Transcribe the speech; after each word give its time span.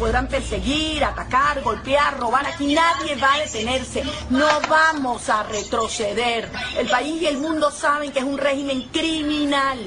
podrán 0.00 0.28
perseguir, 0.28 1.04
atacar, 1.04 1.62
golpear, 1.62 2.18
robar. 2.18 2.46
Aquí 2.46 2.74
nadie 2.74 3.14
va 3.16 3.34
a 3.34 3.40
detenerse. 3.40 4.02
No 4.30 4.48
vamos 4.68 5.28
a 5.28 5.42
retroceder. 5.42 6.48
El 6.78 6.88
país 6.88 7.20
y 7.20 7.26
el 7.26 7.36
mundo 7.36 7.70
saben 7.70 8.10
que 8.10 8.20
es 8.20 8.24
un 8.24 8.38
régimen 8.38 8.88
criminal. 8.90 9.78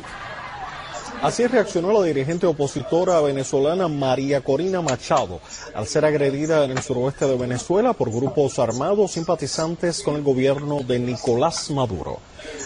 Así 1.23 1.47
reaccionó 1.47 1.93
la 1.93 2.03
dirigente 2.03 2.45
opositora 2.45 3.21
venezolana 3.21 3.87
María 3.87 4.41
Corina 4.41 4.81
Machado 4.81 5.39
al 5.73 5.87
ser 5.87 6.03
agredida 6.03 6.65
en 6.65 6.71
el 6.71 6.81
suroeste 6.81 7.25
de 7.25 7.37
Venezuela 7.37 7.93
por 7.93 8.11
grupos 8.11 8.59
armados 8.59 9.11
simpatizantes 9.11 10.03
con 10.03 10.15
el 10.15 10.21
gobierno 10.21 10.81
de 10.85 10.99
Nicolás 10.99 11.71
Maduro. 11.71 12.19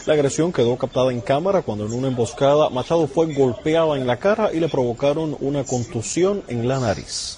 La 0.08 0.16
agresión 0.16 0.52
quedó 0.52 0.76
captada 0.76 1.12
en 1.12 1.22
cámara 1.22 1.62
cuando 1.62 1.86
en 1.86 1.94
una 1.94 2.08
emboscada 2.08 2.72
Machado 2.72 3.06
fue 3.06 3.32
golpeada 3.32 3.96
en 3.96 4.08
la 4.08 4.18
cara 4.18 4.52
y 4.52 4.60
le 4.60 4.70
provocaron 4.70 5.38
una 5.40 5.64
contusión 5.64 6.42
en 6.48 6.68
la 6.68 6.80
nariz. 6.80 7.38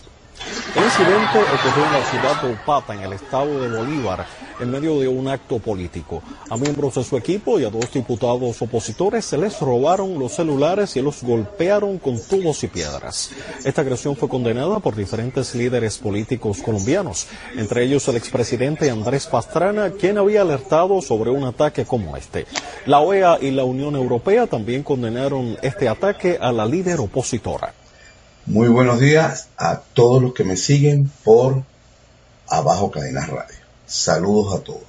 El 0.75 0.84
incidente 0.84 1.39
ocurrió 1.39 1.85
en 1.85 1.93
la 1.93 2.05
ciudad 2.05 2.41
de 2.41 2.53
Upata, 2.53 2.93
en 2.93 3.02
el 3.02 3.13
estado 3.13 3.59
de 3.59 3.75
Bolívar, 3.75 4.25
en 4.59 4.70
medio 4.70 4.99
de 4.99 5.07
un 5.07 5.27
acto 5.27 5.59
político. 5.59 6.21
A 6.49 6.57
miembros 6.57 6.95
de 6.95 7.03
su 7.03 7.17
equipo 7.17 7.59
y 7.59 7.63
a 7.63 7.70
dos 7.70 7.91
diputados 7.91 8.62
opositores 8.62 9.25
se 9.25 9.38
les 9.38 9.59
robaron 9.59 10.20
los 10.20 10.34
celulares 10.34 10.95
y 10.95 11.02
los 11.02 11.23
golpearon 11.23 11.98
con 11.98 12.21
tubos 12.21 12.63
y 12.63 12.67
piedras. 12.67 13.31
Esta 13.63 13.81
agresión 13.81 14.15
fue 14.15 14.29
condenada 14.29 14.79
por 14.79 14.96
diferentes 14.96 15.55
líderes 15.55 15.98
políticos 15.98 16.62
colombianos, 16.63 17.27
entre 17.55 17.84
ellos 17.84 18.07
el 18.07 18.18
expresidente 18.18 18.90
Andrés 18.90 19.27
Pastrana, 19.27 19.91
quien 19.91 20.18
había 20.18 20.41
alertado 20.41 21.01
sobre 21.01 21.31
un 21.31 21.46
ataque 21.46 21.85
como 21.85 22.15
este. 22.15 22.46
La 22.85 22.99
OEA 22.99 23.40
y 23.41 23.51
la 23.51 23.63
Unión 23.63 23.96
Europea 23.96 24.48
también 24.48 24.84
condenaron 24.84 25.57
este 25.62 25.90
ataque 25.90 26.37
a 26.40 26.51
la 26.51 26.65
líder 26.65 26.99
opositora. 26.99 27.74
Muy 28.50 28.68
buenos 28.68 29.00
días 29.00 29.50
a 29.58 29.80
todos 29.94 30.24
los 30.24 30.34
que 30.34 30.44
me 30.44 30.58
siguen 30.58 31.12
por 31.24 31.62
Abajo 32.48 32.90
Cadenas 32.90 33.30
Radio. 33.30 33.60
Saludos 33.86 34.60
a 34.60 34.64
todos. 34.64 34.88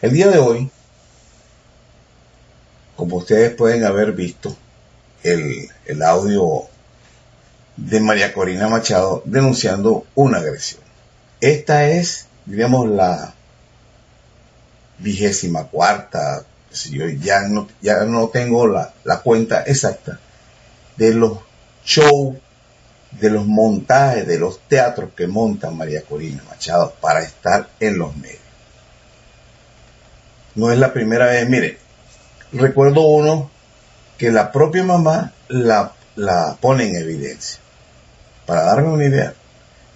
El 0.00 0.14
día 0.14 0.28
de 0.28 0.38
hoy, 0.38 0.70
como 2.96 3.16
ustedes 3.16 3.54
pueden 3.54 3.84
haber 3.84 4.12
visto, 4.12 4.56
el, 5.22 5.68
el 5.84 6.02
audio 6.02 6.62
de 7.76 8.00
María 8.00 8.32
Corina 8.32 8.66
Machado 8.66 9.20
denunciando 9.26 10.06
una 10.14 10.38
agresión. 10.38 10.80
Esta 11.42 11.86
es, 11.90 12.28
digamos, 12.46 12.88
la 12.88 13.34
vigésima 15.00 15.64
cuarta, 15.64 16.46
yo 16.90 17.10
ya 17.10 17.42
no, 17.42 17.68
ya 17.82 18.04
no 18.04 18.28
tengo 18.28 18.66
la, 18.66 18.94
la 19.04 19.20
cuenta 19.20 19.64
exacta 19.64 20.18
de 20.96 21.12
los 21.12 21.47
show 21.88 22.38
de 23.12 23.30
los 23.30 23.46
montajes 23.46 24.26
de 24.26 24.38
los 24.38 24.60
teatros 24.68 25.10
que 25.16 25.26
monta 25.26 25.70
María 25.70 26.02
Corina 26.02 26.44
Machado 26.46 26.92
para 27.00 27.22
estar 27.22 27.66
en 27.80 27.98
los 27.98 28.14
medios. 28.14 28.38
No 30.54 30.70
es 30.70 30.78
la 30.78 30.92
primera 30.92 31.26
vez, 31.26 31.48
mire, 31.48 31.78
recuerdo 32.52 33.00
uno 33.06 33.50
que 34.18 34.30
la 34.30 34.52
propia 34.52 34.84
mamá 34.84 35.32
la, 35.48 35.92
la 36.14 36.58
pone 36.60 36.88
en 36.88 36.96
evidencia. 36.96 37.58
Para 38.44 38.64
darme 38.64 38.90
una 38.90 39.06
idea, 39.06 39.32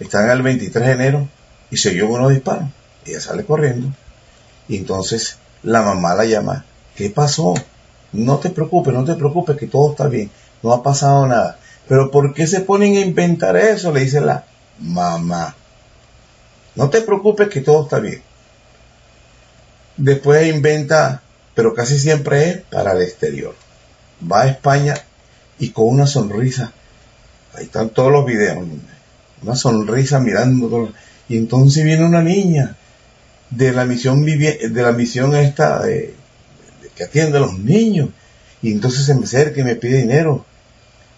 están 0.01 0.31
el 0.31 0.41
23 0.41 0.87
de 0.87 0.93
enero 0.93 1.29
y 1.71 1.77
se 1.77 1.91
oyó 1.91 2.09
unos 2.09 2.31
disparos. 2.31 2.69
Ella 3.05 3.21
sale 3.21 3.45
corriendo 3.45 3.89
y 4.67 4.79
entonces 4.79 5.37
la 5.63 5.83
mamá 5.83 6.15
la 6.15 6.25
llama. 6.25 6.65
¿Qué 6.97 7.11
pasó? 7.11 7.55
No 8.13 8.39
te 8.39 8.49
preocupes, 8.49 8.95
no 8.95 9.05
te 9.05 9.15
preocupes 9.15 9.59
que 9.59 9.67
todo 9.67 9.91
está 9.91 10.07
bien. 10.07 10.31
No 10.63 10.73
ha 10.73 10.83
pasado 10.83 11.27
nada. 11.27 11.59
Pero 11.93 12.11
¿por 12.11 12.33
qué 12.33 12.47
se 12.47 12.61
ponen 12.61 12.97
a 12.97 13.01
inventar 13.01 13.55
eso? 13.55 13.93
Le 13.93 14.01
dice 14.01 14.23
la 14.23 14.47
mamá. 14.79 15.55
No 16.75 16.89
te 16.89 17.03
preocupes 17.03 17.51
que 17.51 17.61
todo 17.61 17.83
está 17.83 17.99
bien. 17.99 18.23
Después 19.99 20.49
inventa, 20.49 21.21
pero 21.55 21.75
casi 21.75 21.99
siempre 21.99 22.49
es 22.49 22.57
para 22.63 22.93
el 22.93 23.03
exterior. 23.03 23.55
Va 24.25 24.41
a 24.41 24.49
España 24.49 24.95
y 25.59 25.69
con 25.69 25.87
una 25.87 26.07
sonrisa. 26.07 26.73
Ahí 27.53 27.65
están 27.65 27.91
todos 27.91 28.11
los 28.11 28.25
videos. 28.25 28.67
Una 29.43 29.55
sonrisa 29.55 30.19
mirando. 30.19 30.91
Y 31.29 31.37
entonces 31.37 31.85
viene 31.85 32.07
una 32.07 32.23
niña 32.23 32.75
de 33.51 33.71
la 33.71 33.85
misión 33.85 34.25
de 34.25 34.71
la 34.83 34.93
misión 34.93 35.37
esta 35.37 35.83
de, 35.83 36.15
que 36.97 37.05
atiende 37.05 37.37
a 37.37 37.43
los 37.43 37.59
niños. 37.59 38.09
Y 38.63 38.73
entonces 38.73 39.05
se 39.05 39.15
me 39.15 39.25
acerca 39.25 39.61
y 39.61 39.65
me 39.65 39.77
pide 39.77 39.99
dinero. 39.99 40.47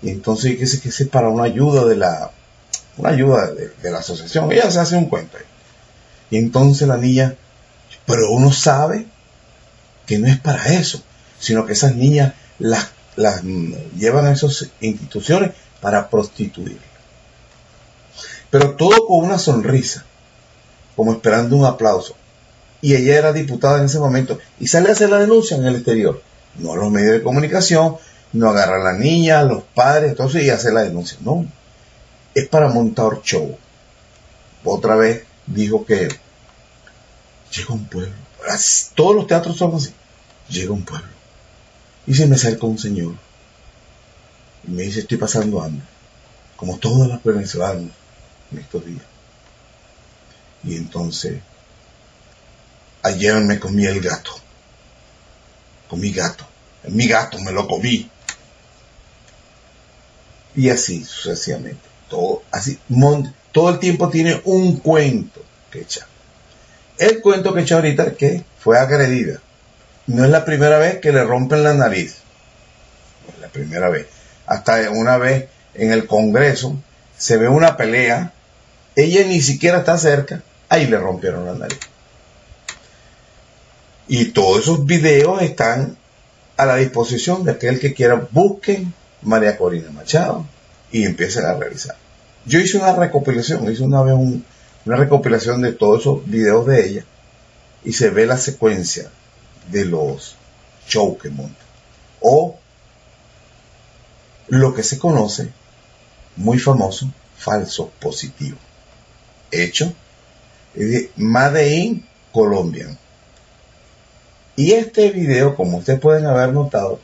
Y 0.05 0.11
entonces, 0.11 0.59
¿qué 0.59 0.67
sé 0.67 0.81
que 0.81 0.91
es 0.91 1.09
para 1.09 1.31
una 1.31 1.45
ayuda 1.45 1.87
de 1.87 1.97
la, 1.97 2.31
una 2.99 3.09
ayuda 3.09 3.51
de, 3.53 3.91
la 3.91 3.99
asociación. 3.99 4.53
Ella 4.53 4.71
se 4.71 4.79
hace 4.79 4.97
un 4.97 5.07
cuento. 5.07 5.39
Y 6.31 6.37
entonces 6.37 6.87
la 6.87 6.99
niña, 6.99 7.37
pero 8.07 8.31
uno 8.31 8.53
sabe 8.53 9.07
que 10.07 10.19
no 10.19 10.27
es 10.27 10.39
para 10.39 10.75
eso, 10.75 11.03
sino 11.39 11.65
que 11.67 11.73
esas 11.73 11.97
niñas 11.97 12.35
las, 12.59 12.91
las 13.17 13.43
llevan 13.97 14.27
a 14.27 14.33
esas 14.33 14.69
instituciones 14.81 15.53
para 15.81 16.11
prostituir. 16.11 16.79
Pero 18.51 18.77
todo 18.77 19.07
con 19.07 19.25
una 19.25 19.39
sonrisa, 19.39 20.05
como 20.97 21.13
esperando 21.13 21.57
un 21.57 21.65
aplauso. 21.65 22.15
Y 22.81 22.95
ella 22.95 23.17
era 23.17 23.33
diputada 23.33 23.79
en 23.79 23.87
ese 23.87 23.99
momento 23.99 24.39
y 24.61 24.67
sale 24.67 24.91
a 24.91 24.93
hacer 24.93 25.09
la 25.09 25.19
denuncia 25.19 25.57
en 25.57 25.65
el 25.65 25.77
exterior, 25.77 26.23
no 26.59 26.75
a 26.75 26.77
los 26.77 26.91
medios 26.91 27.15
de 27.15 27.23
comunicación, 27.23 27.97
no 28.35 28.51
agarra 28.51 28.81
a 28.81 28.93
la 28.93 28.99
niña, 28.99 29.39
a 29.39 29.45
los 29.45 29.63
padres, 29.63 30.11
entonces 30.11 30.43
y 30.43 30.51
hace 30.51 30.73
la 30.73 30.83
denuncia. 30.83 31.17
No, 31.21 31.47
es 32.35 32.49
para 32.49 32.69
montar 32.69 33.23
show. 33.23 33.57
Otra 34.65 34.97
vez 34.97 35.25
dijo 35.47 35.87
que 35.87 36.09
llega 37.53 37.75
un 37.75 37.87
pueblo. 37.87 38.13
Todos 38.95 39.17
los 39.17 39.27
teatros 39.27 39.57
son 39.57 39.77
así. 39.77 39.93
Llega 40.49 40.73
un 40.73 40.85
pueblo. 40.85 41.09
Y 42.07 42.15
se 42.15 42.27
me 42.27 42.35
acerca 42.35 42.67
un 42.67 42.79
señor. 42.79 43.15
Y 44.67 44.71
me 44.71 44.83
dice, 44.83 45.01
estoy 45.01 45.17
pasando 45.17 45.63
hambre. 45.63 45.87
Como 46.57 46.77
todas 46.79 47.09
las 47.09 47.23
venezolanas 47.23 47.93
en 48.51 48.59
estos 48.59 48.85
días. 48.85 49.03
Y 50.65 50.77
entonces, 50.77 51.41
ayer 53.03 53.37
me 53.43 53.61
comí 53.61 53.87
el 53.87 54.01
gato. 54.01 54.33
Comí 55.89 56.11
gato. 56.11 56.45
Mi 56.89 57.07
gato 57.07 57.39
me 57.39 57.53
lo 57.53 57.69
comí 57.69 58.11
y 60.57 60.71
así 60.71 61.05
sucesivamente. 61.05 61.81
Todo, 62.09 62.43
así, 62.51 62.79
todo 63.53 63.71
el 63.71 63.79
tiempo 63.79 64.09
tiene 64.09 64.41
un 64.45 64.77
cuento 64.79 65.43
que 65.71 65.81
echar. 65.81 66.07
El 66.99 67.21
cuento 67.21 67.53
que 67.53 67.63
echa 67.63 67.77
ahorita 67.77 68.13
que 68.15 68.45
fue 68.59 68.79
agredida. 68.79 69.41
No 70.07 70.25
es 70.25 70.31
la 70.31 70.45
primera 70.45 70.79
vez 70.79 71.01
que 71.01 71.13
le 71.13 71.25
rompen 71.25 71.65
la 71.65 71.75
nariz. 71.75 72.19
No 73.27 73.35
es 73.35 73.41
la 73.41 73.49
primera 73.49 73.89
vez. 73.89 74.07
Hasta 74.47 74.91
una 74.91 75.17
vez 75.17 75.49
en 75.75 75.93
el 75.93 76.07
Congreso 76.07 76.79
se 77.17 77.37
ve 77.37 77.49
una 77.49 77.77
pelea. 77.77 78.33
Ella 78.95 79.27
ni 79.27 79.41
siquiera 79.41 79.79
está 79.79 79.99
cerca. 79.99 80.43
Ahí 80.69 80.87
le 80.87 80.99
rompieron 80.99 81.47
la 81.47 81.55
nariz. 81.55 81.81
Y 84.07 84.27
todos 84.27 84.63
esos 84.63 84.85
videos 84.85 85.43
están 85.43 85.97
a 86.57 86.67
la 86.67 86.77
disposición 86.77 87.45
de 87.45 87.53
aquel 87.53 87.81
que 87.81 87.95
quiera. 87.95 88.29
Busquen 88.31 88.93
María 89.25 89.57
Corina 89.57 89.91
Machado 89.91 90.47
y 90.93 91.05
empiecen 91.05 91.45
a 91.45 91.55
revisar. 91.55 91.97
Yo 92.47 92.61
hice 92.61 92.79
una 92.79 92.95
recopilación, 92.95 93.71
hice 93.71 93.83
una 93.83 94.03
vez 94.03 94.15
una 94.15 94.97
recopilación 94.97 95.63
de 95.63 95.73
todos 95.73 96.03
esos 96.03 96.27
videos 96.27 96.67
de 96.67 96.87
ella 96.87 97.05
y 97.85 97.93
se 97.93 98.11
ve 98.11 98.27
la 98.27 98.37
secuencia 98.37 99.11
de 99.71 99.85
los 99.87 100.37
shows 100.87 101.21
que 101.21 101.31
monta. 101.31 101.65
O 102.21 102.59
lo 104.49 104.75
que 104.75 104.83
se 104.83 104.99
conoce, 104.99 105.51
muy 106.37 106.59
famoso, 106.59 107.11
falso 107.37 107.91
positivo. 108.01 108.59
Hecho 109.51 109.95
de 110.75 111.11
Made 111.17 111.77
in 111.77 112.07
Colombia. 112.33 112.89
Y 114.57 114.73
este 114.73 115.11
video, 115.11 115.57
como 115.57 115.79
ustedes 115.79 116.01
pueden 116.01 116.27
haber 116.27 116.53
notado, 116.53 117.01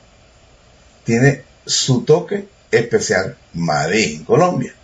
tiene 1.04 1.44
su 1.70 2.02
toque 2.02 2.48
especial 2.70 3.36
Madrid, 3.54 4.16
en 4.16 4.24
Colombia. 4.24 4.74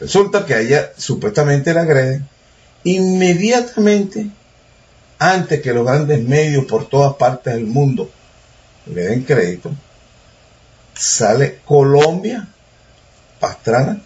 Resulta 0.00 0.44
que 0.44 0.54
a 0.54 0.60
ella 0.60 0.92
supuestamente 0.96 1.74
la 1.74 1.82
agreden. 1.82 2.28
Inmediatamente, 2.84 4.28
antes 5.18 5.60
que 5.60 5.72
los 5.72 5.84
grandes 5.84 6.22
medios 6.22 6.64
por 6.66 6.88
todas 6.88 7.14
partes 7.14 7.54
del 7.54 7.66
mundo 7.66 8.10
le 8.86 9.02
den 9.02 9.22
crédito, 9.22 9.72
sale 10.94 11.60
Colombia, 11.64 12.48
Pastrana, 13.40 14.02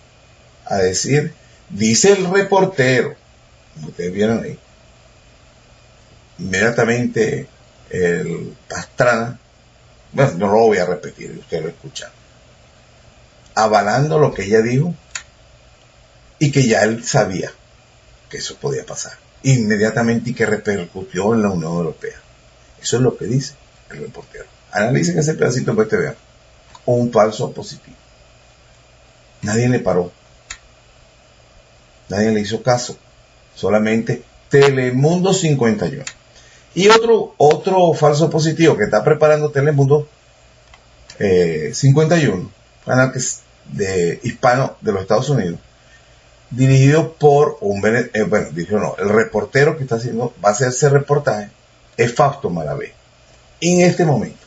a 0.67 0.77
decir, 0.77 1.35
dice 1.69 2.13
el 2.13 2.31
reportero, 2.31 3.15
como 3.75 3.89
ustedes 3.89 4.13
vieron 4.13 4.43
ahí, 4.43 4.59
inmediatamente 6.39 7.47
el 7.91 8.55
Pastrana 8.69 9.39
bueno, 10.13 10.33
no 10.37 10.47
lo 10.49 10.59
voy 10.67 10.79
a 10.79 10.87
repetir, 10.87 11.37
ustedes 11.39 11.63
lo 11.63 11.69
escucharon. 11.71 12.15
Avalando 13.55 14.19
lo 14.19 14.33
que 14.33 14.45
ella 14.45 14.63
dijo, 14.63 14.95
y 16.39 16.51
que 16.51 16.67
ya 16.67 16.83
él 16.83 17.05
sabía 17.05 17.53
que 18.29 18.39
eso 18.39 18.57
podía 18.57 18.85
pasar 18.85 19.13
inmediatamente 19.43 20.31
y 20.31 20.35
que 20.35 20.47
repercutió 20.47 21.35
en 21.35 21.43
la 21.43 21.51
Unión 21.51 21.73
Europea. 21.73 22.17
Eso 22.81 22.97
es 22.97 23.03
lo 23.03 23.17
que 23.17 23.27
dice 23.27 23.55
el 23.91 24.01
reportero. 24.01 24.45
Analicen 24.73 25.19
ese 25.19 25.35
pedacito 25.35 25.77
para 25.77 25.89
que 25.89 25.97
vean. 25.97 26.17
Un 26.87 27.13
falso 27.13 27.53
positivo. 27.53 27.97
Nadie 29.43 29.69
le 29.69 29.81
paró. 29.81 30.11
Nadie 32.09 32.33
le 32.33 32.41
hizo 32.41 32.63
caso. 32.63 32.97
Solamente 33.55 34.23
Telemundo 34.49 35.33
51. 35.33 36.05
Y 36.75 36.89
otro, 36.89 37.35
otro 37.37 37.93
falso 37.93 38.31
positivo 38.31 38.77
que 38.77 38.85
está 38.85 39.05
preparando 39.05 39.51
Telemundo 39.51 40.09
51, 41.19 42.37
eh, 42.37 42.47
canal 42.85 43.13
que 43.13 43.19
es 43.19 43.41
de 43.71 44.21
hispano 44.23 44.77
de 44.81 44.93
los 44.93 45.03
Estados 45.03 45.29
Unidos, 45.29 45.61
dirigido 46.51 47.13
por 47.13 47.59
un, 47.61 47.83
eh, 47.87 48.23
bueno, 48.23 48.49
dijo 48.53 48.79
no, 48.79 48.97
el 48.99 49.09
reportero 49.09 49.77
que 49.77 49.83
está 49.83 49.97
haciendo, 49.97 50.33
va 50.45 50.51
a 50.51 50.53
hacer 50.53 50.69
ese 50.69 50.89
reportaje, 50.89 51.51
es 51.97 52.15
Fausto 52.15 52.51
Malavé. 52.51 52.95
En 53.61 53.83
este 53.83 54.05
momento, 54.05 54.45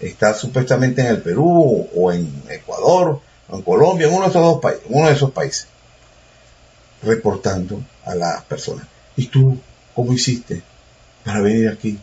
está 0.00 0.34
supuestamente 0.34 1.02
en 1.02 1.08
el 1.08 1.22
Perú 1.22 1.88
o 1.94 2.12
en 2.12 2.42
Ecuador 2.48 3.20
o 3.48 3.56
en 3.56 3.62
Colombia, 3.62 4.06
en 4.08 4.14
uno 4.14 4.24
de 4.24 4.30
esos 4.30 4.42
dos 4.42 4.60
países, 4.60 4.82
uno 4.88 5.06
de 5.06 5.12
esos 5.12 5.30
países, 5.30 5.68
reportando 7.02 7.82
a 8.04 8.14
las 8.14 8.42
personas. 8.44 8.86
¿Y 9.16 9.26
tú 9.26 9.58
cómo 9.94 10.12
hiciste 10.12 10.62
para 11.24 11.40
venir 11.40 11.68
aquí? 11.68 11.98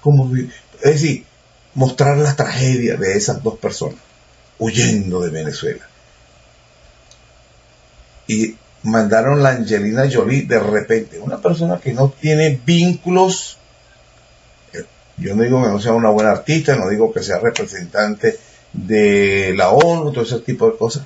¿Cómo 0.00 0.30
es 0.36 0.50
decir, 0.80 1.24
mostrar 1.74 2.16
la 2.18 2.34
tragedia 2.34 2.96
de 2.96 3.16
esas 3.16 3.42
dos 3.42 3.58
personas 3.58 3.98
huyendo 4.58 5.20
de 5.20 5.30
Venezuela. 5.30 5.86
Y 8.26 8.56
mandaron 8.82 9.42
la 9.42 9.50
Angelina 9.50 10.08
Jolie 10.12 10.42
de 10.42 10.58
repente, 10.58 11.18
una 11.18 11.38
persona 11.38 11.78
que 11.78 11.92
no 11.92 12.10
tiene 12.10 12.60
vínculos. 12.64 13.58
Eh, 14.72 14.84
yo 15.18 15.34
no 15.34 15.42
digo 15.42 15.62
que 15.62 15.68
no 15.68 15.80
sea 15.80 15.92
una 15.92 16.10
buena 16.10 16.30
artista, 16.30 16.76
no 16.76 16.88
digo 16.88 17.12
que 17.12 17.22
sea 17.22 17.38
representante 17.38 18.38
de 18.72 19.52
la 19.56 19.70
ONU, 19.70 20.12
todo 20.12 20.24
ese 20.24 20.40
tipo 20.40 20.70
de 20.70 20.76
cosas. 20.76 21.04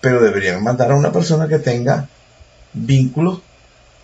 Pero 0.00 0.22
deberían 0.22 0.62
mandar 0.62 0.92
a 0.92 0.96
una 0.96 1.12
persona 1.12 1.48
que 1.48 1.58
tenga 1.58 2.08
vínculos 2.72 3.40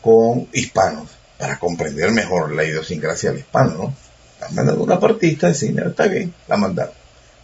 con 0.01 0.49
hispanos 0.53 1.22
para 1.43 1.59
comprender 1.59 2.13
mejor 2.13 2.55
la 2.55 2.63
idiosincrasia 2.63 3.31
del 3.31 3.41
hispano, 3.41 3.75
¿no? 3.77 3.95
Han 4.47 4.55
mandado 4.55 4.81
una 4.81 5.01
partista 5.01 5.49
de 5.49 5.55
cine, 5.55 5.83
está 5.85 6.07
bien, 6.07 6.33
la 6.47 6.57
mandaron. 6.57 6.95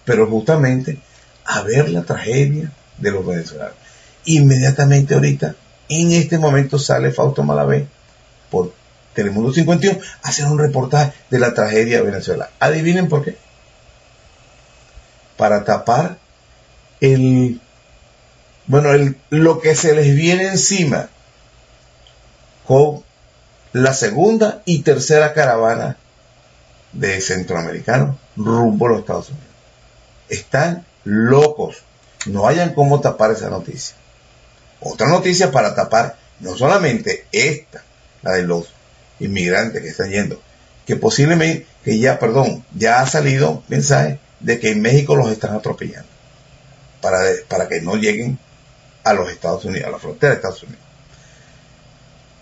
Pero 0.04 0.28
justamente 0.28 0.98
a 1.44 1.62
ver 1.62 1.88
la 1.88 2.04
tragedia 2.04 2.70
de 2.96 3.10
los 3.10 3.26
venezolanos. 3.26 3.74
Inmediatamente 4.24 5.14
ahorita, 5.14 5.56
en 5.88 6.12
este 6.12 6.38
momento 6.38 6.78
sale 6.78 7.10
Fausto 7.10 7.42
Malavé 7.42 7.88
por 8.52 8.72
Telemundo 9.14 9.52
51 9.52 9.98
a 10.22 10.28
hacer 10.28 10.46
un 10.46 10.60
reportaje 10.60 11.12
de 11.28 11.40
la 11.40 11.52
tragedia 11.52 11.96
de 11.96 12.04
Venezuela. 12.04 12.50
Adivinen 12.60 13.08
por 13.08 13.24
qué. 13.24 13.36
Para 15.36 15.64
tapar 15.64 16.18
el, 17.00 17.60
bueno, 18.68 18.90
lo 19.30 19.58
que 19.58 19.74
se 19.74 19.92
les 19.96 20.14
viene 20.14 20.46
encima 20.46 21.08
con 22.64 23.07
la 23.72 23.94
segunda 23.94 24.62
y 24.64 24.82
tercera 24.82 25.34
caravana 25.34 25.96
de 26.92 27.20
centroamericanos 27.20 28.16
rumbo 28.36 28.86
a 28.86 28.90
los 28.90 29.00
Estados 29.00 29.28
Unidos. 29.30 29.46
Están 30.28 30.86
locos. 31.04 31.82
No 32.26 32.46
hayan 32.46 32.74
cómo 32.74 33.00
tapar 33.00 33.30
esa 33.32 33.50
noticia. 33.50 33.96
Otra 34.80 35.08
noticia 35.08 35.50
para 35.50 35.74
tapar 35.74 36.16
no 36.40 36.56
solamente 36.56 37.26
esta, 37.32 37.82
la 38.22 38.32
de 38.32 38.42
los 38.42 38.72
inmigrantes 39.20 39.82
que 39.82 39.88
están 39.88 40.10
yendo, 40.10 40.40
que 40.86 40.96
posiblemente, 40.96 41.66
que 41.84 41.98
ya, 41.98 42.18
perdón, 42.18 42.64
ya 42.74 43.00
ha 43.00 43.06
salido 43.06 43.62
mensaje 43.68 44.18
de 44.40 44.58
que 44.60 44.70
en 44.70 44.80
México 44.80 45.16
los 45.16 45.30
están 45.30 45.54
atropellando 45.54 46.08
para, 47.00 47.18
para 47.48 47.68
que 47.68 47.80
no 47.80 47.96
lleguen 47.96 48.38
a 49.04 49.12
los 49.12 49.30
Estados 49.30 49.64
Unidos, 49.64 49.88
a 49.88 49.92
la 49.92 49.98
frontera 49.98 50.30
de 50.30 50.36
Estados 50.36 50.62
Unidos. 50.62 50.87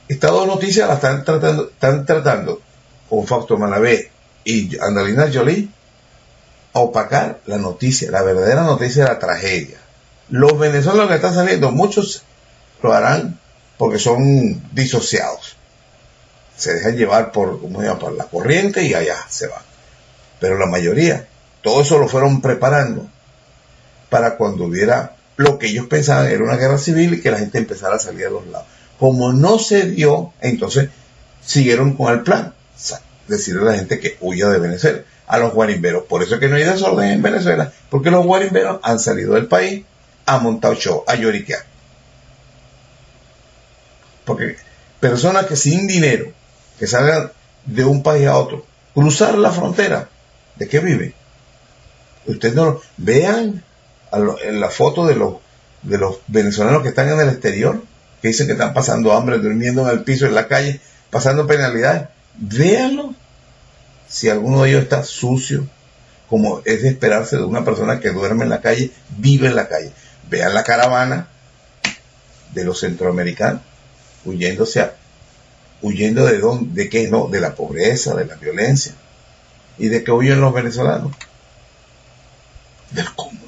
Estas 0.09 0.31
dos 0.31 0.47
noticias 0.47 0.89
las 0.89 0.99
están 0.99 1.25
tratando, 1.25 1.69
están 1.69 2.07
tratando 2.07 2.61
con 3.09 3.27
Fausto 3.27 3.57
Malavé 3.57 4.11
y 4.45 4.79
Andalina 4.79 5.29
Jolie 5.33 5.69
a 6.73 6.81
opacar 6.81 7.41
la 7.47 7.59
noticia, 7.59 8.11
la 8.11 8.23
verdadera 8.23 8.63
noticia 8.63 9.05
de 9.05 9.11
la 9.11 9.19
tragedia. 9.19 9.79
Los 10.29 10.59
venezolanos 10.59 11.09
que 11.09 11.17
están 11.17 11.35
saliendo, 11.35 11.73
muchos 11.73 12.23
lo 12.83 12.93
harán 12.93 13.41
porque 13.79 13.99
son 13.99 14.63
disociados. 14.73 15.57
Se 16.57 16.75
dejan 16.75 16.97
llevar 16.97 17.33
por, 17.33 17.61
¿cómo 17.61 17.81
se 17.81 17.87
llama? 17.87 17.99
por 17.99 18.13
la 18.13 18.25
corriente 18.25 18.83
y 18.83 18.95
allá 18.95 19.17
se 19.29 19.49
van. 19.49 19.63
Pero 20.39 20.59
la 20.59 20.67
mayoría, 20.67 21.27
todo 21.63 21.83
eso 21.83 21.99
lo 21.99 22.09
fueron 22.09 22.41
preparando 22.41 23.09
para 24.09 24.37
cuando 24.37 24.65
hubiera 24.65 25.17
lo 25.37 25.59
que 25.59 25.67
ellos 25.67 25.87
pensaban 25.87 26.31
era 26.31 26.45
una 26.45 26.57
guerra 26.57 26.79
civil 26.79 27.15
y 27.15 27.21
que 27.21 27.31
la 27.31 27.39
gente 27.39 27.59
empezara 27.59 27.97
a 27.97 27.99
salir 27.99 28.27
a 28.27 28.31
los 28.31 28.47
lados. 28.47 28.69
Como 28.99 29.33
no 29.33 29.59
se 29.59 29.91
dio, 29.91 30.33
entonces 30.41 30.91
siguieron 31.45 31.95
con 31.95 32.13
el 32.13 32.23
plan 32.23 32.55
decirle 33.29 33.63
a 33.63 33.73
la 33.73 33.79
gente 33.79 33.99
que 33.99 34.17
huya 34.21 34.49
de 34.49 34.59
Venezuela, 34.59 35.03
a 35.27 35.39
los 35.39 35.53
guarimberos. 35.53 36.05
Por 36.05 36.23
eso 36.23 36.35
es 36.35 36.41
que 36.41 36.49
no 36.49 36.57
hay 36.57 36.65
desorden 36.65 37.11
en 37.11 37.23
Venezuela, 37.23 37.73
porque 37.91 38.11
los 38.11 38.25
guarimberos 38.25 38.81
han 38.83 38.99
salido 38.99 39.35
del 39.35 39.47
país, 39.47 39.85
han 40.27 40.43
montado 40.43 40.75
show, 40.75 41.05
a 41.07 41.15
lloriquear. 41.15 41.65
Porque 44.25 44.57
personas 45.01 45.47
que 45.47 45.57
sin 45.57 45.87
dinero, 45.87 46.33
que 46.79 46.87
salgan 46.87 47.33
de 47.65 47.85
un 47.85 48.03
país 48.03 48.27
a 48.27 48.37
otro, 48.37 48.65
cruzar 48.95 49.39
la 49.39 49.51
frontera, 49.51 50.09
¿de 50.57 50.69
qué 50.69 50.81
viven? 50.81 51.15
Ustedes 52.27 52.55
no 52.55 52.65
lo, 52.65 52.83
vean 52.97 53.63
en 54.13 54.61
la 54.61 54.71
foto 54.71 55.07
de 55.07 55.15
los, 55.15 55.35
de 55.83 55.99
los 55.99 56.19
venezolanos 56.27 56.83
que 56.83 56.89
están 56.89 57.09
en 57.09 57.21
el 57.21 57.29
exterior, 57.29 57.83
que 58.27 58.31
dicen 58.31 58.49
que 58.49 58.55
están 58.55 58.75
pasando 58.75 59.13
hambre, 59.13 59.39
durmiendo 59.39 59.89
en 59.89 59.97
el 59.97 60.03
piso, 60.03 60.27
en 60.27 60.35
la 60.35 60.49
calle, 60.49 60.81
pasando 61.11 61.47
penalidades 61.47 62.09
véanlo. 62.35 63.15
Si 64.09 64.29
alguno 64.29 64.63
de 64.63 64.71
ellos 64.71 64.83
está 64.83 65.05
sucio, 65.05 65.69
como 66.29 66.61
es 66.65 66.83
de 66.83 66.89
esperarse 66.89 67.37
de 67.37 67.45
una 67.45 67.65
persona 67.65 68.01
que 68.01 68.11
duerme 68.11 68.43
en 68.43 68.51
la 68.51 68.61
calle, 68.61 68.91
vive 69.17 69.47
en 69.47 69.55
la 69.55 69.69
calle. 69.69 69.93
Vean 70.29 70.55
la 70.55 70.65
caravana 70.65 71.29
de 72.53 72.65
los 72.65 72.81
centroamericanos 72.81 73.63
huyéndose 74.25 74.91
huyendo 75.83 76.27
de 76.27 76.39
dónde, 76.39 76.83
de 76.83 76.89
qué 76.89 77.09
no, 77.09 77.29
de 77.29 77.41
la 77.41 77.55
pobreza, 77.55 78.17
de 78.17 78.25
la 78.25 78.35
violencia. 78.35 78.93
¿Y 79.79 79.87
de 79.87 80.03
qué 80.03 80.11
huyen 80.11 80.41
los 80.41 80.53
venezolanos? 80.53 81.13
Del 82.91 83.09
comunismo. 83.15 83.46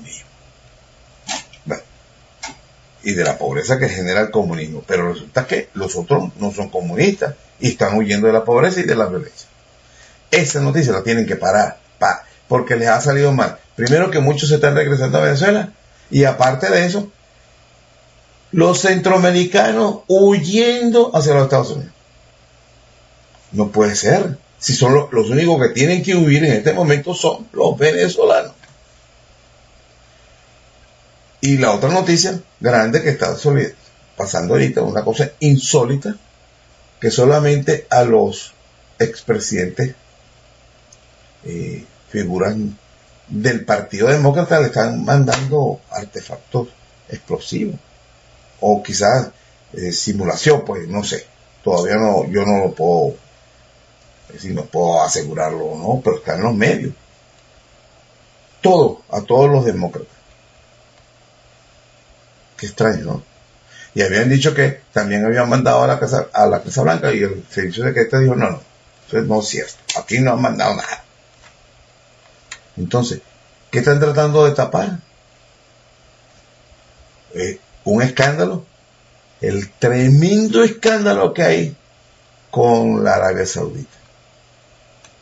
Y 3.03 3.13
de 3.13 3.25
la 3.25 3.39
pobreza 3.39 3.79
que 3.79 3.89
genera 3.89 4.21
el 4.21 4.31
comunismo. 4.31 4.83
Pero 4.87 5.13
resulta 5.13 5.47
que 5.47 5.69
los 5.75 5.97
otros 5.97 6.31
no 6.39 6.53
son 6.53 6.69
comunistas 6.69 7.35
y 7.61 7.69
están 7.69 7.97
huyendo 7.97 8.27
de 8.27 8.33
la 8.33 8.45
pobreza 8.45 8.81
y 8.81 8.85
de 8.85 8.97
la 8.97 9.07
violencia. 9.07 9.49
Esa 10.31 10.61
noticia 10.61 10.93
la 10.93 11.03
tienen 11.03 11.27
que 11.27 11.37
parar, 11.37 11.79
pa, 11.99 12.25
porque 12.49 12.77
les 12.77 12.89
ha 12.89 13.01
salido 13.01 13.33
mal. 13.33 13.59
Primero 13.77 14.11
que 14.11 14.21
muchos 14.21 14.49
se 14.49 14.57
están 14.57 14.75
regresando 14.75 15.19
a 15.19 15.23
Venezuela 15.23 15.73
y 16.11 16.25
aparte 16.25 16.71
de 16.71 16.85
eso, 16.85 17.11
los 18.51 18.81
centroamericanos 18.81 20.01
huyendo 20.09 21.15
hacia 21.15 21.35
los 21.35 21.45
Estados 21.45 21.71
Unidos. 21.71 21.93
No 23.53 23.69
puede 23.69 23.95
ser. 23.95 24.39
Si 24.59 24.75
son 24.75 24.95
los, 24.95 25.13
los 25.13 25.31
únicos 25.31 25.61
que 25.63 25.73
tienen 25.73 26.03
que 26.03 26.17
huir 26.17 26.45
en 26.45 26.53
este 26.53 26.73
momento 26.73 27.15
son 27.15 27.47
los 27.53 27.79
venezolanos. 27.79 28.53
Y 31.41 31.59
la 31.59 31.73
otra 31.73 31.91
noticia 31.91 32.41
grande 32.61 33.03
que 33.03 33.11
está 33.11 33.37
pasando 34.17 34.55
ahorita, 34.55 34.83
una 34.83 35.05
cosa 35.05 35.31
insólita, 35.41 36.17
que 37.01 37.11
solamente 37.11 37.87
a 37.91 38.03
los 38.03 38.53
expresidentes 38.99 39.95
eh, 41.45 41.85
figuras 42.09 42.57
del 43.29 43.65
Partido 43.65 44.09
Demócrata 44.09 44.59
le 44.61 44.67
están 44.67 45.05
mandando 45.05 45.81
artefactos 45.91 46.69
explosivos 47.09 47.77
o 48.61 48.83
quizás 48.83 49.31
eh, 49.73 49.93
simulación, 49.93 50.65
pues 50.65 50.89
no 50.89 51.05
sé, 51.05 51.27
todavía 51.63 51.97
no, 51.97 52.27
yo 52.27 52.45
no 52.45 52.59
lo 52.59 52.75
puedo 52.75 53.15
decir, 54.33 54.55
no 54.55 54.65
puedo 54.65 55.03
asegurarlo, 55.03 55.77
no, 55.77 56.01
pero 56.03 56.17
está 56.17 56.35
en 56.35 56.43
los 56.43 56.55
medios. 56.55 56.93
Todo, 58.61 59.03
a 59.11 59.21
todos 59.21 59.49
los 59.51 59.65
demócratas. 59.65 60.18
Qué 62.59 62.67
extraño, 62.67 63.05
¿no? 63.05 63.23
Y 63.95 64.03
habían 64.03 64.29
dicho 64.29 64.55
que 64.55 64.83
también 64.93 65.25
habían 65.25 65.49
mandado 65.49 65.83
a 65.83 65.87
la 65.87 65.99
Casa, 65.99 66.29
a 66.33 66.47
la 66.47 66.61
Casa 66.63 66.83
Blanca 66.83 67.13
y 67.13 67.23
el 67.23 67.45
servicio 67.49 67.85
secreto 67.85 68.19
dijo, 68.19 68.35
no, 68.35 68.51
no, 68.51 68.63
eso 69.07 69.21
no 69.23 69.41
es 69.41 69.49
cierto, 69.49 69.77
aquí 69.97 70.19
no 70.21 70.33
han 70.33 70.43
mandado 70.43 70.75
nada. 70.75 71.05
Entonces, 72.77 73.21
¿qué 73.71 73.79
están 73.79 73.99
tratando 73.99 74.45
de 74.45 74.53
tapar? 74.53 74.99
Eh, 77.35 77.59
un 77.85 78.03
escándalo, 78.03 78.67
el 79.41 79.71
tremendo 79.71 80.63
escándalo 80.63 81.33
que 81.33 81.43
hay 81.43 81.77
con 82.51 83.05
la 83.05 83.15
Arabia 83.15 83.47
Saudita, 83.47 83.97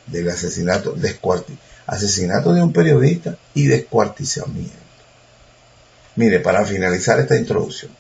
del 0.07 0.29
asesinato, 0.31 0.93
descuarti, 0.93 1.57
asesinato 1.87 2.53
de 2.53 2.63
un 2.63 2.73
periodista 2.73 3.37
y 3.55 3.67
descuartizamiento. 3.67 4.86
Mire, 6.17 6.41
para 6.41 6.65
finalizar 6.65 7.21
esta 7.21 7.37
introducción, 7.37 7.93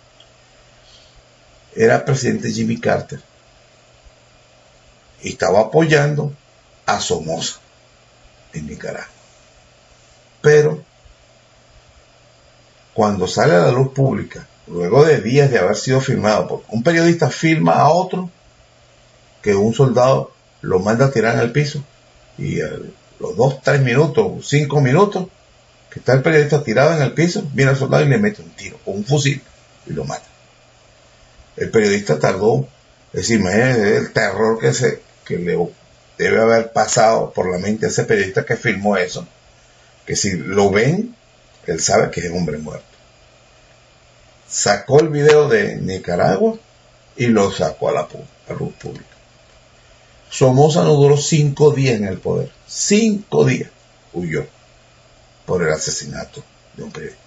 era 1.75 2.04
presidente 2.04 2.50
Jimmy 2.50 2.80
Carter 2.80 3.20
y 5.23 5.30
estaba 5.30 5.61
apoyando 5.61 6.32
a 6.87 7.00
Somoza 7.00 7.58
en 8.54 8.66
Nicaragua. 8.66 9.08
Pero 10.40 10.82
cuando 12.94 13.26
sale 13.26 13.54
a 13.54 13.61
la 13.61 13.73
luz 13.73 13.92
pública, 13.92 14.46
luego 14.66 15.04
de 15.04 15.20
días 15.20 15.50
de 15.50 15.58
haber 15.58 15.76
sido 15.76 16.00
firmado, 16.00 16.49
porque 16.49 16.66
un 16.70 16.82
periodista 16.82 17.28
firma 17.28 17.75
a 17.75 17.90
otro 17.90 18.30
que 19.42 19.54
un 19.54 19.75
soldado 19.75 20.32
lo 20.62 20.78
manda 20.78 21.06
a 21.06 21.11
tirar 21.11 21.37
al 21.37 21.52
piso 21.52 21.85
y 22.38 22.62
a 22.62 22.70
los 23.18 23.37
dos, 23.37 23.61
tres 23.62 23.82
minutos, 23.82 24.49
cinco 24.49 24.80
minutos, 24.80 25.26
está 25.96 26.12
el 26.12 26.22
periodista 26.22 26.62
tirado 26.62 26.94
en 26.94 27.02
el 27.02 27.12
piso, 27.12 27.48
viene 27.52 27.72
el 27.72 27.76
soldado 27.76 28.04
y 28.04 28.08
le 28.08 28.18
mete 28.18 28.42
un 28.42 28.50
tiro 28.50 28.78
con 28.84 28.96
un 28.96 29.04
fusil 29.04 29.42
y 29.86 29.92
lo 29.92 30.04
mata. 30.04 30.26
El 31.56 31.70
periodista 31.70 32.18
tardó, 32.18 32.68
es 33.12 33.28
decir, 33.28 33.44
el 33.46 34.12
terror 34.12 34.58
que, 34.58 34.74
se, 34.74 35.00
que 35.24 35.38
le 35.38 35.58
debe 36.18 36.42
haber 36.42 36.72
pasado 36.72 37.32
por 37.32 37.50
la 37.50 37.58
mente 37.58 37.86
a 37.86 37.88
ese 37.88 38.04
periodista 38.04 38.44
que 38.44 38.56
filmó 38.56 38.96
eso, 38.96 39.26
que 40.04 40.16
si 40.16 40.36
lo 40.36 40.70
ven, 40.70 41.14
él 41.66 41.80
sabe 41.80 42.10
que 42.10 42.20
es 42.20 42.30
un 42.30 42.38
hombre 42.38 42.58
muerto. 42.58 42.84
Sacó 44.48 45.00
el 45.00 45.08
video 45.08 45.48
de 45.48 45.76
Nicaragua 45.76 46.58
y 47.16 47.26
lo 47.26 47.50
sacó 47.50 47.88
a 47.88 47.92
la, 47.92 48.08
luz 48.58 48.74
pública. 48.74 49.04
Somoza 50.30 50.84
no 50.84 50.94
duró 50.94 51.16
cinco 51.16 51.72
días 51.72 51.96
en 51.96 52.06
el 52.06 52.18
poder. 52.18 52.50
Cinco 52.66 53.44
días 53.44 53.70
huyó 54.12 54.46
por 55.46 55.62
el 55.62 55.72
asesinato 55.72 56.42
de 56.76 56.82
un 56.82 56.90
periodista. 56.90 57.22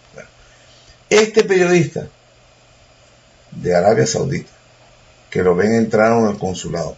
este 1.10 1.44
periodista 1.44 2.08
de 3.52 3.76
Arabia 3.76 4.06
Saudita, 4.06 4.52
que 5.30 5.42
lo 5.42 5.56
ven 5.56 5.74
entrar 5.74 6.12
en 6.12 6.28
el 6.28 6.38
consulado, 6.38 6.96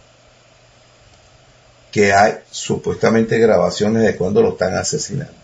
que 1.90 2.12
hay 2.12 2.38
supuestamente 2.50 3.38
grabaciones 3.38 4.02
de 4.02 4.16
cuando 4.16 4.42
lo 4.42 4.50
están 4.50 4.74
asesinando. 4.74 5.34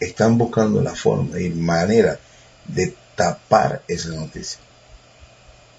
Están 0.00 0.38
buscando 0.38 0.80
la 0.80 0.94
forma 0.94 1.40
y 1.40 1.50
manera 1.50 2.18
de 2.64 2.94
tapar 3.16 3.82
esa 3.88 4.10
noticia. 4.10 4.60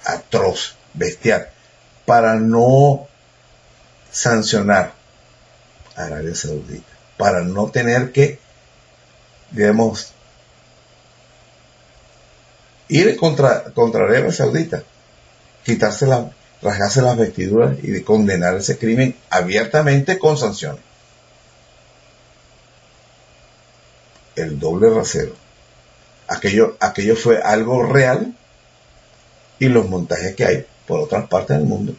Atroz, 0.03 0.75
bestial, 0.93 1.49
para 2.05 2.35
no 2.35 3.07
sancionar 4.11 4.93
a 5.95 6.03
Arabia 6.03 6.35
Saudita, 6.35 6.98
para 7.19 7.41
no 7.41 7.69
tener 7.69 8.13
que, 8.13 8.39
digamos, 9.51 10.13
ir 12.87 13.17
contra, 13.17 13.65
contra 13.73 14.05
Arabia 14.05 14.31
Saudita, 14.31 14.83
quitarse 15.65 16.07
la, 16.07 16.31
rasgarse 16.61 17.01
las 17.01 17.17
vestiduras 17.17 17.77
y 17.83 17.91
de 17.91 18.05
condenar 18.05 18.55
ese 18.55 18.77
crimen 18.77 19.17
abiertamente 19.29 20.17
con 20.17 20.37
sanciones. 20.37 20.79
El 24.37 24.57
doble 24.57 24.89
rasero. 24.89 25.35
Aquello, 26.29 26.77
aquello 26.79 27.17
fue 27.17 27.41
algo 27.41 27.83
real 27.83 28.33
y 29.59 29.67
los 29.67 29.89
montajes 29.89 30.35
que 30.35 30.45
hay 30.45 30.65
por 30.87 31.01
otras 31.01 31.27
partes 31.27 31.57
del 31.57 31.67
mundo, 31.67 31.97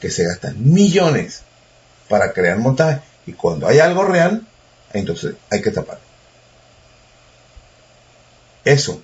que 0.00 0.08
se 0.08 0.22
gastan 0.22 0.54
millones 0.72 1.42
para 2.08 2.32
crear 2.32 2.58
montajes 2.58 3.02
y 3.26 3.32
cuando 3.32 3.66
hay 3.66 3.80
algo 3.80 4.04
real, 4.04 4.46
entonces 4.92 5.34
hay 5.50 5.62
que 5.62 5.70
tapar. 5.70 5.98
Eso 8.64 9.02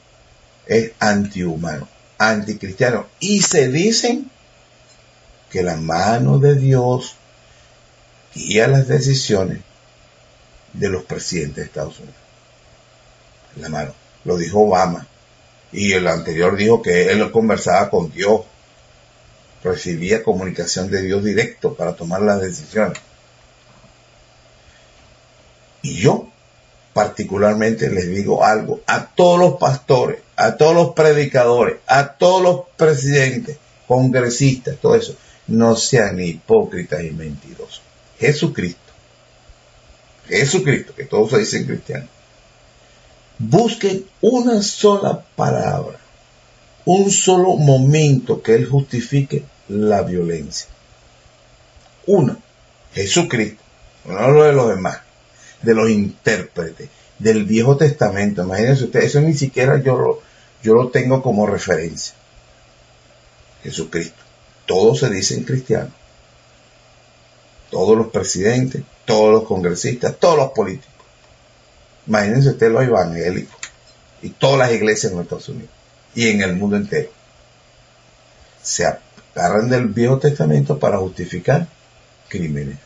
es 0.67 0.93
antihumano, 0.99 1.89
anticristiano. 2.19 3.07
Y 3.19 3.43
se 3.43 3.69
dicen 3.69 4.31
que 5.51 5.63
la 5.63 5.77
mano 5.77 6.39
de 6.39 6.55
Dios 6.55 7.15
guía 8.35 8.69
las 8.69 8.87
decisiones 8.87 9.59
de 10.73 10.89
los 10.89 11.05
presidentes 11.05 11.57
de 11.57 11.63
Estados 11.65 11.99
Unidos. 11.99 12.17
La 13.57 13.69
mano. 13.69 13.95
Lo 14.25 14.37
dijo 14.37 14.61
Obama. 14.61 15.07
Y 15.73 15.93
el 15.93 16.07
anterior 16.07 16.57
dijo 16.57 16.83
que 16.83 17.11
él 17.11 17.31
conversaba 17.31 17.91
con 17.91 18.11
Dios. 18.11 18.43
Recibía 19.65 20.23
comunicación 20.23 20.91
de 20.91 21.03
Dios 21.03 21.25
directo 21.25 21.75
para 21.75 21.95
tomar 21.95 22.23
las 22.23 22.41
decisiones. 22.41 22.99
Y 25.83 25.95
yo 25.95 26.29
particularmente 26.93 27.91
les 27.91 28.09
digo 28.09 28.45
algo 28.45 28.81
a 28.87 29.07
todos 29.07 29.39
los 29.39 29.55
pastores, 29.59 30.21
a 30.37 30.57
todos 30.57 30.75
los 30.75 30.95
predicadores, 30.95 31.77
a 31.87 32.15
todos 32.15 32.43
los 32.43 32.61
presidentes, 32.77 33.57
congresistas, 33.87 34.77
todo 34.79 34.97
eso 34.97 35.15
no 35.47 35.77
sean 35.77 36.21
hipócritas 36.21 37.03
y 37.05 37.11
mentirosos. 37.11 37.83
Jesucristo, 38.19 38.93
Jesucristo, 40.27 40.95
que 40.95 41.05
todos 41.05 41.31
se 41.31 41.39
dicen 41.39 41.67
cristianos, 41.67 42.09
busquen 43.39 44.05
una 44.21 44.61
sola 44.63 45.25
palabra, 45.37 45.99
un 46.85 47.11
solo 47.11 47.55
momento 47.57 48.43
que 48.43 48.55
Él 48.55 48.67
justifique 48.67 49.45
la 49.69 50.03
violencia. 50.03 50.69
Una, 52.07 52.37
Jesucristo, 52.93 53.63
no 54.05 54.31
lo 54.31 54.45
de 54.45 54.53
los 54.53 54.69
demás, 54.69 54.99
de 55.63 55.75
los 55.75 55.91
intérpretes, 55.91 56.89
del 57.19 57.45
Viejo 57.45 57.77
Testamento. 57.77 58.43
Imagínense 58.43 58.85
ustedes, 58.85 59.07
eso 59.07 59.21
ni 59.21 59.35
siquiera 59.35 59.83
yo 59.83 59.97
lo, 59.97 60.23
yo 60.63 60.75
lo 60.75 60.89
tengo 60.89 61.23
como 61.23 61.47
referencia. 61.47 62.15
Jesucristo 63.63 64.29
todos 64.69 65.01
se 65.01 65.09
dicen 65.09 65.43
cristianos. 65.45 65.93
Todos 67.71 67.97
los 67.97 68.09
presidentes, 68.09 68.83
todos 69.07 69.33
los 69.33 69.45
congresistas, 69.45 70.17
todos 70.19 70.37
los 70.37 70.51
políticos. 70.53 70.93
Imagínense 72.07 72.51
ustedes 72.51 72.73
los 72.73 72.85
evangélicos 72.85 73.57
y 74.23 74.29
todas 74.31 74.59
las 74.59 74.73
iglesias 74.73 75.13
en 75.13 75.21
Estados 75.21 75.49
Unidos 75.49 75.71
y 76.15 76.29
en 76.29 76.43
el 76.43 76.55
mundo 76.55 76.77
entero. 76.77 77.11
Se 78.63 78.85
agarran 79.35 79.71
del 79.71 79.89
Viejo 79.89 80.19
Testamento 80.19 80.79
para 80.79 80.99
justificar 80.99 81.67
crímenes. 82.29 82.79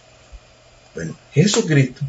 Bueno, 0.94 1.16
Jesucristo 1.32 2.04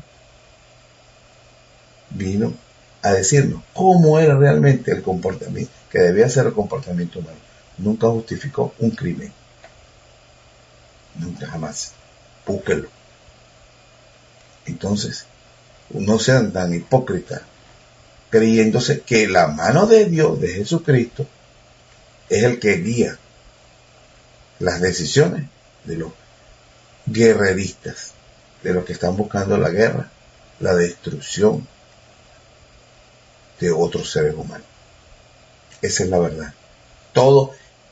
vino 2.13 2.53
a 3.01 3.11
decirnos 3.11 3.61
cómo 3.73 4.19
era 4.19 4.37
realmente 4.37 4.91
el 4.91 5.01
comportamiento, 5.01 5.71
que 5.89 5.99
debía 5.99 6.29
ser 6.29 6.47
el 6.47 6.53
comportamiento 6.53 7.19
humano. 7.19 7.37
Nunca 7.77 8.07
justificó 8.07 8.73
un 8.79 8.91
crimen. 8.91 9.33
Nunca 11.19 11.47
jamás. 11.47 11.91
Búsquelo. 12.45 12.89
Entonces, 14.65 15.25
no 15.89 16.17
sean 16.19 16.53
tan 16.53 16.73
hipócritas, 16.73 17.41
creyéndose 18.29 19.01
que 19.01 19.27
la 19.27 19.47
mano 19.47 19.85
de 19.85 20.05
Dios, 20.05 20.39
de 20.39 20.47
Jesucristo, 20.49 21.27
es 22.29 22.43
el 22.43 22.59
que 22.59 22.77
guía 22.77 23.17
las 24.59 24.79
decisiones 24.79 25.45
de 25.83 25.97
los 25.97 26.13
guerreristas, 27.05 28.13
de 28.63 28.73
los 28.73 28.85
que 28.85 28.93
están 28.93 29.17
buscando 29.17 29.57
la 29.57 29.69
guerra, 29.69 30.09
la 30.59 30.73
destrucción 30.73 31.67
de 33.59 33.71
otros 33.71 34.11
seres 34.11 34.33
humanos. 34.35 34.67
Esa 35.81 36.03
es 36.03 36.09
la 36.09 36.19
verdad. 36.19 36.53
Todo, 37.11 37.51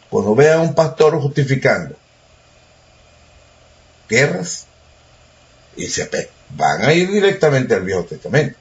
cuando 0.09 0.35
vean 0.35 0.59
a 0.59 0.61
un 0.61 0.73
pastor 0.73 1.19
justificando 1.19 1.95
guerras 4.09 4.65
y 5.77 5.87
se 5.87 6.09
van 6.49 6.83
a 6.83 6.93
ir 6.93 7.09
directamente 7.09 7.73
al 7.73 7.83
Viejo 7.83 8.03
Testamento, 8.03 8.57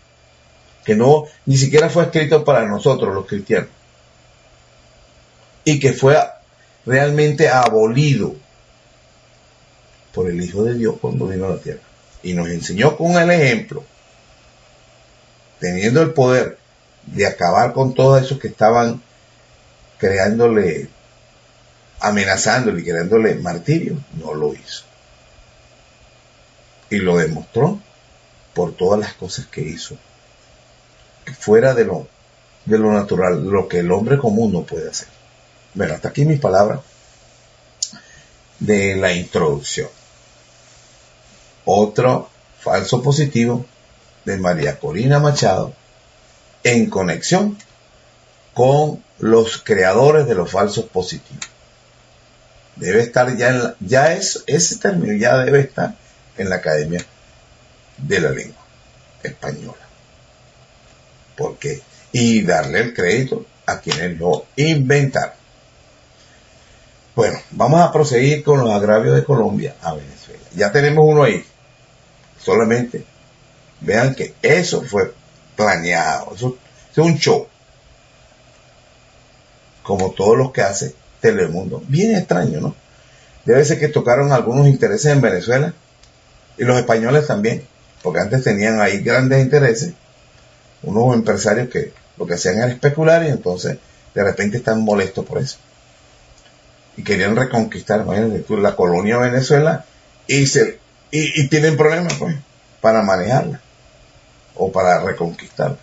que 0.84 0.94
no 0.94 1.24
ni 1.46 1.56
siquiera 1.56 1.90
fue 1.90 2.04
escrito 2.04 2.44
para 2.44 2.66
nosotros 2.66 3.14
los 3.14 3.26
cristianos 3.26 3.68
y 5.64 5.78
que 5.80 5.92
fue 5.92 6.16
realmente 6.86 7.48
abolido 7.48 8.34
por 10.14 10.30
el 10.30 10.40
Hijo 10.42 10.64
de 10.64 10.74
Dios 10.74 10.96
cuando 11.00 11.26
vino 11.26 11.46
a 11.46 11.50
la 11.50 11.58
tierra 11.58 11.82
y 12.22 12.34
nos 12.34 12.48
enseñó 12.48 12.96
con 12.96 13.12
el 13.12 13.30
ejemplo, 13.30 13.84
teniendo 15.58 16.02
el 16.02 16.12
poder 16.12 16.59
de 17.12 17.26
acabar 17.26 17.72
con 17.72 17.94
todos 17.94 18.22
esos 18.22 18.38
que 18.38 18.48
estaban 18.48 19.02
creándole, 19.98 20.88
amenazándole 22.00 22.80
y 22.80 22.84
creándole 22.84 23.34
martirio, 23.36 23.96
no 24.14 24.34
lo 24.34 24.54
hizo. 24.54 24.84
Y 26.88 26.98
lo 26.98 27.18
demostró 27.18 27.80
por 28.54 28.74
todas 28.74 28.98
las 28.98 29.14
cosas 29.14 29.46
que 29.46 29.60
hizo. 29.60 29.96
Fuera 31.38 31.74
de 31.74 31.84
lo 31.84 32.08
de 32.64 32.78
lo 32.78 32.92
natural, 32.92 33.44
lo 33.44 33.68
que 33.68 33.78
el 33.78 33.90
hombre 33.90 34.18
común 34.18 34.52
no 34.52 34.62
puede 34.62 34.90
hacer. 34.90 35.08
Bueno, 35.74 35.94
hasta 35.94 36.08
aquí 36.08 36.24
mis 36.24 36.40
palabras 36.40 36.80
de 38.58 38.96
la 38.96 39.12
introducción. 39.12 39.88
Otro 41.64 42.28
falso 42.60 43.02
positivo 43.02 43.64
de 44.24 44.36
María 44.36 44.78
Corina 44.78 45.18
Machado 45.18 45.74
en 46.64 46.90
conexión 46.90 47.56
con 48.54 49.02
los 49.18 49.58
creadores 49.58 50.26
de 50.26 50.34
los 50.34 50.50
falsos 50.50 50.86
positivos. 50.86 51.48
Debe 52.76 53.00
estar 53.02 53.36
ya 53.36 53.50
en 53.50 53.74
ya 53.80 54.12
es, 54.14 54.42
ese 54.46 54.76
término 54.76 55.12
ya 55.14 55.38
debe 55.38 55.60
estar 55.60 55.94
en 56.36 56.48
la 56.48 56.56
Academia 56.56 57.04
de 57.98 58.20
la 58.20 58.30
Lengua 58.30 58.64
Española. 59.22 59.86
¿Por 61.36 61.58
qué? 61.58 61.80
Y 62.12 62.42
darle 62.42 62.80
el 62.80 62.94
crédito 62.94 63.44
a 63.66 63.80
quienes 63.80 64.18
lo 64.18 64.46
inventaron. 64.56 65.34
Bueno, 67.14 67.38
vamos 67.50 67.80
a 67.80 67.92
proseguir 67.92 68.42
con 68.42 68.60
los 68.60 68.70
agravios 68.70 69.14
de 69.14 69.24
Colombia 69.24 69.76
a 69.82 69.94
Venezuela. 69.94 70.42
Ya 70.54 70.72
tenemos 70.72 71.04
uno 71.06 71.24
ahí. 71.24 71.44
Solamente 72.38 73.04
vean 73.80 74.14
que 74.14 74.34
eso 74.42 74.82
fue 74.82 75.12
Eso, 76.34 76.56
es 76.90 76.98
un 76.98 77.18
show. 77.18 77.46
Como 79.82 80.12
todos 80.12 80.36
los 80.36 80.52
que 80.52 80.62
hace 80.62 80.94
Telemundo. 81.20 81.82
Bien 81.86 82.16
extraño, 82.16 82.60
¿no? 82.60 82.74
Debe 83.44 83.64
ser 83.64 83.78
que 83.78 83.88
tocaron 83.88 84.32
algunos 84.32 84.66
intereses 84.66 85.12
en 85.12 85.20
Venezuela 85.20 85.72
y 86.58 86.64
los 86.64 86.78
españoles 86.78 87.26
también, 87.26 87.64
porque 88.02 88.20
antes 88.20 88.44
tenían 88.44 88.80
ahí 88.80 89.00
grandes 89.00 89.42
intereses, 89.42 89.94
unos 90.82 91.14
empresarios 91.14 91.68
que 91.68 91.92
lo 92.18 92.26
que 92.26 92.34
hacían 92.34 92.58
era 92.58 92.68
especular 92.68 93.24
y 93.24 93.28
entonces 93.28 93.78
de 94.14 94.24
repente 94.24 94.58
están 94.58 94.82
molestos 94.82 95.24
por 95.24 95.38
eso. 95.38 95.58
Y 96.96 97.02
querían 97.02 97.34
reconquistar, 97.34 98.04
la 98.06 98.76
colonia 98.76 99.16
Venezuela 99.16 99.86
y, 100.26 100.46
se, 100.46 100.78
y, 101.10 101.40
y 101.40 101.48
tienen 101.48 101.76
problemas 101.76 102.14
pues, 102.14 102.36
para 102.80 103.02
manejarla 103.02 103.60
o 104.54 104.70
para 104.70 105.02
reconquistarla. 105.02 105.78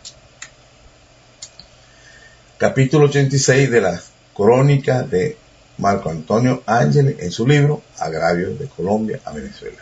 Capítulo 2.58 3.06
86 3.06 3.70
de 3.70 3.82
la 3.82 4.02
crónica 4.34 5.04
de 5.04 5.38
Marco 5.78 6.10
Antonio 6.10 6.64
Ángeles 6.66 7.18
en 7.20 7.32
su 7.32 7.48
libro 7.48 7.84
Agravios 8.00 8.58
de 8.58 8.68
Colombia 8.68 9.20
a 9.26 9.32
Venezuela. 9.32 9.78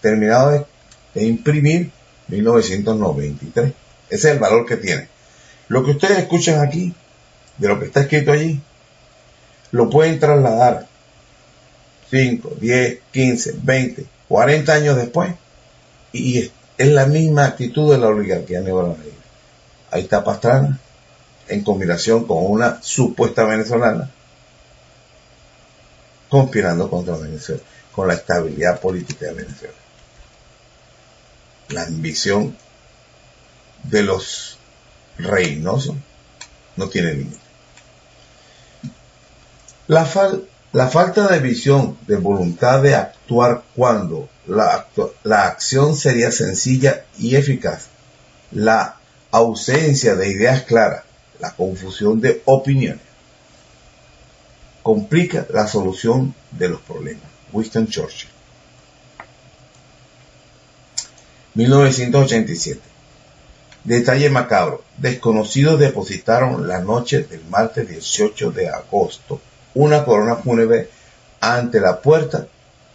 Terminado 0.00 0.66
de, 1.14 1.24
imprimir 1.24 1.90
1993. 2.28 3.72
Ese 4.10 4.28
es 4.28 4.34
el 4.34 4.38
valor 4.38 4.66
que 4.66 4.76
tiene. 4.76 5.08
Lo 5.68 5.84
que 5.84 5.92
ustedes 5.92 6.18
escuchan 6.18 6.60
aquí, 6.60 6.94
de 7.56 7.68
lo 7.68 7.78
que 7.78 7.86
está 7.86 8.00
escrito 8.00 8.32
allí, 8.32 8.60
lo 9.70 9.88
pueden 9.88 10.18
trasladar 10.18 10.86
5, 12.10 12.56
10, 12.60 12.98
15, 13.12 13.54
20, 13.62 14.06
40 14.28 14.72
años 14.72 14.96
después 14.96 15.32
y 16.12 16.50
es 16.76 16.88
la 16.88 17.06
misma 17.06 17.46
actitud 17.46 17.92
de 17.92 17.98
la 17.98 18.08
oligarquía 18.08 18.60
neoliberal. 18.60 19.12
Ahí 19.90 20.02
está 20.02 20.24
Pastrana, 20.24 20.78
en 21.48 21.62
combinación 21.62 22.26
con 22.26 22.44
una 22.44 22.82
supuesta 22.82 23.44
venezolana, 23.44 24.10
conspirando 26.28 26.90
contra 26.90 27.16
Venezuela, 27.16 27.62
con 27.92 28.08
la 28.08 28.14
estabilidad 28.14 28.80
política 28.80 29.26
de 29.26 29.34
Venezuela. 29.34 29.74
La 31.68 31.82
ambición 31.84 32.56
de 33.84 34.02
los 34.02 34.58
reinosos 35.16 35.96
no 36.76 36.88
tiene 36.88 37.14
límite. 37.14 37.38
La, 39.86 40.06
la, 40.74 40.88
falta 40.88 41.28
de 41.28 41.38
visión, 41.38 41.96
de 42.08 42.16
voluntad 42.16 42.82
de 42.82 42.96
actuar 42.96 43.62
cuando 43.76 44.28
la, 44.46 44.86
acción 45.46 45.96
sería 45.96 46.32
sencilla 46.32 47.04
y 47.16 47.36
eficaz, 47.36 47.86
la 48.50 48.96
ausencia 49.30 50.16
de 50.16 50.30
ideas 50.30 50.62
claras, 50.62 51.04
la 51.38 51.52
confusión 51.54 52.20
de 52.20 52.42
opiniones 52.44 53.02
complica 54.82 55.46
la 55.50 55.66
solución 55.68 56.34
de 56.50 56.68
los 56.68 56.80
problemas. 56.82 57.24
Winston 57.52 57.86
Churchill. 57.86 58.28
1987. 61.54 62.80
Detalle 63.84 64.28
macabro. 64.28 64.82
Desconocidos 64.98 65.78
depositaron 65.78 66.66
la 66.66 66.80
noche 66.80 67.22
del 67.22 67.44
martes 67.44 67.88
18 67.88 68.50
de 68.50 68.68
agosto 68.68 69.40
una 69.74 70.04
corona 70.04 70.36
fúnebre 70.36 70.88
ante 71.40 71.80
la 71.80 72.00
puerta 72.00 72.46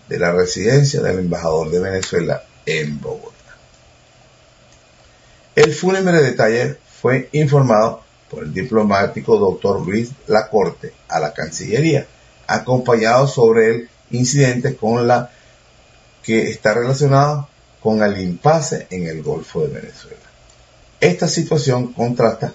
de 0.08 0.20
la 0.20 0.32
residencia 0.32 1.02
del 1.02 1.20
embajador 1.20 1.70
de 1.70 1.80
Venezuela 1.80 2.44
en 2.66 3.00
Bogotá. 3.00 3.36
El 5.56 5.74
fúnebre 5.74 6.22
detalle 6.22 6.78
fue 7.02 7.30
informado 7.32 8.02
por 8.30 8.44
el 8.44 8.54
diplomático 8.54 9.38
doctor 9.38 9.86
Luis 9.86 10.12
Lacorte 10.28 10.94
a 11.08 11.20
la 11.20 11.34
Cancillería, 11.34 12.08
acompañado 12.48 13.28
sobre 13.28 13.70
el 13.70 13.90
incidente 14.12 14.76
con 14.76 15.08
la 15.08 15.30
que 16.24 16.50
está 16.50 16.74
relacionado 16.74 17.48
con 17.82 18.04
el 18.04 18.20
impasse 18.22 18.88
en 18.90 19.08
el 19.08 19.24
Golfo 19.24 19.62
de 19.62 19.80
Venezuela. 19.80 20.18
Esta 21.00 21.28
situación 21.28 21.94
contrasta 21.94 22.54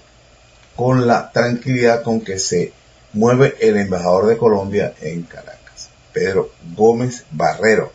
con 0.75 1.07
la 1.07 1.31
tranquilidad 1.31 2.03
con 2.03 2.21
que 2.21 2.37
se 2.37 2.73
mueve 3.15 3.55
el 3.61 3.77
embajador 3.77 4.27
de 4.27 4.37
Colombia 4.37 4.93
en 5.01 5.23
Caracas, 5.23 5.89
Pedro 6.11 6.51
Gómez 6.75 7.23
Barrero, 7.31 7.93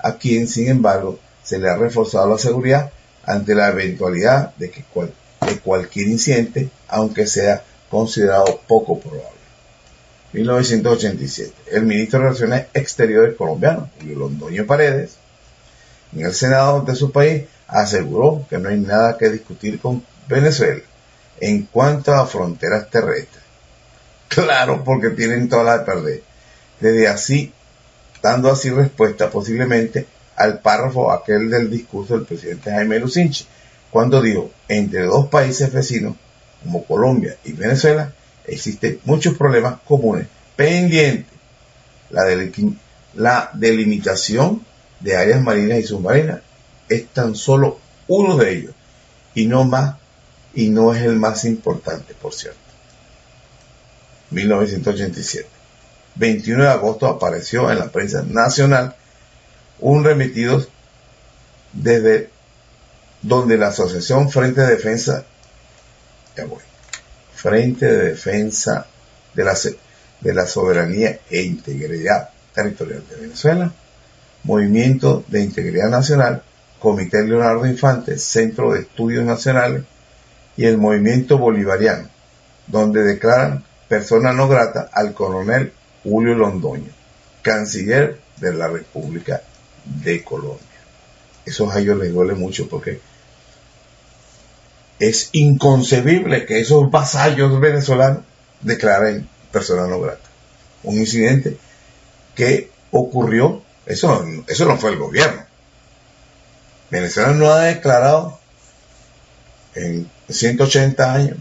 a, 0.00 0.16
quien 0.16 0.48
sin 0.48 0.68
embargo 0.68 1.18
se 1.44 1.58
le 1.58 1.70
ha 1.70 1.76
reforzado 1.76 2.28
la 2.28 2.38
seguridad 2.38 2.90
ante 3.24 3.54
la 3.54 3.68
eventualidad 3.68 4.54
de 4.56 4.70
que 4.70 4.84
de 5.46 5.60
cualquier 5.60 6.08
incidente, 6.08 6.70
aunque 6.88 7.26
sea 7.26 7.62
considerado 7.88 8.60
poco 8.66 8.98
probable. 8.98 9.38
1987. 10.32 11.52
El 11.70 11.84
ministro 11.84 12.18
de 12.18 12.24
Relaciones 12.26 12.66
Exteriores 12.74 13.36
colombiano, 13.36 13.88
Julio 14.00 14.18
Londoño 14.18 14.66
Paredes, 14.66 15.18
en 16.12 16.26
el 16.26 16.34
Senado 16.34 16.82
de 16.82 16.96
su 16.96 17.12
país, 17.12 17.44
aseguró 17.68 18.44
que 18.50 18.58
no 18.58 18.70
hay 18.70 18.78
nada 18.78 19.16
que 19.16 19.30
discutir 19.30 19.78
con 19.78 20.04
Venezuela 20.26 20.82
en 21.40 21.62
cuanto 21.62 22.12
a 22.12 22.26
fronteras 22.26 22.90
terrestres. 22.90 23.47
Claro, 24.28 24.84
porque 24.84 25.10
tienen 25.10 25.48
toda 25.48 25.64
la 25.64 25.78
de 25.78 25.84
perder. 25.84 26.22
Desde 26.80 27.08
así, 27.08 27.52
dando 28.22 28.50
así 28.50 28.70
respuesta 28.70 29.30
posiblemente 29.30 30.06
al 30.36 30.60
párrafo 30.60 31.10
aquel 31.10 31.50
del 31.50 31.70
discurso 31.70 32.14
del 32.14 32.26
presidente 32.26 32.70
Jaime 32.70 33.00
Lucinchi, 33.00 33.46
cuando 33.90 34.20
dijo, 34.20 34.50
entre 34.68 35.02
dos 35.02 35.28
países 35.28 35.72
vecinos, 35.72 36.14
como 36.62 36.84
Colombia 36.84 37.36
y 37.44 37.52
Venezuela, 37.52 38.12
existen 38.46 39.00
muchos 39.04 39.36
problemas 39.36 39.78
comunes 39.86 40.26
pendientes. 40.56 41.32
La, 42.10 42.24
la 43.14 43.50
delimitación 43.54 44.64
de 45.00 45.16
áreas 45.16 45.40
marinas 45.42 45.78
y 45.78 45.82
submarinas 45.84 46.40
es 46.88 47.06
tan 47.08 47.34
solo 47.34 47.78
uno 48.06 48.36
de 48.36 48.52
ellos, 48.52 48.74
y 49.34 49.46
no 49.46 49.64
más, 49.64 49.96
y 50.54 50.70
no 50.70 50.94
es 50.94 51.02
el 51.02 51.16
más 51.16 51.44
importante, 51.44 52.14
por 52.14 52.32
cierto. 52.32 52.67
1987. 54.30 55.48
21 56.16 56.64
de 56.64 56.70
agosto 56.70 57.06
apareció 57.06 57.70
en 57.70 57.78
la 57.78 57.90
prensa 57.90 58.22
nacional 58.22 58.96
un 59.80 60.04
remitido 60.04 60.66
desde 61.72 62.30
donde 63.22 63.56
la 63.56 63.68
Asociación 63.68 64.30
Frente 64.30 64.60
de 64.60 64.68
Defensa, 64.68 65.24
Frente 67.34 67.86
de 67.86 68.08
Defensa 68.10 68.86
de 69.34 69.44
la, 69.44 69.56
de 70.20 70.34
la 70.34 70.46
Soberanía 70.46 71.20
e 71.30 71.42
Integridad 71.42 72.30
Territorial 72.54 73.04
de 73.08 73.16
Venezuela, 73.16 73.72
Movimiento 74.44 75.24
de 75.28 75.42
Integridad 75.42 75.88
Nacional, 75.88 76.42
Comité 76.78 77.24
Leonardo 77.24 77.66
Infante, 77.66 78.18
Centro 78.18 78.72
de 78.72 78.80
Estudios 78.80 79.24
Nacionales 79.24 79.82
y 80.56 80.64
el 80.64 80.78
Movimiento 80.78 81.38
Bolivariano, 81.38 82.08
donde 82.66 83.02
declaran 83.02 83.64
persona 83.88 84.32
no 84.32 84.48
grata 84.48 84.90
al 84.92 85.14
coronel 85.14 85.72
Julio 86.04 86.34
Londoño, 86.34 86.92
canciller 87.42 88.20
de 88.36 88.52
la 88.52 88.68
República 88.68 89.42
de 89.84 90.22
Colombia. 90.22 90.66
Eso 91.44 91.70
a 91.70 91.78
ellos 91.78 91.98
les 91.98 92.12
duele 92.12 92.34
mucho 92.34 92.68
porque 92.68 93.00
es 94.98 95.30
inconcebible 95.32 96.44
que 96.44 96.60
esos 96.60 96.90
vasallos 96.90 97.58
venezolanos 97.60 98.24
declaren 98.60 99.28
persona 99.50 99.86
no 99.86 100.00
grata. 100.00 100.28
Un 100.82 100.96
incidente 100.96 101.56
que 102.34 102.70
ocurrió, 102.90 103.62
eso, 103.86 104.24
eso 104.46 104.64
no 104.66 104.76
fue 104.76 104.90
el 104.90 104.98
gobierno. 104.98 105.42
Venezuela 106.90 107.32
no 107.32 107.50
ha 107.50 107.64
declarado 107.64 108.38
en 109.74 110.10
180 110.28 111.14
años 111.14 111.38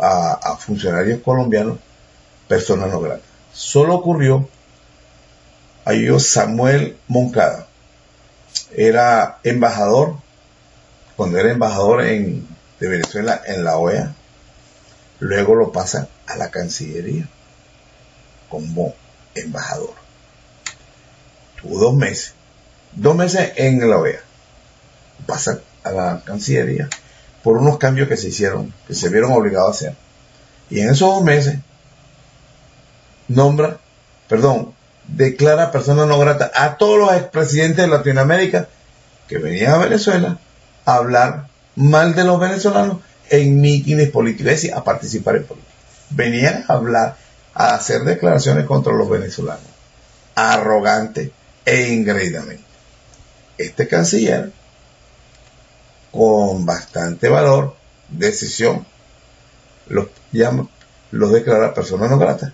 a, 0.00 0.56
funcionarios 0.58 1.20
colombianos 1.22 1.78
personas 2.48 2.90
no 2.90 3.00
gratas. 3.00 3.26
Solo 3.52 3.94
ocurrió, 3.94 4.48
ahí 5.84 6.08
Samuel 6.20 6.96
Moncada, 7.08 7.66
era 8.74 9.38
embajador, 9.42 10.16
cuando 11.16 11.38
era 11.38 11.50
embajador 11.50 12.02
en, 12.02 12.46
de 12.78 12.88
Venezuela 12.88 13.40
en 13.46 13.64
la 13.64 13.78
OEA, 13.78 14.14
luego 15.18 15.54
lo 15.54 15.72
pasan 15.72 16.08
a 16.26 16.36
la 16.36 16.50
Cancillería 16.50 17.28
como 18.48 18.94
embajador. 19.34 19.94
Tuvo 21.60 21.78
dos 21.78 21.96
meses, 21.96 22.34
dos 22.92 23.16
meses 23.16 23.52
en 23.56 23.88
la 23.88 23.98
OEA, 23.98 24.20
pasa 25.26 25.60
a 25.82 25.90
la 25.90 26.22
Cancillería 26.24 26.88
por 27.46 27.58
unos 27.58 27.78
cambios 27.78 28.08
que 28.08 28.16
se 28.16 28.30
hicieron, 28.30 28.74
que 28.88 28.94
se 28.96 29.08
vieron 29.08 29.30
obligados 29.30 29.68
a 29.68 29.70
hacer. 29.70 29.94
Y 30.68 30.80
en 30.80 30.90
esos 30.90 31.14
dos 31.14 31.22
meses 31.22 31.60
nombra, 33.28 33.78
perdón, 34.28 34.74
declara 35.06 35.70
persona 35.70 36.06
no 36.06 36.18
grata 36.18 36.50
a 36.52 36.76
todos 36.76 36.98
los 36.98 37.12
expresidentes 37.12 37.76
de 37.76 37.86
Latinoamérica 37.86 38.66
que 39.28 39.38
venían 39.38 39.74
a 39.74 39.78
Venezuela 39.78 40.40
a 40.86 40.96
hablar 40.96 41.46
mal 41.76 42.16
de 42.16 42.24
los 42.24 42.40
venezolanos 42.40 42.98
en 43.30 43.60
mítines 43.60 44.10
políticos, 44.10 44.50
es 44.50 44.62
decir, 44.62 44.74
a 44.74 44.82
participar 44.82 45.36
en 45.36 45.44
política. 45.44 45.72
Venían 46.10 46.64
a 46.66 46.72
hablar, 46.72 47.16
a 47.54 47.76
hacer 47.76 48.02
declaraciones 48.02 48.66
contra 48.66 48.92
los 48.92 49.08
venezolanos, 49.08 49.62
arrogante 50.34 51.30
e 51.64 51.92
ingreídamente. 51.92 52.64
Este 53.56 53.86
canciller, 53.86 54.50
con 56.16 56.64
bastante 56.64 57.28
valor, 57.28 57.76
decisión, 58.08 58.86
los 59.88 60.06
llama, 60.32 60.68
los 61.10 61.32
declara 61.32 61.74
personas 61.74 62.10
no 62.10 62.18
gratas 62.18 62.52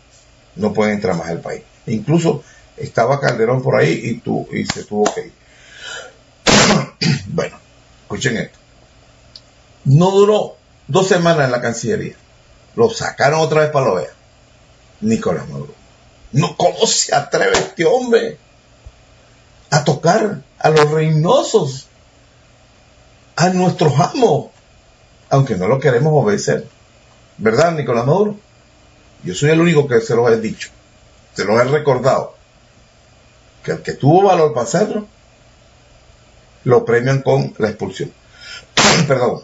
no 0.56 0.72
pueden 0.72 0.94
entrar 0.94 1.16
más 1.16 1.28
al 1.28 1.40
país. 1.40 1.62
Incluso 1.86 2.42
estaba 2.76 3.20
Calderón 3.20 3.62
por 3.62 3.76
ahí 3.76 4.20
y, 4.24 4.58
y 4.58 4.66
se 4.66 4.84
tuvo 4.84 5.12
que 5.14 5.26
ir. 5.26 5.32
bueno, 7.28 7.56
escuchen 8.02 8.36
esto. 8.36 8.58
No 9.84 10.10
duró 10.10 10.56
dos 10.88 11.08
semanas 11.08 11.46
en 11.46 11.52
la 11.52 11.60
Cancillería. 11.60 12.16
Lo 12.76 12.90
sacaron 12.90 13.40
otra 13.40 13.62
vez 13.62 13.70
para 13.70 13.86
lo 13.86 13.94
vea. 13.96 14.10
Nicolás 15.00 15.48
Maduro. 15.48 15.74
No, 16.32 16.56
¿Cómo 16.56 16.86
se 16.86 17.14
atreve 17.14 17.58
este 17.58 17.84
hombre 17.84 18.38
a 19.70 19.84
tocar 19.84 20.42
a 20.58 20.70
los 20.70 20.90
reinosos, 20.90 21.88
a 23.36 23.48
nuestros 23.50 23.98
amos, 23.98 24.46
aunque 25.30 25.56
no 25.56 25.68
lo 25.68 25.80
queremos 25.80 26.12
obedecer? 26.14 26.66
¿Verdad, 27.38 27.72
Nicolás 27.72 28.06
Maduro? 28.06 28.36
Yo 29.24 29.34
soy 29.34 29.50
el 29.50 29.60
único 29.60 29.86
que 29.86 30.00
se 30.00 30.14
los 30.14 30.30
he 30.30 30.40
dicho, 30.40 30.70
se 31.34 31.44
los 31.44 31.60
he 31.60 31.64
recordado, 31.64 32.34
que 33.62 33.72
el 33.72 33.82
que 33.82 33.92
tuvo 33.92 34.24
valor 34.24 34.52
para 34.52 34.64
hacerlo, 34.64 35.06
lo 36.64 36.84
premian 36.84 37.22
con 37.22 37.54
la 37.58 37.68
expulsión. 37.68 38.12
Perdón. 39.08 39.42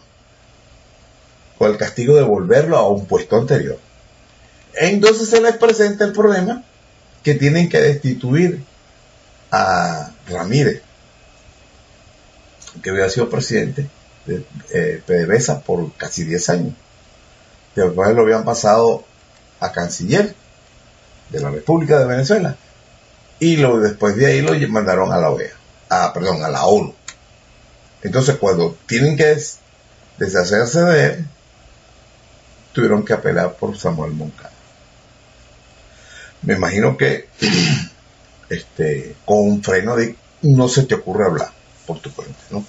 Con 1.57 1.71
el 1.71 1.77
castigo 1.77 2.15
de 2.15 2.23
volverlo 2.23 2.77
a 2.77 2.87
un 2.87 3.05
puesto 3.05 3.37
anterior. 3.37 3.77
Entonces 4.73 5.29
se 5.29 5.41
les 5.41 5.57
presenta 5.57 6.05
el 6.05 6.13
problema 6.13 6.63
que 7.23 7.35
tienen 7.35 7.67
que 7.67 7.79
destituir 7.79 8.63
a 9.51 10.11
Ramírez, 10.27 10.81
que 12.81 12.89
había 12.89 13.09
sido 13.09 13.29
presidente 13.29 13.89
de 14.25 14.45
eh, 14.73 15.01
PDVSA 15.05 15.61
por 15.61 15.91
casi 15.93 16.23
10 16.23 16.49
años. 16.49 16.73
Después 17.75 18.15
lo 18.15 18.23
habían 18.23 18.43
pasado 18.43 19.05
a 19.59 19.71
canciller 19.71 20.35
de 21.29 21.39
la 21.39 21.51
República 21.51 21.99
de 21.99 22.05
Venezuela 22.05 22.55
y 23.39 23.55
después 23.55 24.15
de 24.15 24.25
ahí 24.25 24.41
lo 24.41 24.53
mandaron 24.69 25.11
a 25.11 25.17
la 25.17 25.29
OEA, 25.29 25.53
a, 25.89 26.11
perdón, 26.13 26.43
a 26.43 26.49
la 26.49 26.65
ONU. 26.65 26.93
Entonces 28.01 28.37
cuando 28.37 28.77
tienen 28.85 29.15
que 29.15 29.37
deshacerse 30.17 30.81
de 30.81 31.05
él, 31.05 31.27
tuvieron 32.73 33.05
que 33.05 33.13
apelar 33.13 33.53
por 33.53 33.77
Samuel 33.77 34.11
Moncada. 34.11 34.51
Me 36.41 36.55
imagino 36.55 36.97
que 36.97 37.29
este, 38.49 39.15
con 39.25 39.39
un 39.39 39.63
freno 39.63 39.95
de 39.95 40.15
no 40.41 40.67
se 40.67 40.83
te 40.83 40.95
ocurre 40.95 41.25
hablar 41.25 41.58
por 41.89 41.99
tu 41.99 42.13
cuenta, 42.13 42.39
¿no? 42.51 42.63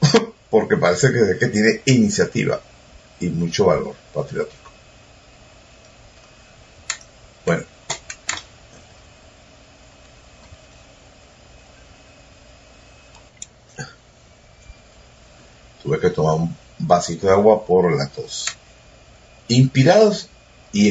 Porque 0.50 0.78
parece 0.78 1.12
que, 1.12 1.38
que 1.38 1.48
tiene 1.48 1.82
iniciativa 1.84 2.58
y 3.20 3.28
mucho 3.28 3.66
valor 3.66 3.94
patriótico. 4.14 4.70
Bueno. 7.44 7.64
Tuve 15.82 16.00
que 16.00 16.08
tomar 16.08 16.36
un 16.36 16.56
vasito 16.78 17.26
de 17.26 17.34
agua 17.34 17.66
por 17.66 17.94
la 17.94 18.08
tos. 18.08 18.46
Inspirados 19.48 20.30
y 20.72 20.90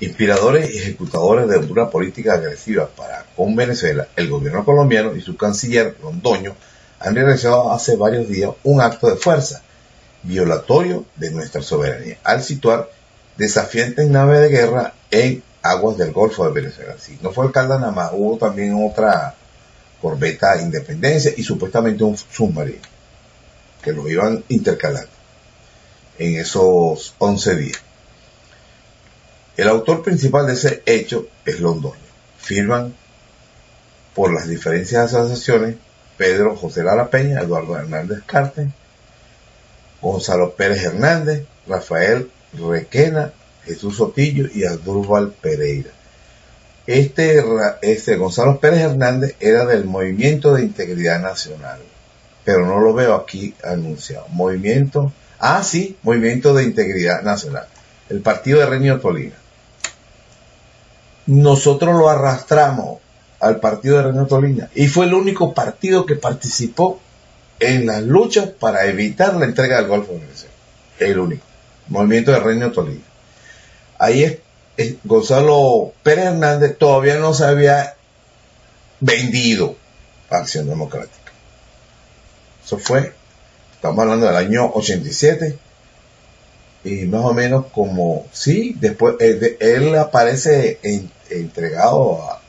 inspiradores 0.00 0.74
y 0.74 0.78
ejecutadores 0.78 1.48
de 1.48 1.58
una 1.58 1.88
política 1.90 2.34
agresiva 2.34 2.88
para 2.88 3.24
con 3.34 3.56
Venezuela, 3.56 4.08
el 4.16 4.28
gobierno 4.28 4.64
colombiano 4.64 5.14
y 5.14 5.20
su 5.20 5.36
canciller 5.36 5.96
Londoño 6.02 6.54
han 7.00 7.14
realizado 7.14 7.72
hace 7.72 7.96
varios 7.96 8.28
días 8.28 8.50
un 8.64 8.80
acto 8.80 9.08
de 9.08 9.16
fuerza 9.16 9.62
violatorio 10.22 11.04
de 11.16 11.30
nuestra 11.30 11.62
soberanía 11.62 12.18
al 12.24 12.42
situar 12.42 12.90
desafiantes 13.36 14.08
naves 14.08 14.40
de 14.40 14.48
guerra 14.48 14.94
en 15.10 15.42
aguas 15.62 15.96
del 15.98 16.12
Golfo 16.12 16.44
de 16.46 16.52
Venezuela. 16.52 16.96
Si 16.98 17.18
no 17.22 17.32
fue 17.32 17.46
el 17.46 17.52
nada 17.52 18.10
hubo 18.12 18.38
también 18.38 18.74
otra 18.74 19.34
corbeta 20.00 20.60
Independencia 20.60 21.32
y 21.36 21.42
supuestamente 21.42 22.04
un 22.04 22.16
submarino 22.16 22.82
que 23.82 23.92
lo 23.92 24.08
iban 24.08 24.44
intercalando 24.48 25.10
en 26.18 26.40
esos 26.40 27.14
11 27.18 27.56
días. 27.56 27.85
El 29.56 29.68
autor 29.68 30.02
principal 30.02 30.46
de 30.46 30.52
ese 30.52 30.82
hecho 30.84 31.28
es 31.46 31.60
Londoño. 31.60 31.96
Firman 32.38 32.94
por 34.14 34.32
las 34.32 34.48
diferentes 34.48 34.94
asociaciones 34.94 35.76
Pedro 36.18 36.56
José 36.56 36.82
Lara 36.82 37.08
Peña, 37.08 37.40
Eduardo 37.40 37.76
Hernández 37.76 38.20
Cárten, 38.26 38.72
Gonzalo 40.00 40.54
Pérez 40.54 40.84
Hernández, 40.84 41.46
Rafael 41.66 42.30
Requena, 42.52 43.32
Jesús 43.64 43.96
Sotillo 43.96 44.46
y 44.54 44.64
Adúrbal 44.64 45.32
Pereira. 45.32 45.90
Este, 46.86 47.42
este 47.82 48.16
Gonzalo 48.16 48.60
Pérez 48.60 48.80
Hernández 48.80 49.36
era 49.40 49.64
del 49.64 49.84
Movimiento 49.84 50.54
de 50.54 50.62
Integridad 50.62 51.20
Nacional, 51.20 51.80
pero 52.44 52.64
no 52.64 52.78
lo 52.80 52.94
veo 52.94 53.14
aquí 53.14 53.54
anunciado. 53.64 54.28
Movimiento, 54.28 55.12
ah 55.38 55.62
sí, 55.62 55.96
Movimiento 56.02 56.54
de 56.54 56.64
Integridad 56.64 57.22
Nacional, 57.22 57.66
el 58.08 58.20
partido 58.20 58.60
de 58.60 58.66
Reño 58.66 59.00
Tolina. 59.00 59.34
Nosotros 61.26 61.94
lo 61.96 62.08
arrastramos 62.08 62.98
al 63.40 63.60
partido 63.60 63.98
de 63.98 64.04
Reño 64.04 64.26
Tolina 64.26 64.70
y 64.74 64.88
fue 64.88 65.06
el 65.06 65.14
único 65.14 65.52
partido 65.54 66.06
que 66.06 66.14
participó 66.14 67.00
en 67.60 67.86
las 67.86 68.02
luchas 68.02 68.48
para 68.48 68.86
evitar 68.86 69.34
la 69.34 69.46
entrega 69.46 69.76
del 69.76 69.88
Golfo 69.88 70.12
de 70.12 70.20
Venezuela. 70.20 70.54
El 70.98 71.18
único. 71.18 71.44
Movimiento 71.88 72.32
de 72.32 72.40
Reino 72.40 72.72
Tolima. 72.72 73.04
Ahí 73.98 74.40
es, 74.76 74.96
Gonzalo 75.04 75.92
Pérez 76.02 76.26
Hernández 76.26 76.76
todavía 76.76 77.16
no 77.16 77.32
se 77.32 77.44
había 77.44 77.96
vendido 79.00 79.76
a 80.30 80.36
Acción 80.36 80.68
Democrática. 80.68 81.32
Eso 82.64 82.78
fue, 82.78 83.12
estamos 83.72 83.98
hablando 84.00 84.26
del 84.26 84.36
año 84.36 84.70
87, 84.74 85.56
y 86.84 87.04
más 87.06 87.24
o 87.24 87.32
menos 87.32 87.66
como, 87.72 88.26
sí, 88.32 88.76
después 88.78 89.16
eh, 89.20 89.56
él 89.60 89.96
aparece 89.96 90.78
entregado 91.30 92.22
a, 92.22 92.42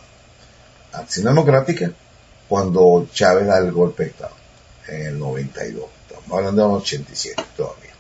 Acción 0.94 1.26
Democrática 1.26 1.92
cuando 2.48 3.08
Chávez 3.14 3.46
da 3.46 3.60
el 3.60 3.72
golpe 3.72 4.04
de 4.04 4.10
Estado 4.10 4.34
en 4.88 5.06
el 5.06 5.20
92. 5.20 5.86
Estamos 6.10 6.38
hablando 6.38 6.64
del 6.64 6.78
87 6.78 7.44
todavía. 7.56 7.92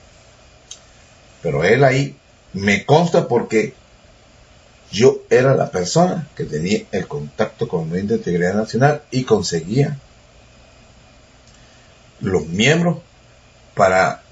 Pero 1.44 1.64
él 1.64 1.84
ahí 1.84 2.18
me 2.54 2.86
consta 2.86 3.28
porque 3.28 3.76
yo 4.92 5.20
era 5.30 5.54
la 5.54 5.70
persona 5.70 6.28
que 6.36 6.46
tenía 6.46 6.86
el 6.92 7.08
contacto 7.08 7.68
con 7.68 7.92
de 7.92 8.00
Integridad 8.00 8.56
Nacional 8.56 9.04
y 9.12 9.26
conseguía 9.26 10.00
los 12.22 12.48
miembros 12.48 13.00
para 13.76 14.24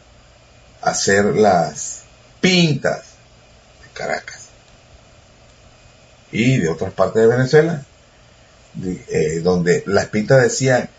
hacer 0.82 1.26
las 1.36 2.02
pintas 2.42 3.04
de 3.84 3.90
Caracas 3.94 4.45
y 6.36 6.58
de 6.58 6.70
otras 6.70 6.92
partes 6.92 7.22
de 7.22 7.28
Venezuela, 7.28 7.84
eh, 8.84 9.40
donde 9.42 9.84
las 9.86 10.08
pintas 10.08 10.44
decían 10.44 10.90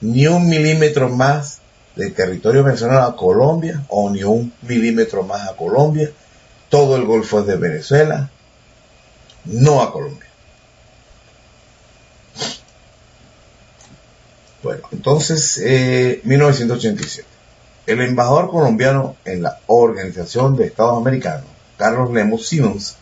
ni 0.00 0.26
un 0.26 0.48
milímetro 0.48 1.08
más 1.08 1.60
del 1.94 2.12
territorio 2.12 2.64
venezolano 2.64 3.06
a 3.06 3.16
Colombia 3.16 3.84
o 3.88 4.10
ni 4.10 4.24
un 4.24 4.52
milímetro 4.62 5.22
más 5.22 5.48
a 5.48 5.56
Colombia. 5.56 6.10
Todo 6.68 6.96
el 6.96 7.04
Golfo 7.04 7.40
es 7.40 7.46
de 7.46 7.56
Venezuela, 7.56 8.30
no 9.44 9.80
a 9.80 9.92
Colombia. 9.92 10.28
Bueno, 14.62 14.88
entonces, 14.90 15.58
1987. 16.24 17.28
Eh, 17.28 17.92
el 17.92 18.00
embajador 18.00 18.50
colombiano 18.50 19.14
en 19.24 19.42
la 19.42 19.60
Organización 19.66 20.56
de 20.56 20.66
Estados 20.66 20.96
Americanos, 20.96 21.44
Carlos 21.76 22.10
Lemos 22.12 22.46
Simmons, 22.46 22.96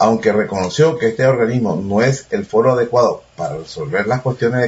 aunque 0.00 0.32
reconoció 0.32 0.96
que 0.96 1.08
este 1.08 1.26
organismo 1.26 1.76
no 1.76 2.00
es 2.00 2.26
el 2.30 2.46
foro 2.46 2.72
adecuado 2.72 3.22
para 3.36 3.58
resolver 3.58 4.06
las 4.06 4.22
cuestiones 4.22 4.62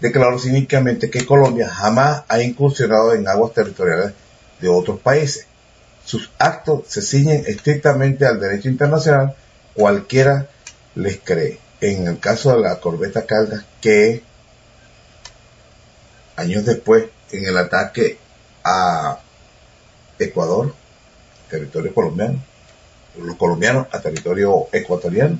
declaró 0.00 0.38
cínicamente 0.40 1.08
que 1.08 1.24
Colombia 1.24 1.68
jamás 1.68 2.24
ha 2.26 2.42
incursionado 2.42 3.14
en 3.14 3.28
aguas 3.28 3.52
territoriales 3.52 4.12
de 4.60 4.68
otros 4.68 4.98
países. 4.98 5.46
Sus 6.04 6.32
actos 6.36 6.82
se 6.88 7.00
ciñen 7.00 7.44
estrictamente 7.46 8.26
al 8.26 8.40
derecho 8.40 8.68
internacional, 8.68 9.36
cualquiera 9.72 10.48
les 10.96 11.20
cree. 11.20 11.60
En 11.80 12.08
el 12.08 12.18
caso 12.18 12.52
de 12.56 12.62
la 12.62 12.80
corbeta 12.80 13.26
Caldas, 13.26 13.64
que 13.80 14.24
años 16.34 16.64
después, 16.66 17.04
en 17.30 17.46
el 17.46 17.56
ataque 17.56 18.18
a 18.64 19.20
Ecuador, 20.18 20.74
territorio 21.48 21.94
colombiano, 21.94 22.42
los 23.18 23.36
colombianos 23.36 23.86
a 23.92 24.00
territorio 24.00 24.66
ecuatoriano, 24.72 25.38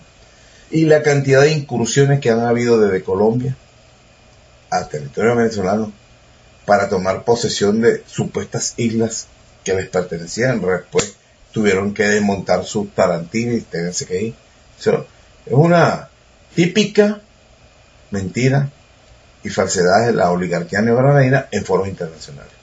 y 0.71 0.87
la 0.87 1.03
cantidad 1.03 1.43
de 1.43 1.53
incursiones 1.53 2.21
que 2.21 2.31
han 2.31 2.41
habido 2.41 2.81
desde 2.81 3.03
Colombia 3.03 3.57
a 4.71 4.87
territorio 4.87 5.35
venezolano 5.35 5.93
para 6.65 6.89
tomar 6.89 7.25
posesión 7.25 7.81
de 7.81 8.05
supuestas 8.07 8.75
islas 8.77 9.27
que 9.65 9.75
les 9.75 9.89
pertenecían. 9.89 10.61
Después 10.61 11.17
tuvieron 11.53 11.93
que 11.93 12.05
desmontar 12.05 12.65
sus 12.65 12.91
tarantines 12.95 13.59
y 13.59 13.63
tenerse 13.63 14.07
que 14.07 14.23
ir. 14.23 14.35
es 14.79 15.53
una 15.53 16.09
típica 16.55 17.21
mentira 18.13 18.71
y 19.43 19.49
falsedad 19.49 20.07
de 20.07 20.13
la 20.13 20.31
oligarquía 20.31 20.83
neogranadina 20.83 21.49
en 21.51 21.65
foros 21.65 21.89
internacionales. 21.89 22.60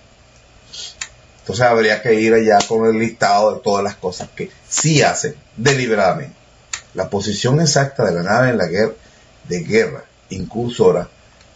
Entonces 1.48 1.66
habría 1.66 2.02
que 2.02 2.14
ir 2.14 2.34
allá 2.34 2.60
con 2.68 2.86
el 2.88 3.00
listado 3.00 3.56
de 3.56 3.62
todas 3.62 3.82
las 3.82 3.96
cosas 3.96 4.28
que 4.36 4.52
sí 4.68 5.02
hacen 5.02 5.34
deliberadamente. 5.56 6.36
La 6.94 7.10
posición 7.10 7.62
exacta 7.62 8.04
de 8.04 8.16
la 8.16 8.24
nave 8.24 8.50
en 8.50 8.58
la 8.58 8.68
guerra 8.68 8.92
de 9.48 9.64
guerra 9.64 10.04
incursora, 10.30 11.08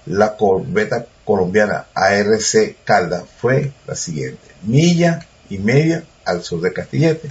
la 0.06 0.38
corbeta 0.38 1.06
colombiana 1.26 1.88
ARC 1.94 2.78
Calda, 2.86 3.26
fue 3.42 3.74
la 3.86 3.96
siguiente. 3.96 4.40
Milla 4.62 5.28
y 5.50 5.58
media 5.58 6.06
al 6.24 6.42
sur 6.42 6.62
de 6.62 6.72
Castillete, 6.72 7.30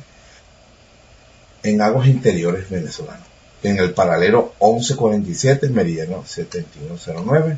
en 1.63 1.81
aguas 1.81 2.09
interiores 2.09 2.69
venezolanas. 2.69 3.27
En 3.63 3.79
el 3.79 3.95
paralelo 3.95 4.53
1147, 4.61 5.71
meridiano 5.71 6.27
7109, 6.27 7.57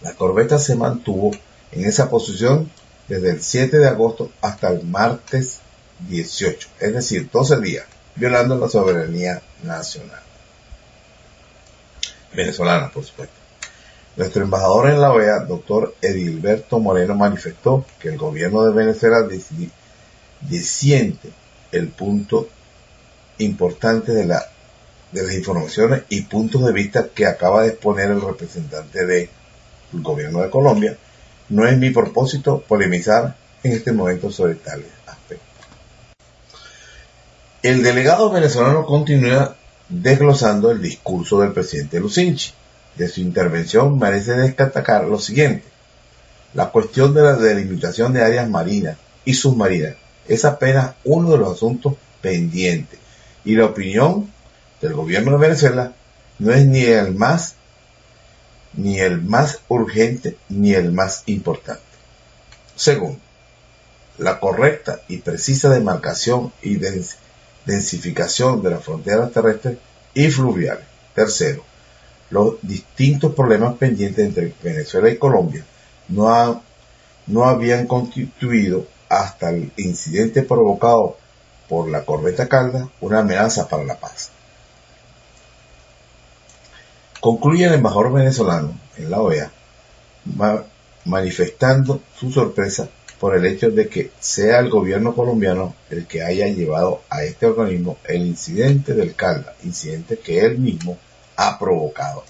la 0.00 0.14
corbeta 0.14 0.58
se 0.58 0.76
mantuvo 0.76 1.32
en 1.72 1.84
esa 1.84 2.08
posición 2.08 2.70
desde 3.08 3.30
el 3.30 3.42
7 3.42 3.78
de 3.78 3.88
agosto 3.88 4.30
hasta 4.40 4.68
el 4.68 4.84
martes 4.84 5.60
18, 6.08 6.68
es 6.80 6.94
decir, 6.94 7.28
12 7.30 7.60
días, 7.60 7.84
violando 8.16 8.58
la 8.58 8.68
soberanía 8.68 9.42
nacional. 9.62 10.20
Venezolana, 12.34 12.90
por 12.90 13.04
supuesto. 13.04 13.34
Nuestro 14.16 14.44
embajador 14.44 14.90
en 14.90 15.00
la 15.00 15.12
OEA, 15.12 15.40
doctor 15.40 15.94
Edilberto 16.00 16.78
Moreno, 16.78 17.14
manifestó 17.14 17.84
que 17.98 18.08
el 18.08 18.18
gobierno 18.18 18.62
de 18.62 18.72
Venezuela 18.72 19.26
disiente 20.40 21.32
el 21.72 21.88
punto 21.88 22.48
importante 23.38 24.12
de, 24.12 24.26
la, 24.26 24.44
de 25.10 25.22
las 25.24 25.34
informaciones 25.34 26.02
y 26.08 26.22
puntos 26.22 26.64
de 26.64 26.72
vista 26.72 27.08
que 27.08 27.26
acaba 27.26 27.62
de 27.62 27.70
exponer 27.70 28.10
el 28.10 28.20
representante 28.20 29.04
del 29.04 29.28
gobierno 29.92 30.42
de 30.42 30.50
Colombia, 30.50 30.96
no 31.48 31.66
es 31.66 31.76
mi 31.78 31.90
propósito 31.90 32.62
polemizar 32.66 33.36
en 33.62 33.72
este 33.72 33.92
momento 33.92 34.30
sobre 34.30 34.54
tales 34.54 34.86
aspectos. 35.06 35.48
El 37.62 37.82
delegado 37.82 38.30
venezolano 38.30 38.84
continúa 38.84 39.56
desglosando 39.88 40.70
el 40.70 40.82
discurso 40.82 41.40
del 41.40 41.52
presidente 41.52 42.00
Lucinchi. 42.00 42.52
De 42.96 43.08
su 43.08 43.20
intervención 43.20 43.98
merece 43.98 44.34
destacar 44.34 45.04
lo 45.04 45.18
siguiente. 45.18 45.64
La 46.52 46.70
cuestión 46.70 47.12
de 47.12 47.22
la 47.22 47.34
delimitación 47.34 48.12
de 48.12 48.22
áreas 48.22 48.48
marinas 48.48 48.96
y 49.24 49.34
submarinas 49.34 49.94
es 50.28 50.44
apenas 50.44 50.94
uno 51.04 51.32
de 51.32 51.38
los 51.38 51.56
asuntos 51.56 51.94
pendientes 52.20 52.98
y 53.44 53.56
la 53.56 53.66
opinión 53.66 54.30
del 54.80 54.94
gobierno 54.94 55.32
de 55.32 55.38
Venezuela 55.38 55.92
no 56.38 56.52
es 56.52 56.66
ni 56.66 56.82
el 56.82 57.14
más 57.14 57.56
ni 58.76 59.00
el 59.00 59.22
más 59.22 59.60
urgente 59.68 60.36
ni 60.48 60.74
el 60.74 60.92
más 60.92 61.22
importante. 61.26 61.82
Segundo, 62.76 63.20
la 64.18 64.40
correcta 64.40 65.00
y 65.08 65.18
precisa 65.18 65.70
demarcación 65.70 66.52
y 66.62 66.78
densificación 67.66 68.62
de 68.62 68.70
las 68.70 68.84
fronteras 68.84 69.32
terrestres 69.32 69.78
y 70.14 70.30
fluviales. 70.30 70.84
Tercero, 71.14 71.64
los 72.30 72.56
distintos 72.62 73.34
problemas 73.34 73.76
pendientes 73.76 74.24
entre 74.24 74.54
Venezuela 74.62 75.08
y 75.10 75.18
Colombia 75.18 75.64
no, 76.08 77.44
habían 77.44 77.86
constituido 77.86 78.86
hasta 79.08 79.50
el 79.50 79.72
incidente 79.76 80.42
provocado 80.42 81.16
por 81.68 81.88
la 81.88 82.04
corbeta 82.04 82.48
Calda 82.48 82.88
una 83.00 83.20
amenaza 83.20 83.68
para 83.68 83.84
la 83.84 83.98
paz. 83.98 84.30
Concluye 87.24 87.64
el 87.64 87.72
embajador 87.72 88.12
venezolano 88.12 88.78
en 88.98 89.10
la 89.10 89.22
OEA 89.22 89.50
manifestando 91.06 92.02
su 92.14 92.30
sorpresa 92.30 92.90
por 93.18 93.34
el 93.34 93.46
hecho 93.46 93.70
de 93.70 93.88
que 93.88 94.10
sea 94.20 94.58
el 94.58 94.68
gobierno 94.68 95.14
colombiano 95.14 95.74
el 95.88 96.06
que 96.06 96.22
haya 96.22 96.48
llevado 96.48 97.00
a 97.08 97.24
este 97.24 97.46
organismo 97.46 97.96
el 98.04 98.26
incidente 98.26 98.92
del 98.92 99.14
Calda, 99.14 99.54
incidente 99.64 100.18
que 100.18 100.44
él 100.44 100.58
mismo 100.58 100.98
ha 101.36 101.58
provocado. 101.58 102.24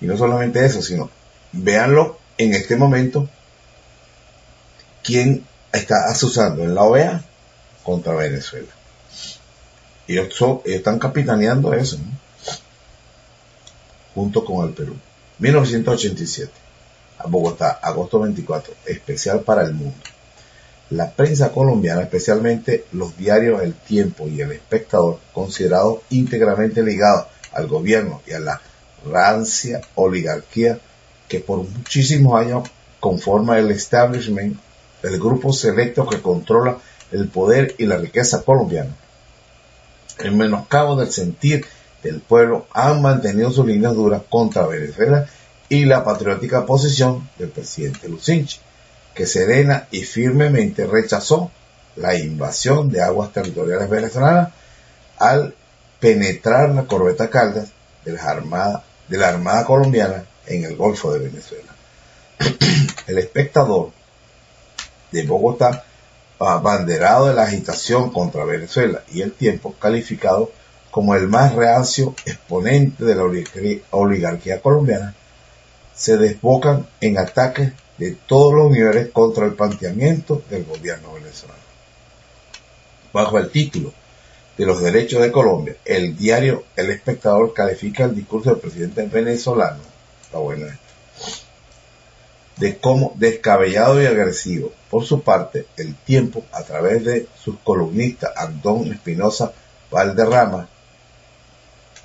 Y 0.00 0.06
no 0.06 0.16
solamente 0.16 0.64
eso, 0.64 0.80
sino 0.80 1.10
véanlo 1.50 2.16
en 2.38 2.54
este 2.54 2.76
momento 2.76 3.28
quién 5.02 5.44
está 5.72 6.04
asusando 6.06 6.62
en 6.62 6.76
la 6.76 6.84
OEA 6.84 7.24
contra 7.82 8.14
Venezuela. 8.14 8.70
Y 10.06 10.16
ellos, 10.16 10.60
están 10.64 11.00
capitaneando 11.00 11.74
eso. 11.74 11.98
¿no? 11.98 12.19
Junto 14.14 14.44
con 14.44 14.66
el 14.66 14.74
Perú. 14.74 14.94
1987. 15.38 16.52
A 17.18 17.26
Bogotá, 17.26 17.78
agosto 17.82 18.20
24, 18.20 18.72
especial 18.86 19.40
para 19.40 19.62
el 19.62 19.74
mundo. 19.74 19.98
La 20.90 21.10
prensa 21.10 21.52
colombiana, 21.52 22.02
especialmente 22.02 22.86
los 22.92 23.16
diarios 23.16 23.62
El 23.62 23.74
Tiempo 23.74 24.26
y 24.26 24.40
El 24.40 24.52
Espectador, 24.52 25.18
considerados 25.32 26.00
íntegramente 26.10 26.82
ligados 26.82 27.26
al 27.52 27.66
gobierno 27.66 28.22
y 28.26 28.32
a 28.32 28.40
la 28.40 28.60
rancia 29.06 29.80
oligarquía 29.94 30.78
que 31.28 31.40
por 31.40 31.58
muchísimos 31.58 32.38
años 32.40 32.68
conforma 32.98 33.58
el 33.58 33.70
establishment, 33.70 34.58
el 35.02 35.18
grupo 35.18 35.52
selecto 35.52 36.06
que 36.06 36.20
controla 36.20 36.78
el 37.12 37.28
poder 37.28 37.74
y 37.78 37.86
la 37.86 37.96
riqueza 37.96 38.42
colombiana. 38.42 38.90
El 40.18 40.32
menoscabo 40.32 40.96
del 40.96 41.10
sentir 41.10 41.64
del 42.02 42.20
pueblo 42.20 42.66
han 42.72 43.02
mantenido 43.02 43.50
sus 43.50 43.66
líneas 43.66 43.94
duras 43.94 44.22
contra 44.28 44.66
Venezuela 44.66 45.26
y 45.68 45.84
la 45.84 46.04
patriótica 46.04 46.66
posición 46.66 47.28
del 47.38 47.50
presidente 47.50 48.08
Lucinchi, 48.08 48.58
que 49.14 49.26
serena 49.26 49.86
y 49.90 50.02
firmemente 50.02 50.86
rechazó 50.86 51.50
la 51.96 52.16
invasión 52.16 52.90
de 52.90 53.02
aguas 53.02 53.32
territoriales 53.32 53.88
venezolanas 53.88 54.52
al 55.18 55.54
penetrar 56.00 56.70
la 56.70 56.84
corbeta 56.84 57.28
Caldas 57.28 57.68
de 58.04 58.12
de 58.12 59.18
la 59.18 59.28
Armada 59.28 59.64
colombiana 59.64 60.24
en 60.46 60.64
el 60.64 60.76
Golfo 60.76 61.12
de 61.12 61.18
Venezuela. 61.18 61.74
el 63.06 63.18
espectador 63.18 63.90
de 65.12 65.24
Bogotá, 65.24 65.84
abanderado 66.38 67.28
de 67.28 67.34
la 67.34 67.42
agitación 67.42 68.10
contra 68.10 68.44
Venezuela 68.44 69.02
y 69.12 69.20
el 69.20 69.32
tiempo 69.32 69.74
calificado 69.78 70.50
como 70.90 71.14
el 71.14 71.28
más 71.28 71.54
reacio 71.54 72.14
exponente 72.26 73.04
de 73.04 73.14
la 73.14 73.24
oligarquía 73.90 74.60
colombiana, 74.60 75.14
se 75.94 76.16
desbocan 76.16 76.86
en 77.00 77.18
ataques 77.18 77.72
de 77.98 78.16
todos 78.26 78.54
los 78.54 78.70
niveles 78.70 79.10
contra 79.10 79.44
el 79.44 79.52
planteamiento 79.52 80.42
del 80.48 80.64
gobierno 80.64 81.12
venezolano. 81.12 81.60
Bajo 83.12 83.38
el 83.38 83.50
título 83.50 83.92
de 84.56 84.66
los 84.66 84.80
derechos 84.80 85.20
de 85.20 85.30
Colombia, 85.30 85.76
el 85.84 86.16
diario 86.16 86.64
El 86.76 86.90
Espectador 86.90 87.52
califica 87.52 88.04
el 88.04 88.14
discurso 88.14 88.50
del 88.50 88.60
presidente 88.60 89.04
venezolano. 89.04 89.80
Bueno 90.32 90.66
esto. 90.66 90.78
de 92.56 92.78
cómo 92.78 93.12
descabellado 93.16 94.02
y 94.02 94.06
agresivo. 94.06 94.72
Por 94.88 95.04
su 95.04 95.22
parte, 95.22 95.66
el 95.76 95.94
tiempo, 95.94 96.44
a 96.52 96.62
través 96.62 97.04
de 97.04 97.26
sus 97.42 97.58
columnistas 97.58 98.32
Andón 98.36 98.92
Espinosa 98.92 99.52
Valderrama 99.90 100.68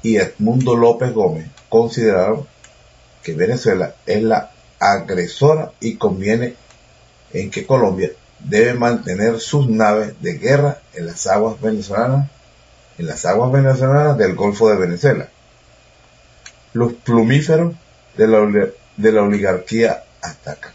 y 0.06 0.18
Edmundo 0.18 0.76
López 0.76 1.12
Gómez, 1.14 1.48
consideraron 1.68 2.46
que 3.24 3.34
Venezuela 3.34 3.96
es 4.06 4.22
la 4.22 4.52
agresora 4.80 5.72
y 5.80 5.96
conviene 5.96 6.54
en 7.34 7.50
que 7.50 7.66
Colombia 7.66 8.12
debe 8.38 8.76
mantener 8.76 9.40
sus 9.40 9.68
naves 9.68 10.14
de 10.22 10.34
guerra 10.34 10.80
en 10.94 11.08
las 11.08 11.26
aguas 11.26 11.60
venezolanas, 11.60 12.30
en 13.00 13.08
las 13.08 13.26
aguas 13.26 13.52
venezolanas 13.52 14.16
del 14.16 14.36
Golfo 14.36 14.70
de 14.70 14.76
Venezuela. 14.76 15.28
Los 16.74 16.94
plumíferos 16.94 17.74
de 18.16 18.28
la, 18.28 18.70
de 18.98 19.12
la 19.12 19.24
oligarquía 19.24 20.04
atacan. 20.22 20.72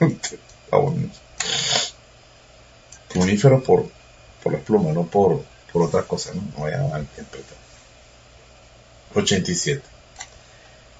Plumíferos 3.12 3.62
por, 3.64 3.84
por 4.42 4.54
las 4.54 4.62
plumas, 4.62 4.94
no 4.94 5.04
por, 5.04 5.42
por 5.70 5.82
otras 5.82 6.06
cosas, 6.06 6.36
¿no? 6.36 6.42
No 6.56 6.64
vayan 6.64 6.90
a 6.90 6.98
interpretar. 7.00 7.61
87. 9.20 9.82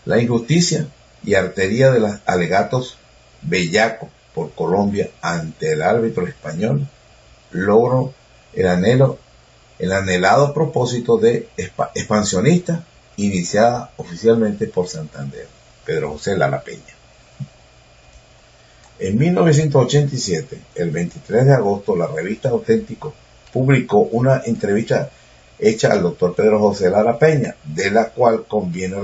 La 0.04 0.20
injusticia 0.20 0.86
y 1.24 1.34
artería 1.34 1.90
de 1.90 2.00
los 2.00 2.12
alegatos 2.26 2.98
bellacos 3.42 4.08
por 4.34 4.52
Colombia 4.52 5.10
ante 5.20 5.72
el 5.72 5.82
árbitro 5.82 6.26
español 6.26 6.88
logró 7.50 8.12
el 8.54 8.66
anhelo, 8.66 9.18
el 9.78 9.92
anhelado 9.92 10.54
propósito 10.54 11.18
de 11.18 11.48
expansionista 11.94 12.84
iniciada 13.16 13.92
oficialmente 13.96 14.66
por 14.66 14.88
Santander, 14.88 15.46
Pedro 15.84 16.12
José 16.12 16.36
Lara 16.36 16.62
Peña. 16.62 16.94
En 18.98 19.18
1987, 19.18 20.60
el 20.76 20.90
23 20.90 21.46
de 21.46 21.52
agosto, 21.52 21.96
la 21.96 22.06
revista 22.06 22.50
Auténtico 22.50 23.12
publicó 23.52 23.98
una 23.98 24.42
entrevista 24.44 25.10
hecha 25.62 25.92
al 25.92 26.02
doctor 26.02 26.34
Pedro 26.34 26.58
José 26.58 26.90
Lara 26.90 27.18
Peña, 27.18 27.54
de 27.64 27.90
la 27.90 28.10
cual 28.10 28.44
conviene 28.46 28.96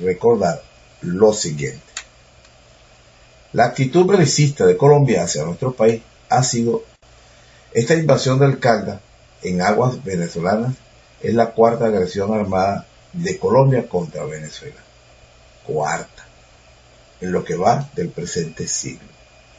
recordar 0.00 0.62
lo 1.02 1.32
siguiente. 1.32 1.80
La 3.52 3.64
actitud 3.66 4.06
belicista 4.06 4.64
de 4.64 4.76
Colombia 4.76 5.24
hacia 5.24 5.44
nuestro 5.44 5.72
país 5.72 6.00
ha 6.28 6.44
sido 6.44 6.84
esta 7.72 7.94
invasión 7.94 8.38
del 8.38 8.60
Calda 8.60 9.00
en 9.42 9.62
aguas 9.62 10.02
venezolanas 10.04 10.74
es 11.20 11.34
la 11.34 11.50
cuarta 11.50 11.86
agresión 11.86 12.32
armada 12.32 12.86
de 13.12 13.38
Colombia 13.38 13.88
contra 13.88 14.24
Venezuela. 14.24 14.80
Cuarta. 15.66 16.26
En 17.20 17.32
lo 17.32 17.44
que 17.44 17.56
va 17.56 17.90
del 17.94 18.08
presente 18.08 18.66
siglo. 18.66 19.08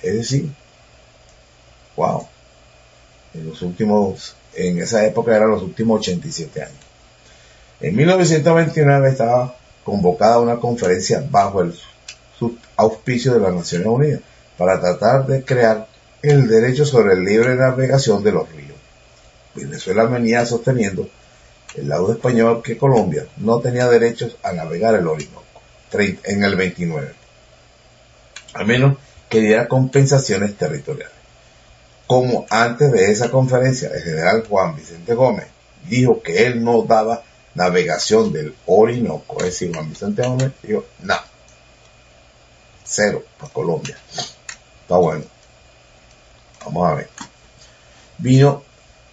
Es 0.01 0.15
decir, 0.15 0.51
wow. 1.95 2.27
En 3.33 3.47
los 3.47 3.61
últimos, 3.61 4.35
en 4.53 4.79
esa 4.79 5.05
época 5.05 5.35
eran 5.35 5.51
los 5.51 5.63
últimos 5.63 5.99
87 5.99 6.61
años. 6.61 6.77
En 7.79 7.95
1929 7.95 9.09
estaba 9.09 9.55
convocada 9.83 10.39
una 10.39 10.57
conferencia 10.57 11.25
bajo 11.29 11.61
el 11.61 11.73
auspicio 12.75 13.33
de 13.33 13.39
las 13.39 13.53
Naciones 13.53 13.87
Unidas 13.87 14.21
para 14.57 14.79
tratar 14.79 15.25
de 15.25 15.43
crear 15.43 15.87
el 16.21 16.47
derecho 16.47 16.85
sobre 16.85 17.13
el 17.13 17.23
libre 17.23 17.55
navegación 17.55 18.23
de 18.23 18.31
los 18.31 18.51
ríos. 18.51 18.77
Venezuela 19.55 20.05
venía 20.05 20.45
sosteniendo 20.45 21.09
el 21.75 21.89
lado 21.89 22.11
español 22.11 22.61
que 22.63 22.77
Colombia 22.77 23.27
no 23.37 23.59
tenía 23.59 23.87
derechos 23.87 24.37
a 24.43 24.51
navegar 24.53 24.95
el 24.95 25.07
Orinoco 25.07 25.43
en 25.93 26.43
el 26.43 26.55
29, 26.55 27.11
a 28.53 28.63
menos 28.63 28.97
que 29.29 29.41
diera 29.41 29.67
compensaciones 29.67 30.55
territoriales. 30.55 31.20
Como 32.11 32.45
antes 32.49 32.91
de 32.91 33.09
esa 33.09 33.31
conferencia 33.31 33.87
el 33.87 34.03
general 34.03 34.43
Juan 34.45 34.75
Vicente 34.75 35.13
Gómez 35.13 35.47
dijo 35.87 36.21
que 36.21 36.45
él 36.45 36.61
no 36.61 36.81
daba 36.81 37.23
navegación 37.55 38.33
del 38.33 38.53
Orinoco, 38.65 39.37
es 39.37 39.45
decir, 39.45 39.73
Juan 39.73 39.87
Vicente 39.87 40.21
Gómez 40.21 40.51
dijo, 40.61 40.83
no, 41.03 41.15
cero 42.83 43.23
para 43.39 43.53
Colombia. 43.53 43.97
Está 44.81 44.97
bueno. 44.97 45.23
Vamos 46.65 46.89
a 46.89 46.95
ver. 46.95 47.07
Vino, 48.17 48.61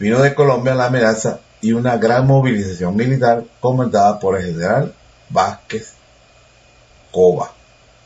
vino 0.01 0.21
de 0.21 0.35
Colombia 0.35 0.75
la 0.75 0.87
amenaza 0.87 1.39
y 1.61 1.75
una 1.75 1.99
gran 1.99 2.27
movilización 2.27 2.97
militar 2.97 3.45
comandada 3.61 4.19
por 4.19 4.41
el 4.41 4.47
general 4.47 4.93
Vázquez 5.29 5.93
Cova, 7.13 7.53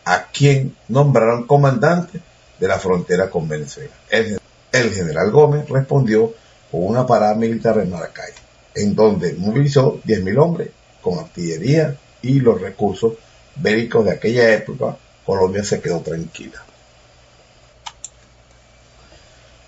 a 0.04 0.26
quien 0.26 0.76
nombraron 0.88 1.46
comandante 1.46 2.20
de 2.60 2.68
la 2.68 2.78
frontera 2.78 3.30
con 3.30 3.48
Venezuela. 3.48 3.94
El, 4.10 4.41
el 4.72 4.92
general 4.92 5.30
Gómez 5.30 5.68
respondió 5.68 6.32
con 6.70 6.86
una 6.86 7.06
parada 7.06 7.34
militar 7.34 7.78
en 7.78 7.90
Maracay, 7.90 8.32
en 8.74 8.94
donde 8.94 9.34
movilizó 9.34 10.00
10.000 10.04 10.38
hombres 10.38 10.70
con 11.02 11.18
artillería 11.18 11.96
y 12.22 12.40
los 12.40 12.60
recursos 12.60 13.14
bélicos 13.56 14.04
de 14.04 14.12
aquella 14.12 14.52
época 14.54 14.96
Colombia 15.26 15.62
se 15.62 15.80
quedó 15.80 16.00
tranquila. 16.00 16.62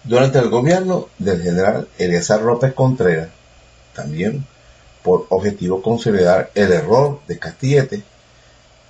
Durante 0.02 0.38
el 0.38 0.50
gobierno 0.50 1.08
del 1.18 1.42
general 1.42 1.88
Eleazar 1.98 2.42
López 2.42 2.74
Contreras, 2.74 3.28
también 3.94 4.46
por 5.02 5.26
objetivo 5.30 5.82
consolidar 5.82 6.50
el 6.54 6.72
error 6.72 7.20
de 7.28 7.38
Castillete, 7.38 8.02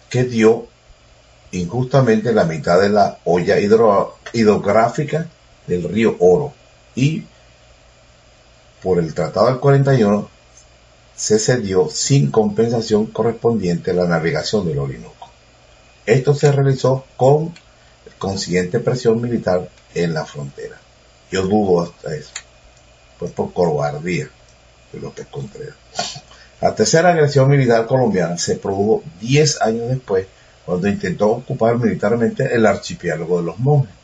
que 0.09 0.24
dio 0.24 0.66
injustamente 1.53 2.33
la 2.33 2.44
mitad 2.44 2.81
de 2.81 2.88
la 2.88 3.18
olla 3.24 3.59
hidrográfica 4.33 5.29
del 5.66 5.85
río 5.85 6.16
Oro 6.18 6.53
y 6.94 7.24
por 8.83 8.98
el 8.98 9.14
Tratado 9.14 9.46
del 9.46 9.61
41 9.61 10.29
se 11.16 11.38
cedió 11.38 11.88
sin 11.88 12.31
compensación 12.31 13.07
correspondiente 13.07 13.94
la 13.94 14.07
navegación 14.07 14.66
del 14.66 14.79
Orinoco. 14.79 15.31
Esto 16.07 16.35
se 16.35 16.53
realizó 16.53 17.05
con 17.16 17.55
consiguiente 18.18 18.81
presión 18.81 19.20
militar 19.20 19.68
en 19.94 20.14
la 20.14 20.24
frontera. 20.24 20.81
Yo 21.31 21.42
dudo 21.42 21.83
hasta 21.83 22.14
eso. 22.14 22.31
Fue 23.18 23.29
por 23.29 23.53
cobardía 23.53 24.29
de 24.92 25.00
López 25.00 25.27
Contreras. 25.31 25.74
La 26.61 26.74
tercera 26.74 27.11
agresión 27.11 27.50
militar 27.50 27.87
colombiana 27.87 28.38
se 28.38 28.57
produjo 28.57 29.03
10 29.20 29.61
años 29.61 29.88
después, 29.90 30.27
cuando 30.64 30.88
intentó 30.88 31.33
ocupar 31.33 31.77
militarmente 31.77 32.55
el 32.55 32.64
archipiélago 32.64 33.40
de 33.40 33.44
los 33.44 33.59
monjes. 33.59 33.94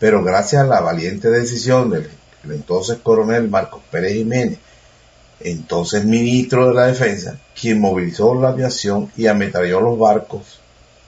Pero 0.00 0.24
gracias 0.24 0.62
a 0.62 0.66
la 0.66 0.80
valiente 0.80 1.30
decisión 1.30 1.90
del 1.90 2.10
entonces 2.42 2.98
coronel 3.02 3.48
Marcos 3.48 3.82
Pérez 3.90 4.14
Jiménez 4.14 4.58
entonces 5.40 6.04
ministro 6.04 6.68
de 6.68 6.74
la 6.74 6.86
Defensa, 6.86 7.38
quien 7.58 7.80
movilizó 7.80 8.34
la 8.34 8.50
aviación 8.50 9.10
y 9.16 9.26
ametralló 9.26 9.80
los 9.80 9.98
barcos 9.98 10.60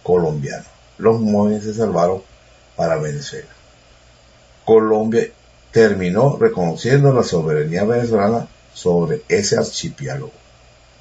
colombianos. 0.03 0.67
Los 0.99 1.21
monjes 1.21 1.65
se 1.65 1.75
salvaron 1.75 2.23
para 2.77 2.97
Venezuela. 2.97 3.49
Colombia 4.65 5.29
terminó 5.71 6.37
reconociendo 6.39 7.13
la 7.13 7.23
soberanía 7.23 7.85
venezolana 7.85 8.49
sobre 8.73 9.23
ese 9.29 9.59
archipiélago, 9.59 10.31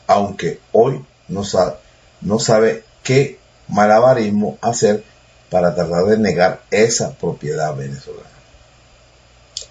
aunque 0.07 0.59
hoy 0.73 1.03
no 1.29 1.43
sabe, 1.45 1.75
no 2.19 2.37
sabe 2.39 2.83
qué 3.03 3.39
malabarismo 3.69 4.57
hacer 4.61 5.03
para 5.51 5.75
tratar 5.75 6.05
de 6.05 6.17
negar 6.17 6.61
esa 6.71 7.11
propiedad 7.11 7.75
venezolana. 7.75 8.29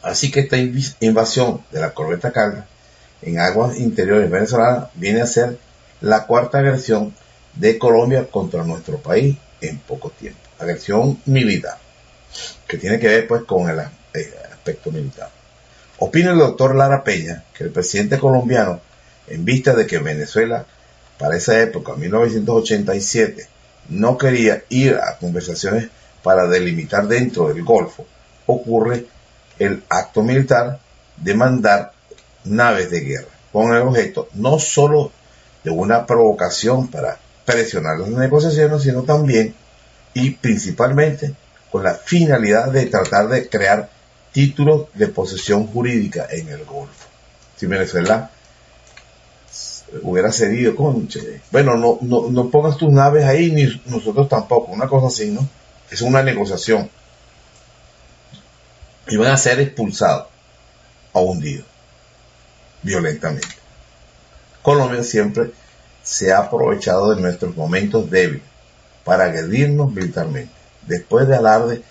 Así 0.03 0.31
que 0.31 0.41
esta 0.41 0.59
invasión 1.01 1.65
de 1.73 1.81
la 1.81 1.95
corbeta 1.95 2.31
carga 2.31 2.67
en 3.23 3.41
aguas 3.41 3.79
interiores 3.79 4.31
venezolanas 4.31 4.91
viene 4.95 5.23
a 5.23 5.27
ser 5.27 5.59
la 6.03 6.27
cuarta 6.27 6.59
agresión 6.59 7.15
de 7.55 7.79
Colombia 7.79 8.27
contra 8.31 8.63
nuestro 8.63 8.99
país 8.99 9.37
en 9.63 9.79
poco 9.79 10.11
tiempo. 10.11 10.39
Agresión 10.59 11.19
militar, 11.25 11.79
que 12.69 12.77
tiene 12.77 12.99
que 12.99 13.09
ver 13.09 13.27
pues 13.27 13.43
con 13.45 13.69
el 13.71 13.81
aspecto 13.81 14.93
militar. 14.93 15.31
Opina 15.99 16.33
el 16.33 16.39
doctor 16.39 16.75
Lara 16.75 17.03
Peña 17.03 17.45
que 17.55 17.65
el 17.65 17.71
presidente 17.71 18.19
colombiano, 18.19 18.81
en 19.29 19.47
vista 19.47 19.75
de 19.75 19.87
que 19.87 19.99
Venezuela 19.99 20.67
para 21.19 21.37
esa 21.37 21.59
época, 21.61 21.95
1987, 21.95 23.49
no 23.91 24.17
quería 24.17 24.65
ir 24.69 24.95
a 24.95 25.19
conversaciones 25.19 25.89
para 26.23 26.47
delimitar 26.47 27.07
dentro 27.07 27.49
del 27.49 27.63
Golfo, 27.63 28.07
ocurre 28.47 29.07
el 29.59 29.83
acto 29.89 30.23
militar 30.23 30.81
de 31.17 31.35
mandar 31.35 31.93
naves 32.45 32.91
de 32.91 33.01
guerra, 33.01 33.29
con 33.53 33.75
el 33.75 33.83
objeto 33.83 34.29
no 34.35 34.59
solo 34.59 35.13
de 35.63 35.71
una 35.71 36.07
provocación 36.07 36.89
para 36.89 37.19
presionar 37.45 37.99
las 37.99 38.09
negociaciones, 38.09 38.83
sino 38.83 39.03
también 39.03 39.55
y 40.15 40.31
principalmente 40.31 41.35
con 41.71 41.85
la 41.85 41.95
finalidad 41.95 42.71
de 42.71 42.87
tratar 42.87 43.29
de 43.29 43.49
crear 43.49 43.91
títulos 44.33 44.89
de 44.95 45.09
posesión 45.09 45.67
jurídica 45.67 46.27
en 46.31 46.49
el 46.49 46.65
Golfo. 46.65 47.07
Si 47.57 47.67
Venezuela 47.67 48.31
hubiera 50.03 50.33
cedido, 50.33 50.77
conche, 50.77 51.41
bueno, 51.51 51.77
no, 51.77 51.99
no, 52.03 52.31
no 52.31 52.51
pongas 52.51 52.77
tus 52.77 52.93
naves 52.93 53.25
ahí, 53.25 53.51
ni 53.51 53.67
nosotros 53.87 54.29
tampoco, 54.29 54.73
una 54.73 54.89
cosa 54.89 55.09
así, 55.09 55.31
¿no? 55.31 55.47
Es 55.91 56.01
una 56.03 56.23
negociación. 56.23 56.89
Y 59.09 59.17
van 59.17 59.33
a 59.33 59.37
ser 59.37 59.61
expulsados 59.61 60.29
o 61.13 61.23
hundidos 61.23 61.67
violentamente. 62.83 63.49
Colombia 64.63 65.03
siempre 65.03 65.51
se 66.03 66.33
ha 66.33 66.39
aprovechado 66.39 67.15
de 67.15 67.21
nuestros 67.21 67.57
momentos 67.57 68.11
débiles 68.11 68.43
para 69.05 69.25
agredirnos 69.25 69.93
militarmente. 69.93 70.53
Después 70.87 71.29
de 71.29 71.37
alarde, 71.37 71.83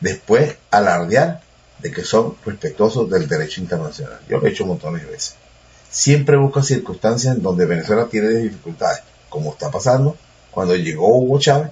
después 0.00 0.56
alardear 0.70 1.42
de 1.78 1.90
que 1.92 2.04
son 2.04 2.36
respetuosos 2.44 3.10
del 3.10 3.28
derecho 3.28 3.60
internacional. 3.60 4.20
Yo 4.28 4.38
lo 4.38 4.46
he 4.46 4.50
hecho 4.50 4.66
montones 4.66 5.04
de 5.04 5.10
veces. 5.10 5.36
Siempre 5.94 6.36
busca 6.36 6.60
circunstancias 6.60 7.36
en 7.36 7.42
donde 7.44 7.66
Venezuela 7.66 8.08
tiene 8.10 8.30
dificultades, 8.30 9.02
como 9.28 9.52
está 9.52 9.70
pasando 9.70 10.16
cuando 10.50 10.74
llegó 10.74 11.06
Hugo 11.16 11.38
Chávez 11.38 11.70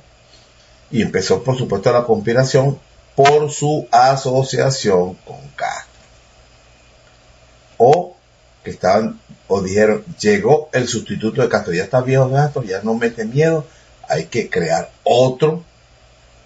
y 0.93 1.03
empezó, 1.03 1.43
por 1.43 1.59
supuesto, 1.59 1.93
la 1.93 2.05
conspiración 2.05 2.79
por 3.17 3.51
su 3.51 3.89
asociación 3.91 5.15
con 5.25 5.41
Castro. 5.57 6.01
O 7.79 8.17
que 8.63 8.71
estaban, 8.71 9.19
o 9.49 9.61
dijeron, 9.61 10.05
llegó 10.21 10.69
el 10.73 10.87
sustituto 10.87 11.43
de 11.43 11.49
Castro, 11.49 11.73
ya 11.73 11.83
está 11.83 12.01
viejo 12.01 12.31
Castro, 12.31 12.63
ya 12.63 12.81
no 12.81 12.95
mete 12.95 13.25
miedo, 13.25 13.67
hay 14.09 14.27
que 14.27 14.49
crear 14.49 14.93
otro 15.03 15.65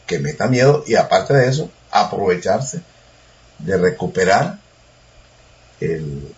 que 0.06 0.18
meta 0.18 0.46
miedo 0.46 0.82
y 0.86 0.94
aparte 0.94 1.34
de 1.34 1.50
eso, 1.50 1.68
aprovecharse 1.90 2.80
de 3.58 3.76
recuperar 3.76 4.60
el, 5.80 6.34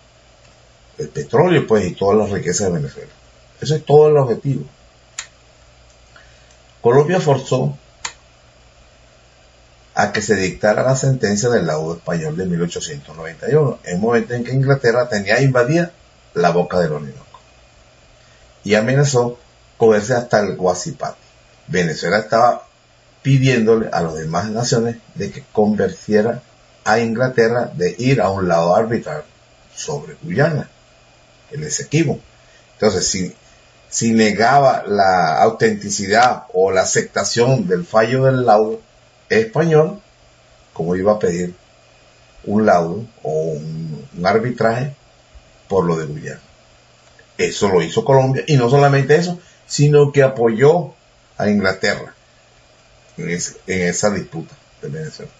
el 0.98 1.08
petróleo 1.08 1.66
pues 1.66 1.86
y 1.86 1.94
todas 1.94 2.18
las 2.18 2.30
riquezas 2.30 2.66
de 2.68 2.74
Venezuela. 2.74 3.12
Ese 3.60 3.76
es 3.76 3.84
todo 3.84 4.08
el 4.08 4.16
objetivo. 4.16 4.64
Colombia 6.80 7.20
forzó 7.20 7.76
a 9.94 10.12
que 10.12 10.22
se 10.22 10.36
dictara 10.36 10.82
la 10.82 10.96
sentencia 10.96 11.48
del 11.48 11.66
laudo 11.66 11.96
español 11.96 12.36
de 12.36 12.46
1891, 12.46 13.78
en 13.84 13.96
un 13.96 14.00
momento 14.00 14.34
en 14.34 14.44
que 14.44 14.52
Inglaterra 14.52 15.08
tenía 15.08 15.40
invadida 15.40 15.92
la 16.34 16.50
boca 16.50 16.78
del 16.78 16.92
Orinoco 16.92 17.40
y 18.62 18.74
amenazó 18.74 19.38
cogerse 19.76 20.14
hasta 20.14 20.40
el 20.40 20.56
Guasipati. 20.56 21.18
Venezuela 21.68 22.18
estaba 22.18 22.66
pidiéndole 23.22 23.88
a 23.92 24.02
las 24.02 24.14
demás 24.14 24.50
naciones 24.50 24.96
de 25.14 25.30
que 25.30 25.44
convirtiera 25.52 26.42
a 26.84 26.98
Inglaterra 27.00 27.70
de 27.74 27.94
ir 27.98 28.20
a 28.20 28.30
un 28.30 28.48
lado 28.48 28.74
arbitral 28.74 29.24
sobre 29.74 30.16
Guyana, 30.22 30.68
el 31.50 31.64
Esequibo. 31.64 32.20
Entonces, 32.74 33.06
si, 33.06 33.34
si 33.88 34.12
negaba 34.12 34.84
la 34.86 35.42
autenticidad 35.42 36.44
o 36.52 36.70
la 36.70 36.82
aceptación 36.82 37.66
del 37.66 37.84
fallo 37.84 38.24
del 38.24 38.46
laudo 38.46 38.80
español, 39.28 40.00
como 40.72 40.94
iba 40.94 41.12
a 41.12 41.18
pedir 41.18 41.54
un 42.44 42.66
laudo 42.66 43.04
o 43.22 43.52
un, 43.52 44.08
arbitraje 44.24 44.94
por 45.68 45.84
lo 45.84 45.96
de 45.96 46.06
Guyana. 46.06 46.40
Eso 47.36 47.68
lo 47.68 47.82
hizo 47.82 48.04
Colombia 48.04 48.42
y 48.46 48.56
no 48.56 48.68
solamente 48.68 49.14
eso, 49.14 49.38
sino 49.66 50.12
que 50.12 50.22
apoyó 50.22 50.94
a 51.36 51.48
Inglaterra 51.48 52.14
en, 53.16 53.30
esa 53.66 54.10
disputa 54.10 54.54
de 54.82 54.88
Venezuela. 54.88 55.30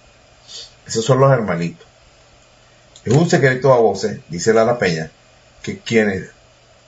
Esos 0.87 1.05
son 1.05 1.21
los 1.21 1.33
hermanitos. 1.33 1.87
Es 3.05 3.13
un 3.13 3.29
secreto 3.29 3.73
a 3.73 3.79
voces, 3.79 4.21
dice 4.29 4.53
Lara 4.53 4.79
Peña, 4.79 5.11
que 5.63 5.79
quienes 5.79 6.31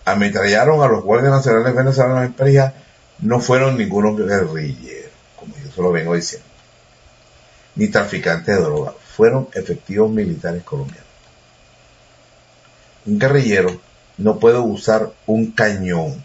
ametrallaron 0.04 0.82
a 0.82 0.88
los 0.88 1.02
guardias 1.02 1.32
nacionales 1.32 1.74
venezolanos 1.74 2.24
en 2.24 2.32
Perijá 2.32 2.74
no 3.18 3.40
fueron 3.40 3.76
ningunos 3.76 4.16
guerrilleros, 4.16 5.12
como 5.36 5.54
yo 5.56 5.70
se 5.70 5.82
lo 5.82 5.92
vengo 5.92 6.14
diciendo, 6.14 6.46
ni 7.76 7.88
traficantes 7.88 8.56
de 8.56 8.62
droga, 8.62 8.94
fueron 9.16 9.48
efectivos 9.54 10.10
militares 10.10 10.62
colombianos. 10.62 11.06
Un 13.06 13.18
guerrillero 13.18 13.80
no 14.18 14.38
puede 14.38 14.58
usar 14.58 15.12
un 15.26 15.52
cañón 15.52 16.24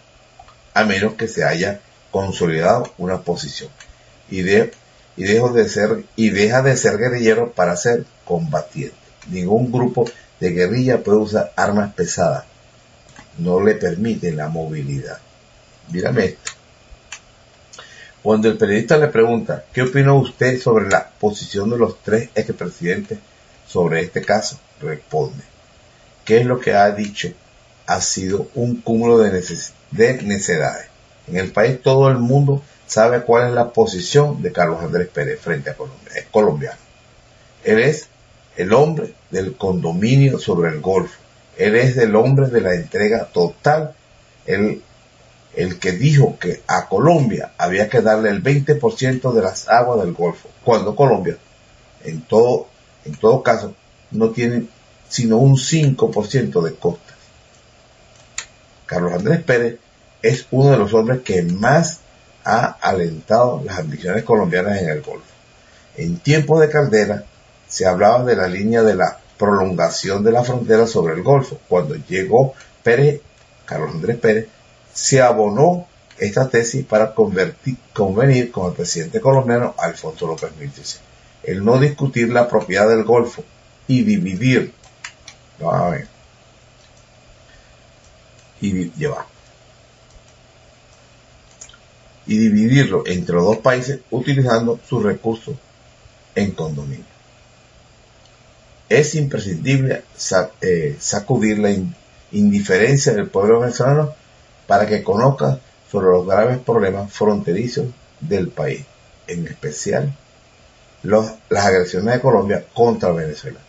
a 0.74 0.84
menos 0.84 1.14
que 1.14 1.28
se 1.28 1.43
haya 1.43 1.80
consolidado 2.12 2.93
una 2.98 3.22
posición 3.22 3.70
y, 4.30 4.41
de, 4.41 4.72
y, 5.18 5.24
de 5.24 5.70
ser, 5.70 6.04
y 6.16 6.30
deja 6.30 6.62
de 6.62 6.76
ser 6.78 6.98
guerrillero 6.98 7.52
para 7.52 7.76
ser 7.78 8.06
combatiente. 8.26 8.96
Ningún 9.30 9.72
grupo 9.72 10.06
de 10.40 10.52
guerrilla 10.52 11.04
puede 11.04 11.18
usar 11.20 11.54
armas 11.56 11.94
pesadas. 11.94 12.46
No 13.38 13.62
le 13.62 13.76
permite 13.76 14.32
la 14.32 14.48
movilidad. 14.48 15.20
Mírame 15.92 16.26
esto. 16.26 16.52
Cuando 18.24 18.48
el 18.48 18.58
periodista 18.58 18.98
le 18.98 19.08
pregunta, 19.10 19.66
¿qué 19.72 19.84
opina 19.84 20.14
usted 20.14 20.60
sobre 20.60 20.90
la 20.90 21.08
posición 21.08 21.70
de 21.70 21.78
los 21.78 22.02
tres 22.02 22.30
expresidentes 22.34 23.20
sobre 23.68 24.02
este 24.02 24.24
caso? 24.24 24.60
Responde, 24.82 25.44
¿qué 26.24 26.40
es 26.40 26.46
lo 26.46 26.60
que 26.60 26.74
ha 26.74 26.90
dicho? 26.92 27.30
Ha 27.86 28.02
sido 28.02 28.50
un 28.56 28.82
cúmulo 28.82 29.20
de, 29.20 29.30
de 29.92 30.22
necedades. 30.24 30.88
En 31.28 31.38
el 31.38 31.52
país 31.52 31.80
todo 31.82 32.10
el 32.10 32.18
mundo 32.18 32.64
sabe 32.88 33.22
cuál 33.22 33.50
es 33.50 33.54
la 33.54 33.72
posición 33.72 34.42
de 34.42 34.52
Carlos 34.52 34.82
Andrés 34.82 35.08
Pérez 35.08 35.40
frente 35.40 35.70
a 35.70 35.76
Colombia. 35.76 36.12
Es 36.16 36.26
colombiano. 36.32 36.80
Él 37.64 37.80
es 37.80 38.08
el 38.58 38.74
hombre 38.74 39.14
del 39.32 39.56
condominio 39.56 40.39
sobre 40.39 40.70
el 40.70 40.82
Golfo. 40.82 41.20
Él 41.58 41.76
es 41.76 41.97
el 41.97 42.16
hombre 42.16 42.47
de 42.47 42.62
la 42.62 42.74
entrega 42.74 43.26
total. 43.26 43.93
Él, 44.45 44.82
el 45.56 45.80
que 45.80 45.93
dijo 45.93 46.38
que 46.38 46.62
a 46.68 46.88
Colombia 46.88 47.53
había 47.58 47.89
que 47.89 48.01
darle 48.01 48.30
el 48.30 48.43
20% 48.43 49.32
de 49.34 49.41
las 49.41 49.70
aguas 49.70 50.03
del 50.03 50.14
Golfo, 50.14 50.49
cuando 50.64 50.95
Colombia, 50.95 51.38
en 52.03 52.22
todo, 52.22 52.68
en 53.06 53.16
todo 53.16 53.41
caso, 53.41 53.74
no 54.12 54.32
tiene 54.32 54.68
sino 55.08 55.38
un 55.38 55.56
5% 55.56 56.62
de 56.62 56.76
costas. 56.76 57.16
Carlos 58.86 59.14
Andrés 59.14 59.41
Pérez 59.43 59.80
es 60.22 60.47
uno 60.51 60.72
de 60.72 60.78
los 60.78 60.93
hombres 60.93 61.22
que 61.22 61.41
más 61.43 61.99
ha 62.43 62.78
alentado 62.82 63.62
las 63.64 63.80
ambiciones 63.80 64.24
colombianas 64.24 64.82
en 64.82 64.89
el 64.89 65.01
Golfo. 65.01 65.26
En 65.95 66.18
tiempos 66.18 66.60
de 66.62 66.70
Caldera 66.70 67.24
se 67.76 67.86
hablaba 67.86 68.24
de 68.24 68.38
la 68.38 68.48
línea 68.48 68.84
de 68.84 68.96
la 68.96 69.20
prolongación 69.38 70.24
de 70.24 70.32
la 70.32 70.46
frontera 70.46 70.88
sobre 70.88 71.14
el 71.14 71.24
Golfo. 71.24 71.60
Cuando 71.68 71.96
llegó 71.96 72.54
Pérez, 72.82 73.20
Carlos 73.66 73.92
Andrés 73.94 74.16
Pérez, 74.16 74.48
se 74.94 75.22
abonó 75.22 75.86
esta 76.18 76.48
tesis 76.48 76.86
para 76.86 77.14
convenir 77.14 78.50
con 78.50 78.68
el 78.70 78.74
presidente 78.78 79.20
colombiano 79.20 79.76
Alfonso 79.78 80.26
López 80.26 80.52
Mírtice. 80.58 81.00
El 81.44 81.66
no 81.66 81.78
discutir 81.78 82.30
la 82.30 82.48
propiedad 82.48 82.88
del 82.88 83.04
Golfo 83.04 83.44
y 83.90 84.04
dividir, 84.04 84.74
a 85.60 85.90
ver, 85.90 86.08
y 88.62 88.90
llevar 88.92 89.26
y 92.26 92.38
dividirlo 92.38 93.04
entre 93.06 93.36
los 93.36 93.44
dos 93.44 93.58
países 93.58 94.00
utilizando 94.12 94.80
sus 94.88 95.04
recursos 95.04 95.58
en 96.36 96.52
condominio. 96.52 97.14
Es 98.90 99.16
imprescindible 99.16 100.04
eh, 100.62 100.96
sacudir 101.00 101.60
la 101.60 101.72
indiferencia 102.32 103.14
del 103.14 103.30
pueblo 103.30 103.62
venezolano 103.62 104.14
para 104.68 104.86
que 104.86 105.04
conozca 105.04 105.60
sobre 105.92 106.08
los 106.08 106.28
graves 106.28 106.60
problemas 106.60 107.12
fronterizos 107.12 107.88
del 108.20 108.50
país, 108.50 108.86
en 109.28 109.48
especial 109.48 110.14
las 111.04 111.66
agresiones 111.66 112.16
de 112.16 112.22
Colombia 112.22 112.66
contra 112.74 113.12
Venezuela, 113.12 113.60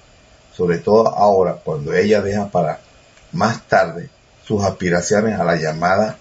sobre 0.55 0.79
todo 0.79 1.09
ahora 1.09 1.61
cuando 1.62 1.95
ella 1.95 2.23
deja 2.23 2.51
para 2.51 2.81
más 3.33 3.67
tarde 3.69 4.09
sus 4.47 4.64
aspiraciones 4.64 5.39
a 5.39 5.45
la 5.45 5.57
llamada 5.57 6.17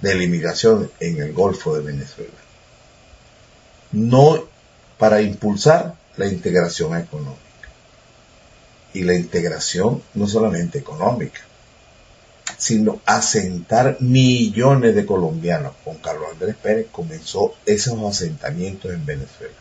de 0.00 0.14
la 0.14 0.24
inmigración 0.24 0.90
en 1.00 1.18
el 1.18 1.32
Golfo 1.32 1.74
de 1.74 1.82
Venezuela. 1.82 2.32
No 3.92 4.44
para 4.98 5.20
impulsar 5.20 5.94
la 6.16 6.26
integración 6.26 6.96
económica. 6.96 7.45
Y 8.96 9.04
la 9.04 9.14
integración 9.14 10.02
no 10.14 10.26
solamente 10.26 10.78
económica, 10.78 11.40
sino 12.56 13.00
asentar 13.04 13.98
millones 14.00 14.94
de 14.94 15.04
colombianos. 15.04 15.74
Con 15.84 15.96
Carlos 15.96 16.28
Andrés 16.32 16.56
Pérez 16.56 16.86
comenzó 16.90 17.54
esos 17.66 18.02
asentamientos 18.02 18.90
en 18.90 19.04
Venezuela. 19.04 19.54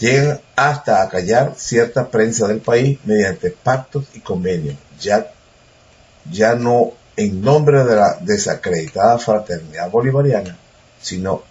Llegan 0.00 0.40
hasta 0.56 1.02
a 1.02 1.08
callar 1.08 1.54
cierta 1.56 2.08
prensa 2.10 2.48
del 2.48 2.58
país 2.58 2.98
mediante 3.04 3.50
pactos 3.50 4.06
y 4.14 4.20
convenios. 4.20 4.76
Ya, 5.00 5.32
ya 6.28 6.56
no 6.56 6.94
en 7.16 7.40
nombre 7.40 7.84
de 7.84 7.94
la 7.94 8.18
desacreditada 8.20 9.18
fraternidad 9.18 9.88
bolivariana, 9.88 10.58
sino 11.00 11.44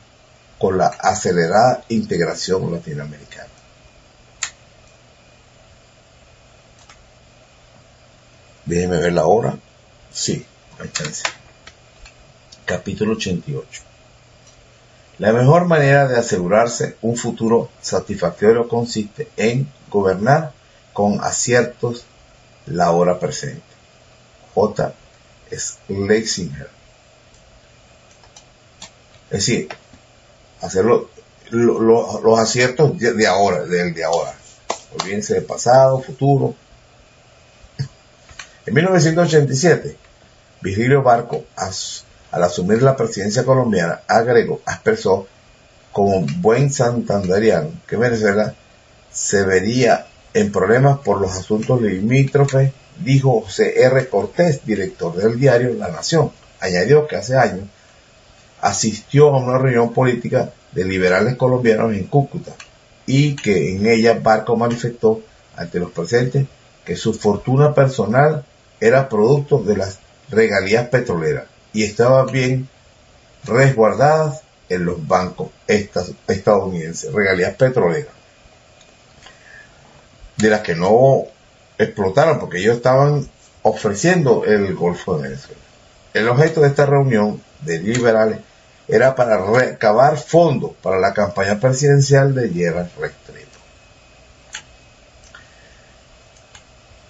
con 0.58 0.78
la 0.78 0.88
acelerada 0.88 1.86
integración 1.88 2.70
latinoamericana. 2.70 3.51
Déjeme 8.72 9.00
ver 9.00 9.12
la 9.12 9.26
hora. 9.26 9.58
Sí, 10.14 10.46
hay 10.80 10.90
chance. 10.92 11.24
Capítulo 12.64 13.16
88. 13.16 13.82
La 15.18 15.34
mejor 15.34 15.66
manera 15.66 16.08
de 16.08 16.18
asegurarse 16.18 16.96
un 17.02 17.18
futuro 17.18 17.70
satisfactorio 17.82 18.70
consiste 18.70 19.28
en 19.36 19.70
gobernar 19.90 20.54
con 20.94 21.20
aciertos 21.22 22.06
la 22.66 22.92
hora 22.92 23.20
presente. 23.20 23.62
J. 24.56 24.94
Schlesinger. 25.52 26.70
Es 29.32 29.46
decir, 29.46 29.68
hacer 30.62 30.86
los 30.86 32.40
aciertos 32.40 32.98
de, 32.98 33.28
ahora, 33.28 33.66
del 33.66 33.94
de 33.94 34.06
ahora. 34.06 34.34
Olvídense 34.98 35.34
de 35.34 35.42
pasado, 35.42 36.00
futuro. 36.00 36.56
En 38.72 38.76
1987, 38.76 39.98
Virgilio 40.62 41.04
Barco, 41.04 41.44
al 41.58 42.44
asumir 42.44 42.82
la 42.82 42.96
presidencia 42.96 43.44
colombiana, 43.44 44.00
agregó, 44.08 44.62
expresó 44.66 45.28
como 45.92 46.26
buen 46.38 46.72
santanderiano 46.72 47.72
que 47.86 47.98
Venezuela 47.98 48.56
se 49.12 49.44
vería 49.44 50.08
en 50.34 50.54
problemas 50.54 51.00
por 51.00 51.20
los 51.20 51.34
asuntos 51.34 51.82
limítrofes, 51.82 52.72
dijo 53.04 53.42
José 53.42 53.84
R. 53.84 54.08
Cortés, 54.08 54.66
director 54.66 55.18
del 55.18 55.38
diario 55.38 55.74
La 55.74 55.90
Nación. 55.90 56.32
Añadió 56.62 57.08
que 57.08 57.18
hace 57.18 57.36
años 57.36 57.68
asistió 58.62 59.36
a 59.36 59.44
una 59.44 59.58
reunión 59.58 59.92
política 59.92 60.54
de 60.72 60.86
liberales 60.86 61.36
colombianos 61.36 61.92
en 61.92 62.06
Cúcuta 62.06 62.54
y 63.06 63.36
que 63.36 63.76
en 63.76 63.86
ella 63.86 64.18
Barco 64.24 64.56
manifestó 64.56 65.20
ante 65.58 65.78
los 65.78 65.92
presentes 65.92 66.46
que 66.86 66.96
su 66.96 67.14
fortuna 67.14 67.74
personal 67.74 68.46
era 68.82 69.08
producto 69.08 69.60
de 69.60 69.78
las 69.78 70.00
regalías 70.30 70.90
petroleras 70.90 71.46
y 71.72 71.84
estaba 71.84 72.26
bien 72.26 72.68
resguardadas 73.46 74.42
en 74.70 74.86
los 74.86 75.08
bancos 75.08 75.50
estadounidenses, 76.28 77.14
regalías 77.14 77.56
petroleras, 77.56 78.14
de 80.38 80.50
las 80.50 80.62
que 80.62 80.76
no 80.76 81.26
explotaron 81.78 82.40
porque 82.40 82.60
ellos 82.60 82.78
estaban 82.78 83.30
ofreciendo 83.62 84.44
el 84.46 84.74
Golfo 84.76 85.18
de 85.18 85.24
Venezuela. 85.30 85.62
El 86.14 86.28
objeto 86.28 86.62
de 86.62 86.68
esta 86.68 86.86
reunión 86.86 87.42
de 87.62 87.80
liberales 87.80 88.40
era 88.88 89.16
para 89.16 89.46
recabar 89.46 90.18
fondos 90.18 90.72
para 90.82 91.00
la 91.00 91.14
campaña 91.14 91.60
presidencial 91.60 92.34
de 92.34 92.50
Gerard 92.50 92.90
Restrepo. 93.00 93.41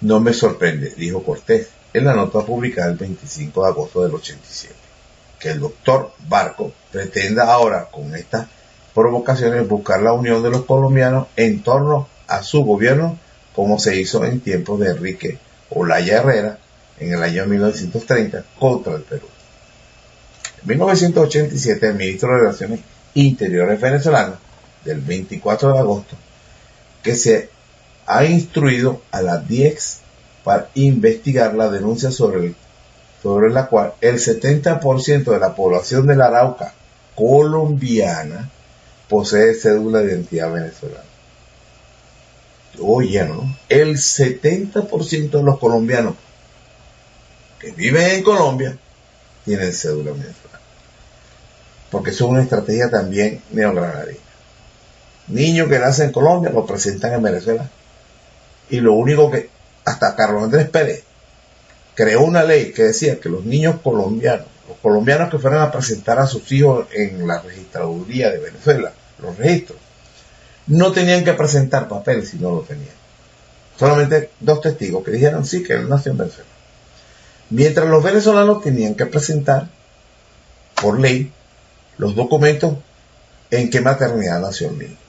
No 0.02 0.18
me 0.18 0.32
sorprende, 0.32 0.92
dijo 0.96 1.22
Cortés 1.22 1.68
en 1.94 2.04
la 2.04 2.14
nota 2.14 2.40
publicada 2.40 2.90
el 2.90 2.96
25 2.96 3.62
de 3.62 3.68
agosto 3.68 4.02
del 4.02 4.14
87, 4.14 4.74
que 5.38 5.50
el 5.50 5.60
doctor 5.60 6.12
Barco 6.26 6.72
pretenda 6.90 7.52
ahora 7.52 7.88
con 7.90 8.14
estas 8.14 8.48
provocaciones 8.94 9.68
buscar 9.68 10.02
la 10.02 10.12
unión 10.12 10.42
de 10.42 10.50
los 10.50 10.64
colombianos 10.64 11.28
en 11.36 11.62
torno 11.62 12.08
a 12.26 12.42
su 12.42 12.64
gobierno 12.64 13.16
como 13.54 13.78
se 13.78 13.96
hizo 13.96 14.24
en 14.24 14.40
tiempos 14.40 14.80
de 14.80 14.90
Enrique 14.90 15.38
Olaya 15.70 16.18
Herrera 16.18 16.58
en 16.98 17.12
el 17.12 17.22
año 17.22 17.46
1930 17.46 18.44
contra 18.58 18.94
el 18.94 19.02
Perú. 19.02 19.28
En 20.62 20.68
1987 20.68 21.86
el 21.86 21.94
ministro 21.94 22.32
de 22.32 22.38
Relaciones 22.38 22.80
Interiores 23.14 23.80
venezolano 23.80 24.36
del 24.84 25.00
24 25.00 25.72
de 25.72 25.78
agosto 25.78 26.16
que 27.02 27.14
se 27.14 27.50
ha 28.06 28.24
instruido 28.24 29.02
a 29.10 29.22
la 29.22 29.38
DIEX 29.38 29.98
para 30.44 30.68
investigar 30.74 31.54
la 31.54 31.68
denuncia 31.70 32.10
sobre, 32.10 32.54
la 33.24 33.66
cual 33.66 33.94
el 34.00 34.16
70% 34.16 35.24
de 35.24 35.38
la 35.38 35.54
población 35.54 36.06
de 36.06 36.16
la 36.16 36.26
Arauca 36.26 36.74
colombiana 37.14 38.50
posee 39.08 39.54
cédula 39.54 40.00
de 40.00 40.12
identidad 40.12 40.52
venezolana. 40.52 41.04
Oye, 42.80 43.24
¿no? 43.24 43.56
El 43.68 43.96
70% 43.96 45.30
de 45.30 45.42
los 45.42 45.58
colombianos 45.58 46.14
que 47.60 47.70
viven 47.70 48.10
en 48.10 48.22
Colombia 48.22 48.76
tienen 49.44 49.72
cédula 49.72 50.12
venezolana. 50.12 50.60
Porque 51.90 52.10
eso 52.10 52.24
es 52.24 52.30
una 52.30 52.42
estrategia 52.42 52.90
también 52.90 53.42
neogranadina. 53.50 54.18
Niños 55.28 55.68
que 55.68 55.78
nacen 55.78 56.06
en 56.06 56.12
Colombia 56.12 56.50
lo 56.50 56.66
presentan 56.66 57.12
en 57.12 57.22
Venezuela. 57.22 57.70
Y 58.72 58.80
lo 58.80 58.94
único 58.94 59.30
que 59.30 59.50
hasta 59.84 60.16
Carlos 60.16 60.44
Andrés 60.44 60.66
Pérez 60.70 61.04
creó 61.94 62.22
una 62.22 62.42
ley 62.42 62.72
que 62.72 62.84
decía 62.84 63.20
que 63.20 63.28
los 63.28 63.44
niños 63.44 63.76
colombianos, 63.82 64.46
los 64.66 64.78
colombianos 64.78 65.30
que 65.30 65.38
fueran 65.38 65.60
a 65.60 65.70
presentar 65.70 66.18
a 66.18 66.26
sus 66.26 66.50
hijos 66.52 66.86
en 66.90 67.28
la 67.28 67.42
registraduría 67.42 68.30
de 68.30 68.38
Venezuela, 68.38 68.94
los 69.20 69.36
registros, 69.36 69.78
no 70.68 70.90
tenían 70.90 71.22
que 71.22 71.34
presentar 71.34 71.86
papeles 71.86 72.30
si 72.30 72.38
no 72.38 72.50
lo 72.50 72.60
tenían. 72.62 72.94
Solamente 73.78 74.30
dos 74.40 74.62
testigos 74.62 75.04
que 75.04 75.10
dijeron 75.10 75.44
sí 75.44 75.62
que 75.62 75.74
él 75.74 75.86
nació 75.86 76.12
en 76.12 76.18
Venezuela. 76.18 76.50
Mientras 77.50 77.86
los 77.86 78.02
venezolanos 78.02 78.62
tenían 78.62 78.94
que 78.94 79.04
presentar 79.04 79.68
por 80.80 80.98
ley 80.98 81.30
los 81.98 82.14
documentos 82.14 82.78
en 83.50 83.68
qué 83.68 83.82
maternidad 83.82 84.40
nació 84.40 84.70
el 84.70 84.78
niño. 84.78 85.01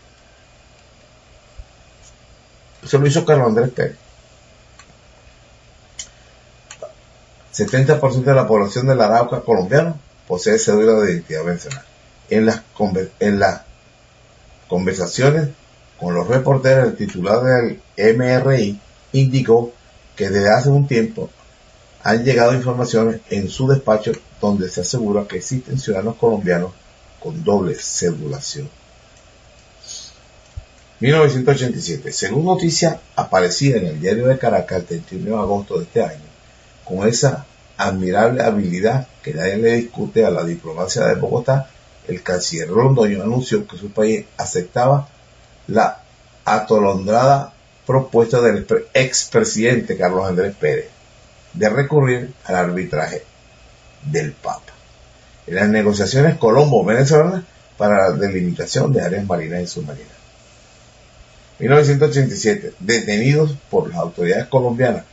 Eso 2.84 2.98
lo 2.98 3.08
hizo 3.08 3.26
Carlos 3.26 3.48
Andrés 3.48 3.70
Pérez. 3.72 3.98
70% 7.54 8.24
de 8.24 8.34
la 8.34 8.48
población 8.48 8.88
del 8.88 9.02
Arauca 9.02 9.42
colombiano 9.42 10.00
posee 10.28 10.58
cédula 10.58 10.94
de 11.02 11.14
identidad 11.14 11.44
venezolana. 11.44 11.86
En 12.30 12.46
las, 12.48 12.62
en 13.20 13.40
las 13.40 13.62
conversaciones 14.68 15.50
con 16.00 16.16
los 16.16 16.28
reporteros, 16.28 16.88
el 16.88 16.96
titular 16.96 17.44
del 17.44 17.82
MRI 18.18 18.80
indicó 19.12 19.72
que 20.16 20.30
desde 20.30 20.50
hace 20.50 20.70
un 20.70 20.88
tiempo 20.88 21.30
han 22.04 22.24
llegado 22.24 22.54
informaciones 22.54 23.22
en 23.30 23.50
su 23.50 23.68
despacho 23.68 24.12
donde 24.42 24.70
se 24.70 24.82
asegura 24.82 25.28
que 25.28 25.38
existen 25.38 25.80
ciudadanos 25.80 26.16
colombianos 26.16 26.72
con 27.22 27.44
doble 27.44 27.76
cedulación. 27.76 28.70
1987. 31.00 32.12
Según 32.12 32.46
noticia 32.46 33.00
aparecida 33.16 33.78
en 33.78 33.88
el 33.88 34.00
diario 34.00 34.28
de 34.28 34.38
Caracas 34.38 34.80
el 34.80 34.86
31 34.86 35.36
de 35.36 35.42
agosto 35.42 35.78
de 35.78 35.84
este 35.84 36.04
año, 36.04 36.24
con 36.86 37.08
esa 37.08 37.46
admirable 37.78 38.44
habilidad 38.44 39.08
que 39.22 39.34
nadie 39.34 39.58
le 39.58 39.76
discute 39.76 40.26
a 40.26 40.30
la 40.30 40.44
diplomacia 40.44 41.06
de 41.06 41.16
Bogotá, 41.16 41.70
el 42.08 42.22
canciller 42.22 42.70
Londoño 42.70 43.24
anunció 43.24 43.66
que 43.68 43.78
su 43.78 43.92
país 43.92 44.26
aceptaba 44.38 45.08
la 45.68 46.04
atolondrada 46.46 47.54
propuesta 47.86 48.42
del 48.42 48.66
expresidente 48.94 49.98
Carlos 49.98 50.28
Andrés 50.28 50.56
Pérez 50.56 50.90
de 51.54 51.70
recurrir 51.70 52.34
al 52.46 52.56
arbitraje 52.56 53.24
del 54.06 54.34
Papa 54.34 54.74
en 55.48 55.56
las 55.56 55.70
negociaciones 55.70 56.38
colombo-venezolanas 56.38 57.44
para 57.78 58.10
la 58.10 58.16
delimitación 58.16 58.94
de 58.94 59.02
áreas 59.02 59.26
marinas 59.26 59.62
y 59.62 59.68
submarinas. 59.68 60.23
1987. 61.60 62.74
Detenidos 62.80 63.56
por 63.70 63.90
las 63.90 63.98
autoridades 63.98 64.48
colombianas 64.48 65.06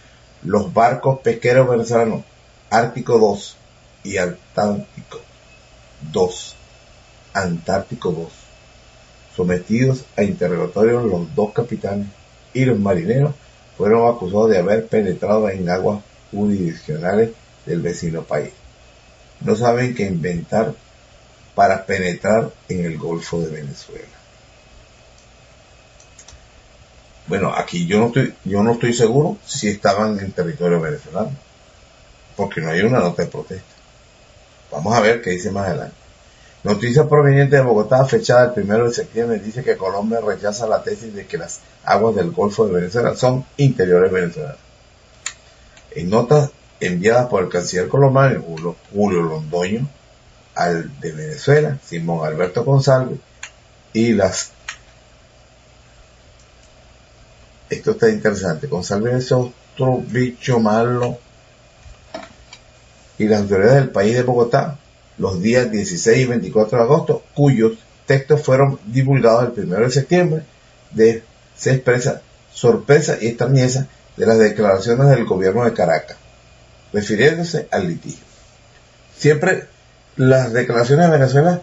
los 0.42 0.72
barcos 0.72 1.20
pesqueros 1.20 1.68
venezolanos 1.68 2.24
Ártico 2.70 3.18
2 3.18 3.56
y 4.04 4.16
Antártico 4.16 5.20
2. 6.12 6.56
Antártico 7.34 8.10
2. 8.12 8.28
Sometidos 9.36 10.04
a 10.16 10.22
interrogatorio 10.22 11.02
los 11.02 11.34
dos 11.34 11.52
capitanes 11.52 12.08
y 12.54 12.64
los 12.64 12.78
marineros 12.78 13.34
fueron 13.76 14.08
acusados 14.08 14.50
de 14.50 14.58
haber 14.58 14.86
penetrado 14.86 15.48
en 15.48 15.68
aguas 15.68 16.02
jurisdiccionales 16.30 17.30
del 17.66 17.80
vecino 17.80 18.22
país. 18.22 18.52
No 19.40 19.56
saben 19.56 19.94
qué 19.94 20.04
inventar 20.04 20.74
para 21.54 21.84
penetrar 21.86 22.50
en 22.68 22.84
el 22.84 22.98
Golfo 22.98 23.40
de 23.40 23.48
Venezuela. 23.48 24.19
Bueno, 27.30 27.54
aquí 27.54 27.86
yo 27.86 28.00
no 28.00 28.08
estoy, 28.08 28.34
yo 28.44 28.64
no 28.64 28.72
estoy 28.72 28.92
seguro 28.92 29.38
si 29.46 29.68
estaban 29.68 30.18
en 30.18 30.32
territorio 30.32 30.80
venezolano 30.80 31.30
porque 32.36 32.60
no 32.60 32.70
hay 32.70 32.80
una 32.80 32.98
nota 32.98 33.22
de 33.22 33.28
protesta. 33.28 33.72
Vamos 34.72 34.92
a 34.94 35.00
ver 35.00 35.22
qué 35.22 35.30
dice 35.30 35.52
más 35.52 35.68
adelante. 35.68 35.94
Noticia 36.64 37.08
proveniente 37.08 37.54
de 37.54 37.62
Bogotá, 37.62 38.04
fechada 38.04 38.52
el 38.56 38.64
1 38.64 38.86
de 38.86 38.92
septiembre, 38.92 39.38
dice 39.38 39.62
que 39.62 39.76
Colombia 39.76 40.20
rechaza 40.20 40.66
la 40.66 40.82
tesis 40.82 41.14
de 41.14 41.24
que 41.26 41.38
las 41.38 41.60
aguas 41.84 42.16
del 42.16 42.32
Golfo 42.32 42.66
de 42.66 42.74
Venezuela 42.74 43.14
son 43.14 43.44
interiores 43.58 44.10
venezolanos. 44.10 44.58
En 45.92 46.10
notas 46.10 46.50
enviadas 46.80 47.28
por 47.28 47.44
el 47.44 47.48
canciller 47.48 47.86
colombiano 47.86 48.44
Julio 48.92 49.22
Londoño 49.22 49.88
al 50.56 50.98
de 50.98 51.12
Venezuela, 51.12 51.78
Simón 51.84 52.26
Alberto 52.26 52.64
González, 52.64 53.20
y 53.92 54.14
las... 54.14 54.50
Esto 57.70 57.92
está 57.92 58.10
interesante. 58.10 58.66
González 58.66 59.14
es 59.14 59.32
otro 59.32 60.02
bicho 60.06 60.60
malo 60.60 61.18
y 63.16 63.26
las 63.26 63.40
autoridades 63.40 63.76
del 63.76 63.90
país 63.90 64.14
de 64.16 64.22
Bogotá 64.22 64.78
los 65.20 65.40
días 65.42 65.70
16 65.70 66.18
y 66.18 66.24
24 66.24 66.78
de 66.78 66.84
agosto, 66.84 67.22
cuyos 67.34 67.72
textos 68.06 68.42
fueron 68.42 68.80
divulgados 68.86 69.56
el 69.56 69.64
1 69.66 69.76
de 69.80 69.90
septiembre, 69.90 70.42
de, 70.92 71.22
se 71.54 71.72
expresa 71.74 72.22
sorpresa 72.52 73.18
y 73.20 73.28
extrañeza 73.28 73.86
de 74.16 74.26
las 74.26 74.38
declaraciones 74.38 75.08
del 75.08 75.26
gobierno 75.26 75.64
de 75.64 75.74
Caracas, 75.74 76.16
refiriéndose 76.92 77.68
al 77.70 77.86
litigio. 77.86 78.24
Siempre 79.16 79.66
las 80.16 80.54
declaraciones 80.54 81.06
de 81.06 81.18
Venezuela 81.18 81.62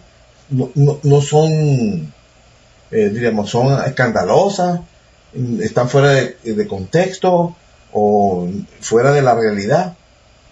no, 0.50 1.20
son, 1.20 2.12
eh, 2.92 3.10
diríamos, 3.12 3.50
son 3.50 3.84
escandalosas, 3.84 4.80
están 5.60 5.88
fuera 5.88 6.10
de, 6.10 6.66
contexto 6.68 7.56
o 7.92 8.48
fuera 8.80 9.12
de 9.12 9.22
la 9.22 9.34
realidad, 9.34 9.96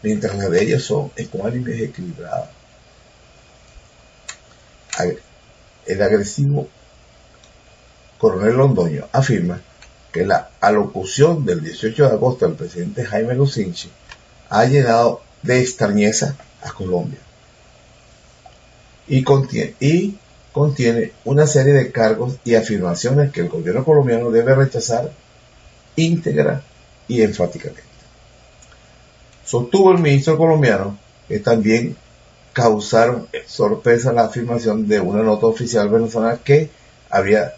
mientras 0.03 0.37
las 0.37 0.51
de 0.51 0.63
ellos 0.63 0.85
son 0.85 1.11
ecuánimes 1.17 1.81
equilibradas. 1.81 2.51
El 5.87 6.03
agresivo 6.03 6.69
coronel 8.19 8.57
Londoño 8.57 9.09
afirma 9.13 9.61
que 10.13 10.25
la 10.25 10.51
alocución 10.61 11.45
del 11.45 11.63
18 11.63 12.09
de 12.09 12.15
agosto 12.15 12.47
del 12.47 12.57
presidente 12.57 13.05
Jaime 13.05 13.35
Lucinchi 13.35 13.91
ha 14.49 14.65
llenado 14.65 15.21
de 15.43 15.61
extrañeza 15.61 16.37
a 16.63 16.73
Colombia 16.73 17.19
y 19.07 19.23
contiene, 19.23 19.75
y 19.81 20.17
contiene 20.57 21.13
una 21.27 21.47
serie 21.47 21.75
de 21.75 21.93
cargos 21.93 22.39
y 22.43 22.55
afirmaciones 22.55 23.31
que 23.31 23.43
el 23.43 23.51
gobierno 23.51 23.85
colombiano 23.85 24.31
debe 24.31 24.55
rechazar 24.55 25.13
íntegra 25.97 26.63
y 27.09 27.21
enfáticamente. 27.21 27.83
Sostuvo 29.45 29.93
el 29.93 29.99
ministro 29.99 30.39
colombiano 30.39 30.99
que 31.29 31.41
también 31.41 31.95
causaron 32.55 33.29
sorpresa 33.47 34.15
la 34.15 34.25
afirmación 34.25 34.89
de 34.89 34.99
una 34.99 35.23
nota 35.23 35.45
oficial 35.45 35.91
venezolana 35.91 36.39
que 36.39 36.71
había 37.11 37.57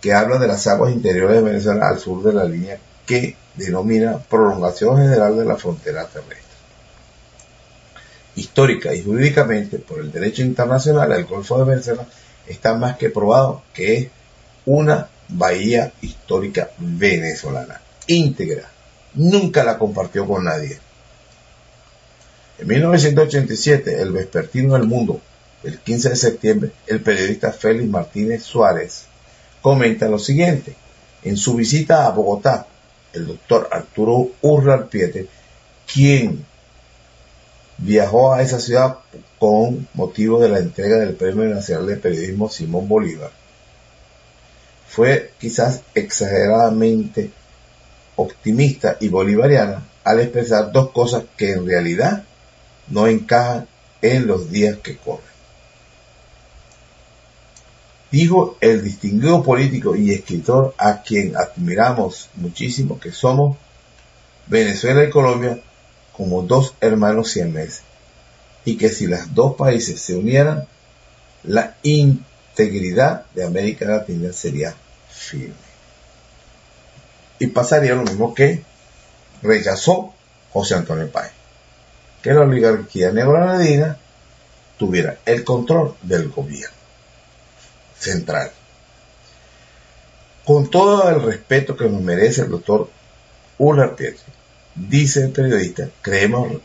que 0.00 0.12
habla 0.12 0.38
de 0.38 0.48
las 0.48 0.66
aguas 0.66 0.92
interiores 0.92 1.36
de 1.36 1.42
Venezuela 1.44 1.90
al 1.90 2.00
sur 2.00 2.24
de 2.24 2.32
la 2.32 2.42
línea 2.42 2.76
que 3.06 3.36
denomina 3.54 4.18
prolongación 4.18 4.96
general 4.96 5.38
de 5.38 5.44
la 5.44 5.54
frontera 5.54 6.08
terrestre. 6.08 6.38
Histórica 8.34 8.92
y 8.92 9.04
jurídicamente, 9.04 9.78
por 9.78 10.00
el 10.00 10.10
derecho 10.10 10.42
internacional, 10.42 11.12
el 11.12 11.24
Golfo 11.26 11.56
de 11.58 11.70
Venezuela 11.70 12.04
está 12.46 12.74
más 12.74 12.96
que 12.96 13.10
probado 13.10 13.62
que 13.74 13.96
es 13.96 14.08
una 14.64 15.08
bahía 15.28 15.92
histórica 16.00 16.70
venezolana, 16.78 17.80
íntegra. 18.06 18.68
Nunca 19.14 19.64
la 19.64 19.78
compartió 19.78 20.26
con 20.26 20.44
nadie. 20.44 20.78
En 22.58 22.68
1987, 22.68 24.00
el 24.00 24.12
vespertino 24.12 24.74
del 24.74 24.84
mundo, 24.84 25.20
el 25.64 25.78
15 25.78 26.10
de 26.10 26.16
septiembre, 26.16 26.72
el 26.86 27.00
periodista 27.00 27.52
Félix 27.52 27.88
Martínez 27.88 28.42
Suárez 28.42 29.04
comenta 29.60 30.08
lo 30.08 30.18
siguiente. 30.18 30.74
En 31.22 31.36
su 31.36 31.54
visita 31.54 32.06
a 32.06 32.10
Bogotá, 32.10 32.66
el 33.12 33.26
doctor 33.26 33.68
Arturo 33.70 34.30
Urralpiete, 34.42 35.28
quien 35.92 36.44
viajó 37.82 38.32
a 38.32 38.42
esa 38.42 38.60
ciudad 38.60 38.98
con 39.38 39.88
motivo 39.94 40.40
de 40.40 40.48
la 40.48 40.58
entrega 40.58 40.98
del 40.98 41.14
Premio 41.14 41.44
Nacional 41.46 41.86
de 41.86 41.96
Periodismo 41.96 42.48
Simón 42.48 42.88
Bolívar, 42.88 43.30
fue 44.86 45.32
quizás 45.38 45.80
exageradamente 45.94 47.30
optimista 48.16 48.98
y 49.00 49.08
bolivariana 49.08 49.82
al 50.04 50.20
expresar 50.20 50.70
dos 50.70 50.90
cosas 50.90 51.24
que 51.36 51.52
en 51.52 51.66
realidad 51.66 52.24
no 52.88 53.06
encajan 53.06 53.66
en 54.00 54.26
los 54.26 54.50
días 54.50 54.76
que 54.78 54.96
corren. 54.96 55.32
Dijo 58.10 58.58
el 58.60 58.84
distinguido 58.84 59.42
político 59.42 59.96
y 59.96 60.12
escritor 60.12 60.74
a 60.76 61.02
quien 61.02 61.34
admiramos 61.36 62.28
muchísimo 62.36 63.00
que 63.00 63.10
somos 63.10 63.56
Venezuela 64.46 65.02
y 65.04 65.10
Colombia 65.10 65.58
como 66.16 66.42
dos 66.42 66.74
hermanos 66.80 67.30
siameses 67.30 67.82
y 68.64 68.76
que 68.76 68.88
si 68.88 69.06
los 69.06 69.34
dos 69.34 69.56
países 69.56 70.00
se 70.00 70.14
unieran, 70.14 70.66
la 71.44 71.76
integridad 71.82 73.26
de 73.34 73.44
América 73.44 73.84
Latina 73.86 74.32
sería 74.32 74.74
firme. 75.10 75.54
Y 77.38 77.48
pasaría 77.48 77.94
lo 77.94 78.02
mismo 78.02 78.34
que 78.34 78.62
rechazó 79.42 80.14
José 80.52 80.74
Antonio 80.74 81.10
Páez, 81.10 81.32
que 82.22 82.32
la 82.32 82.42
oligarquía 82.42 83.10
neogranadina 83.10 83.98
tuviera 84.78 85.18
el 85.26 85.42
control 85.44 85.96
del 86.02 86.28
gobierno 86.28 86.76
central. 87.98 88.52
Con 90.44 90.70
todo 90.70 91.08
el 91.08 91.22
respeto 91.22 91.76
que 91.76 91.88
nos 91.88 92.02
merece 92.02 92.42
el 92.42 92.50
doctor 92.50 92.88
Uller 93.58 93.94
Pietri, 93.94 94.32
dice 94.74 95.24
el 95.24 95.30
periodista, 95.32 95.88
creemos 96.00 96.60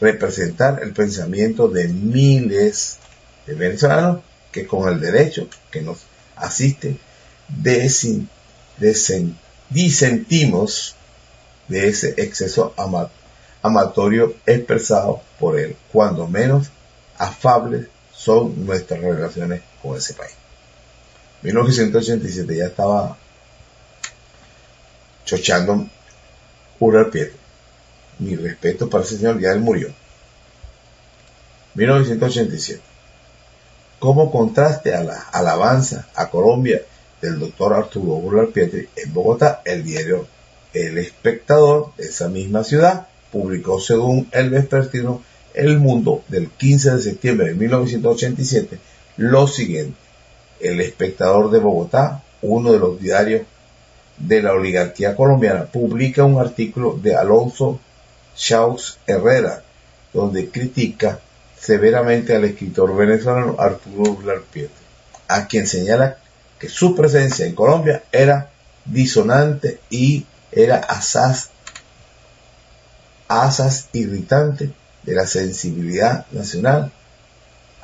representar 0.00 0.82
el 0.82 0.92
pensamiento 0.92 1.68
de 1.68 1.88
miles 1.88 2.98
de 3.46 3.54
venezolanos 3.54 4.20
que 4.52 4.66
con 4.66 4.88
el 4.88 5.00
derecho 5.00 5.48
que 5.70 5.82
nos 5.82 5.98
asiste 6.36 6.96
disentimos 9.70 10.94
de 11.68 11.88
ese 11.88 12.14
exceso 12.16 12.74
amatorio 13.62 14.34
expresado 14.46 15.22
por 15.38 15.58
él, 15.58 15.76
cuando 15.92 16.26
menos 16.26 16.68
afables 17.18 17.88
son 18.12 18.64
nuestras 18.66 19.00
relaciones 19.00 19.62
con 19.82 19.96
ese 19.96 20.14
país. 20.14 20.34
1987 21.42 22.56
ya 22.56 22.66
estaba 22.66 23.16
chochando 25.24 25.88
Ural 26.80 27.10
Pietro. 27.10 27.38
Mi 28.18 28.34
respeto 28.36 28.88
para 28.88 29.04
ese 29.04 29.18
señor, 29.18 29.40
ya 29.40 29.52
él 29.52 29.60
murió. 29.60 29.88
1987. 31.74 32.80
Como 33.98 34.30
contraste 34.30 34.94
a 34.94 35.02
la 35.02 35.20
alabanza 35.32 36.08
a 36.14 36.30
Colombia 36.30 36.82
del 37.20 37.38
doctor 37.38 37.74
Arturo 37.74 38.14
Ural 38.14 38.48
Pietri 38.48 38.88
en 38.96 39.12
Bogotá, 39.12 39.62
el 39.64 39.84
diario 39.84 40.26
El 40.72 40.98
Espectador 40.98 41.94
de 41.96 42.04
esa 42.04 42.28
misma 42.28 42.64
ciudad 42.64 43.08
publicó 43.32 43.80
según 43.80 44.28
el 44.32 44.50
vespertino 44.50 45.22
El 45.54 45.78
Mundo 45.78 46.22
del 46.28 46.50
15 46.50 46.92
de 46.92 47.02
septiembre 47.02 47.48
de 47.48 47.54
1987 47.54 48.78
lo 49.16 49.46
siguiente. 49.46 49.96
El 50.60 50.80
espectador 50.80 51.50
de 51.50 51.58
Bogotá, 51.58 52.22
uno 52.42 52.72
de 52.72 52.78
los 52.78 53.00
diarios 53.00 53.42
de 54.18 54.42
la 54.42 54.52
oligarquía 54.52 55.14
colombiana, 55.14 55.66
publica 55.66 56.24
un 56.24 56.40
artículo 56.40 56.98
de 57.00 57.14
Alonso 57.14 57.80
Chaus 58.36 58.98
Herrera, 59.06 59.62
donde 60.12 60.50
critica 60.50 61.20
severamente 61.58 62.34
al 62.34 62.44
escritor 62.44 62.96
venezolano 62.96 63.56
Arturo 63.58 64.14
Blar 64.14 64.42
a 65.28 65.46
quien 65.46 65.66
señala 65.66 66.18
que 66.58 66.68
su 66.68 66.94
presencia 66.94 67.46
en 67.46 67.54
Colombia 67.54 68.04
era 68.12 68.50
disonante 68.84 69.80
y 69.90 70.24
era 70.52 70.76
asaz 70.76 71.50
irritante 73.92 74.70
de 75.02 75.14
la 75.14 75.26
sensibilidad 75.26 76.26
nacional 76.30 76.92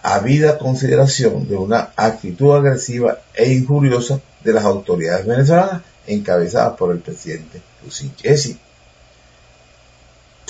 habida 0.02 0.58
consideración 0.58 1.48
de 1.48 1.56
una 1.56 1.90
actitud 1.96 2.56
agresiva 2.56 3.18
e 3.34 3.52
injuriosa 3.52 4.20
de 4.42 4.52
las 4.52 4.64
autoridades 4.64 5.26
venezolanas 5.26 5.82
encabezadas 6.06 6.76
por 6.76 6.92
el 6.92 6.98
presidente 6.98 7.60
Lucinchi. 7.84 8.26
Es 8.26 8.44
decir, 8.44 8.58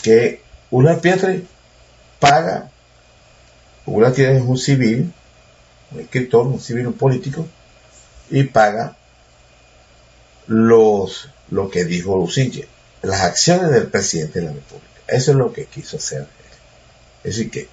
que 0.03 0.43
una 0.71 1.01
Pietri 1.01 1.47
paga, 2.19 2.71
una 3.87 4.13
tiene 4.13 4.41
un 4.41 4.59
civil, 4.59 5.13
un 5.91 6.01
escritor, 6.01 6.47
un 6.47 6.61
civil, 6.61 6.87
un 6.87 6.95
político, 6.95 7.47
y 8.31 8.45
paga 8.45 8.97
los, 10.47 11.29
lo 11.51 11.71
que 11.71 11.85
dijo 11.85 12.17
Lucinchi, 12.17 12.65
las 13.03 13.23
acciones 13.23 13.71
del 13.71 13.89
presidente 13.89 14.41
de 14.41 14.47
la 14.47 14.53
República. 14.53 14.89
Eso 15.07 15.33
es 15.33 15.37
lo 15.37 15.53
que 15.53 15.67
quiso 15.67 15.97
hacer. 15.97 16.27
Es 17.23 17.37
decir, 17.37 17.51
que 17.51 17.69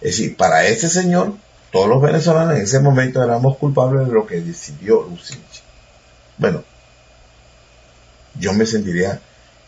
es 0.00 0.18
decir, 0.18 0.36
para 0.36 0.66
ese 0.66 0.88
señor, 0.88 1.34
todos 1.72 1.88
los 1.88 2.02
venezolanos 2.02 2.56
en 2.56 2.62
ese 2.62 2.78
momento 2.80 3.22
éramos 3.22 3.56
culpables 3.56 4.06
de 4.06 4.12
lo 4.12 4.26
que 4.26 4.40
decidió 4.40 5.02
Lucinchi. 5.02 5.60
Bueno, 6.36 6.62
yo 8.38 8.52
me 8.52 8.66
sentiría, 8.66 9.20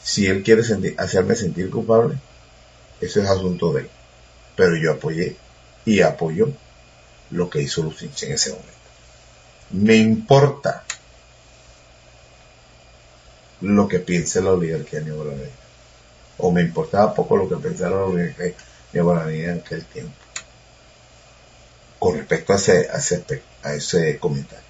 si 0.02 0.26
él 0.26 0.42
quiere 0.42 0.62
hacerme 0.98 1.34
sentir 1.34 1.70
culpable, 1.70 2.16
eso 3.00 3.22
es 3.22 3.28
asunto 3.28 3.72
de 3.72 3.82
él. 3.82 3.90
Pero 4.56 4.76
yo 4.76 4.92
apoyé 4.92 5.36
y 5.84 6.00
apoyo 6.00 6.52
lo 7.30 7.50
que 7.50 7.62
hizo 7.62 7.82
Lucinchi 7.82 8.26
en 8.26 8.32
ese 8.32 8.50
momento. 8.50 8.72
Me 9.70 9.96
importa 9.96 10.84
lo 13.60 13.88
que 13.88 13.98
piense 13.98 14.40
la 14.40 14.52
oligarquía 14.52 15.00
neoguaraní. 15.00 15.50
O 16.38 16.50
me 16.52 16.62
importaba 16.62 17.14
poco 17.14 17.36
lo 17.36 17.48
que 17.48 17.56
pensara 17.56 17.96
la 17.96 18.04
oligarquía 18.04 18.54
neoguaraní 18.92 19.40
en 19.40 19.58
aquel 19.58 19.84
tiempo. 19.84 20.14
con 21.98 22.16
respecto 22.16 22.52
a 22.52 22.56
ese, 22.56 22.88
a 23.62 23.74
ese, 23.74 24.18
comentario. 24.18 24.64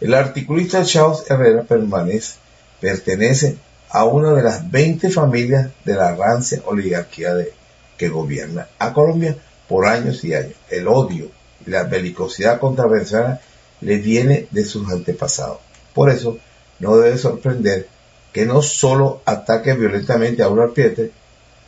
El 0.00 0.12
articulista 0.12 0.84
Charles 0.84 1.22
Herrera 1.30 1.62
permanece, 1.62 2.34
pertenece 2.82 3.56
a 3.90 4.04
una 4.04 4.32
de 4.32 4.42
las 4.42 4.68
20 4.70 5.08
familias 5.10 5.70
de 5.84 5.94
la 5.94 6.16
rancia 6.16 6.60
oligarquía 6.66 7.32
de, 7.32 7.52
que 7.96 8.08
gobierna 8.08 8.66
a 8.80 8.92
Colombia 8.92 9.36
por 9.68 9.86
años 9.86 10.24
y 10.24 10.34
años. 10.34 10.54
El 10.68 10.88
odio 10.88 11.30
y 11.64 11.70
la 11.70 11.84
belicosidad 11.84 12.58
contra 12.58 12.88
Venezuela 12.88 13.40
le 13.80 13.98
viene 13.98 14.48
de 14.50 14.64
sus 14.64 14.90
antepasados. 14.90 15.58
Por 15.94 16.10
eso, 16.10 16.38
no 16.80 16.96
debe 16.96 17.16
sorprender 17.18 17.86
que 18.32 18.46
no 18.46 18.62
solo 18.62 19.22
ataque 19.26 19.74
violentamente 19.74 20.42
a 20.42 20.48
un 20.48 20.58
Arpiete, 20.58 21.12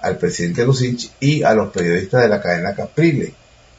al 0.00 0.18
presidente 0.18 0.64
Lucinchi 0.64 1.10
y 1.20 1.44
a 1.44 1.54
los 1.54 1.70
periodistas 1.70 2.22
de 2.22 2.28
la 2.28 2.42
cadena 2.42 2.74
Caprile 2.74 3.34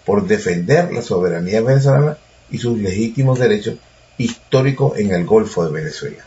por 0.06 0.26
defender 0.26 0.94
la 0.94 1.02
soberanía 1.02 1.62
venezolana 1.62 2.18
y 2.50 2.60
sus 2.60 2.80
legítimos 2.80 3.40
derechos 3.40 3.76
históricos 4.18 4.98
en 4.98 5.12
el 5.12 5.26
Golfo 5.26 5.66
de 5.66 5.72
Venezuela. 5.72 6.24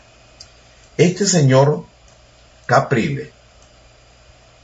Este 0.99 1.25
señor 1.25 1.85
Caprile, 2.65 3.31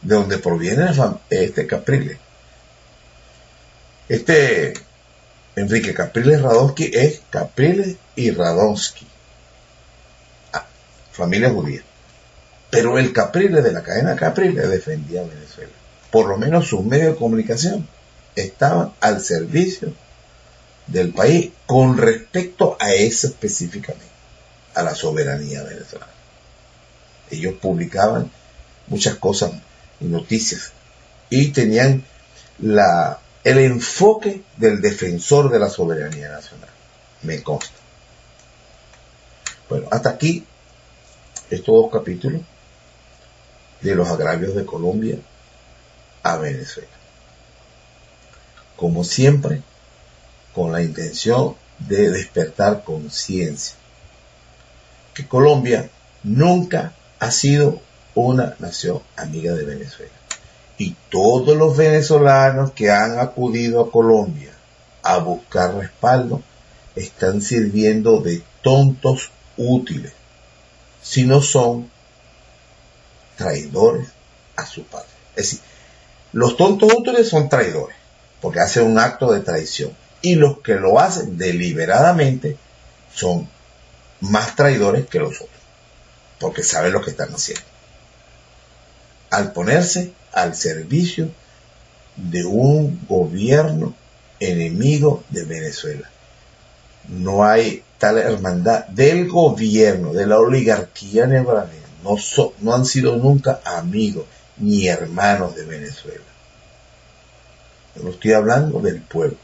de 0.02 0.16
donde 0.16 0.38
proviene 0.38 0.88
este 1.30 1.66
Caprile, 1.66 2.20
este 4.10 4.74
Enrique 5.56 5.94
Capriles 5.94 6.42
Radonsky 6.42 6.92
es 6.94 7.22
Capriles 7.30 7.96
y 8.18 8.32
Radonsky, 8.32 9.08
ah, 10.52 10.66
familia 11.14 11.52
judía. 11.52 11.84
Pero 12.70 13.00
el 13.00 13.14
Capriles 13.14 13.64
de 13.64 13.72
la 13.72 13.82
cadena 13.82 14.18
Capriles 14.18 14.70
defendía 14.70 15.22
a 15.22 15.24
Venezuela. 15.28 15.72
Por 16.12 16.28
lo 16.28 16.36
menos 16.36 16.68
sus 16.68 16.84
medios 16.84 17.14
de 17.14 17.18
comunicación 17.18 17.88
estaban 18.36 18.92
al 19.00 19.22
servicio 19.22 19.94
del 20.88 21.14
país 21.14 21.52
con 21.66 21.98
respecto 21.98 22.76
a 22.78 22.92
eso 22.92 23.28
específicamente, 23.28 24.12
a 24.74 24.84
la 24.84 24.94
soberanía 24.94 25.64
venezolana. 25.64 26.15
Ellos 27.32 27.56
publicaban 27.62 28.32
muchas 28.88 29.16
cosas 29.16 29.52
y 30.00 30.06
noticias 30.06 30.72
y 31.30 31.50
tenían 31.50 32.04
la 32.60 33.20
el 33.44 33.60
enfoque 33.60 34.42
del 34.58 34.82
defensor 34.82 35.52
de 35.52 35.60
la 35.60 35.70
soberanía 35.70 36.30
nacional. 36.30 36.70
Me 37.22 37.44
consta. 37.44 37.76
Bueno, 39.70 39.88
hasta 39.92 40.10
aquí 40.10 40.44
estos 41.52 41.76
dos 41.76 41.92
capítulos 41.92 42.42
de 43.82 43.96
los 43.96 44.10
agravios 44.10 44.56
de 44.56 44.66
Colombia 44.66 45.20
a 46.24 46.38
Venezuela. 46.38 46.90
Como 48.76 49.04
siempre, 49.04 49.62
con 50.54 50.72
la 50.72 50.82
intención 50.82 51.56
de 51.80 52.10
despertar 52.10 52.84
conciencia. 52.84 53.76
Que 55.14 55.28
Colombia 55.28 55.90
nunca 56.24 56.94
ha 57.20 57.32
sido 57.32 57.82
una 58.14 58.56
nación 58.60 59.02
amiga 59.16 59.54
de 59.54 59.66
Venezuela. 59.66 60.14
Y 60.78 60.96
todos 61.10 61.56
los 61.56 61.78
venezolanos 61.78 62.72
que 62.72 62.92
han 62.92 63.20
acudido 63.20 63.82
a 63.82 63.92
Colombia 63.92 64.52
a 65.04 65.18
buscar 65.20 65.76
respaldo 65.76 66.42
están 66.96 67.42
sirviendo 67.42 68.20
de 68.20 68.42
tontos 68.62 69.32
útiles, 69.58 70.14
si 71.02 71.24
no 71.24 71.42
son 71.42 71.90
traidores 73.38 74.10
a 74.56 74.66
su 74.66 74.84
padre. 74.84 75.08
Es 75.36 75.52
decir, 75.52 75.60
los 76.34 76.58
tontos 76.58 76.94
útiles 76.94 77.30
son 77.30 77.48
traidores, 77.48 77.96
porque 78.42 78.60
hacen 78.60 78.88
un 78.88 79.00
acto 79.00 79.32
de 79.32 79.42
traición, 79.42 79.92
y 80.22 80.36
los 80.36 80.60
que 80.60 80.76
lo 80.76 81.00
hacen 81.00 81.38
deliberadamente 81.38 82.58
son 83.14 83.48
más 84.22 84.56
traidores 84.56 85.06
que 85.06 85.20
los 85.20 85.36
otros, 85.36 85.62
porque 86.46 86.62
saben 86.62 86.94
lo 86.94 87.02
que 87.02 87.10
están 87.10 87.34
haciendo. 87.34 87.66
Al 89.32 89.52
ponerse 89.52 90.14
al 90.32 90.56
servicio 90.56 91.32
de 92.16 92.46
un 92.46 93.04
gobierno 93.10 93.96
enemigo 94.40 95.24
de 95.30 95.44
Venezuela. 95.46 96.08
No 97.08 97.44
hay 97.44 97.84
tal 97.98 98.20
hermandad 98.20 98.86
del 98.90 99.28
gobierno, 99.28 100.14
de 100.14 100.28
la 100.28 100.38
oligarquía 100.38 101.26
neobanera. 101.26 101.88
No, 102.04 102.16
no 102.60 102.76
han 102.76 102.86
sido 102.86 103.16
nunca 103.16 103.62
amigos 103.66 104.26
ni 104.58 104.88
hermanos 104.88 105.56
de 105.56 105.66
Venezuela. 105.66 106.26
Yo 107.96 108.04
no 108.04 108.12
estoy 108.12 108.34
hablando 108.34 108.80
del 108.82 109.02
pueblo, 109.02 109.38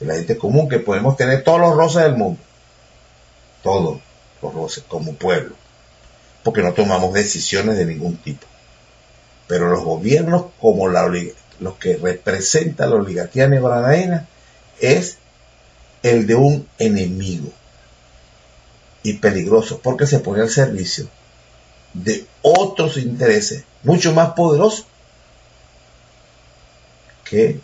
de 0.00 0.06
la 0.06 0.14
gente 0.14 0.36
común, 0.36 0.68
que 0.68 0.80
podemos 0.80 1.16
tener 1.16 1.44
todos 1.44 1.60
los 1.60 1.76
roces 1.76 2.02
del 2.02 2.16
mundo. 2.16 2.40
Todos 3.62 4.00
los 4.42 4.52
roces 4.52 4.82
como 4.88 5.14
pueblo. 5.14 5.59
Porque 6.42 6.62
no 6.62 6.72
tomamos 6.72 7.12
decisiones 7.12 7.76
de 7.76 7.86
ningún 7.86 8.16
tipo. 8.16 8.46
Pero 9.46 9.68
los 9.68 9.82
gobiernos, 9.82 10.46
como 10.60 10.88
los 10.88 11.74
que 11.78 11.96
representa 11.96 12.86
la 12.86 12.96
oligarquía 12.96 13.48
nebranaena, 13.48 14.26
es 14.80 15.18
el 16.02 16.26
de 16.26 16.34
un 16.34 16.68
enemigo 16.78 17.52
y 19.02 19.14
peligroso, 19.14 19.80
porque 19.82 20.06
se 20.06 20.20
pone 20.20 20.42
al 20.42 20.50
servicio 20.50 21.08
de 21.94 22.26
otros 22.42 22.96
intereses 22.96 23.64
mucho 23.82 24.12
más 24.12 24.30
poderosos 24.32 24.86
que 27.24 27.60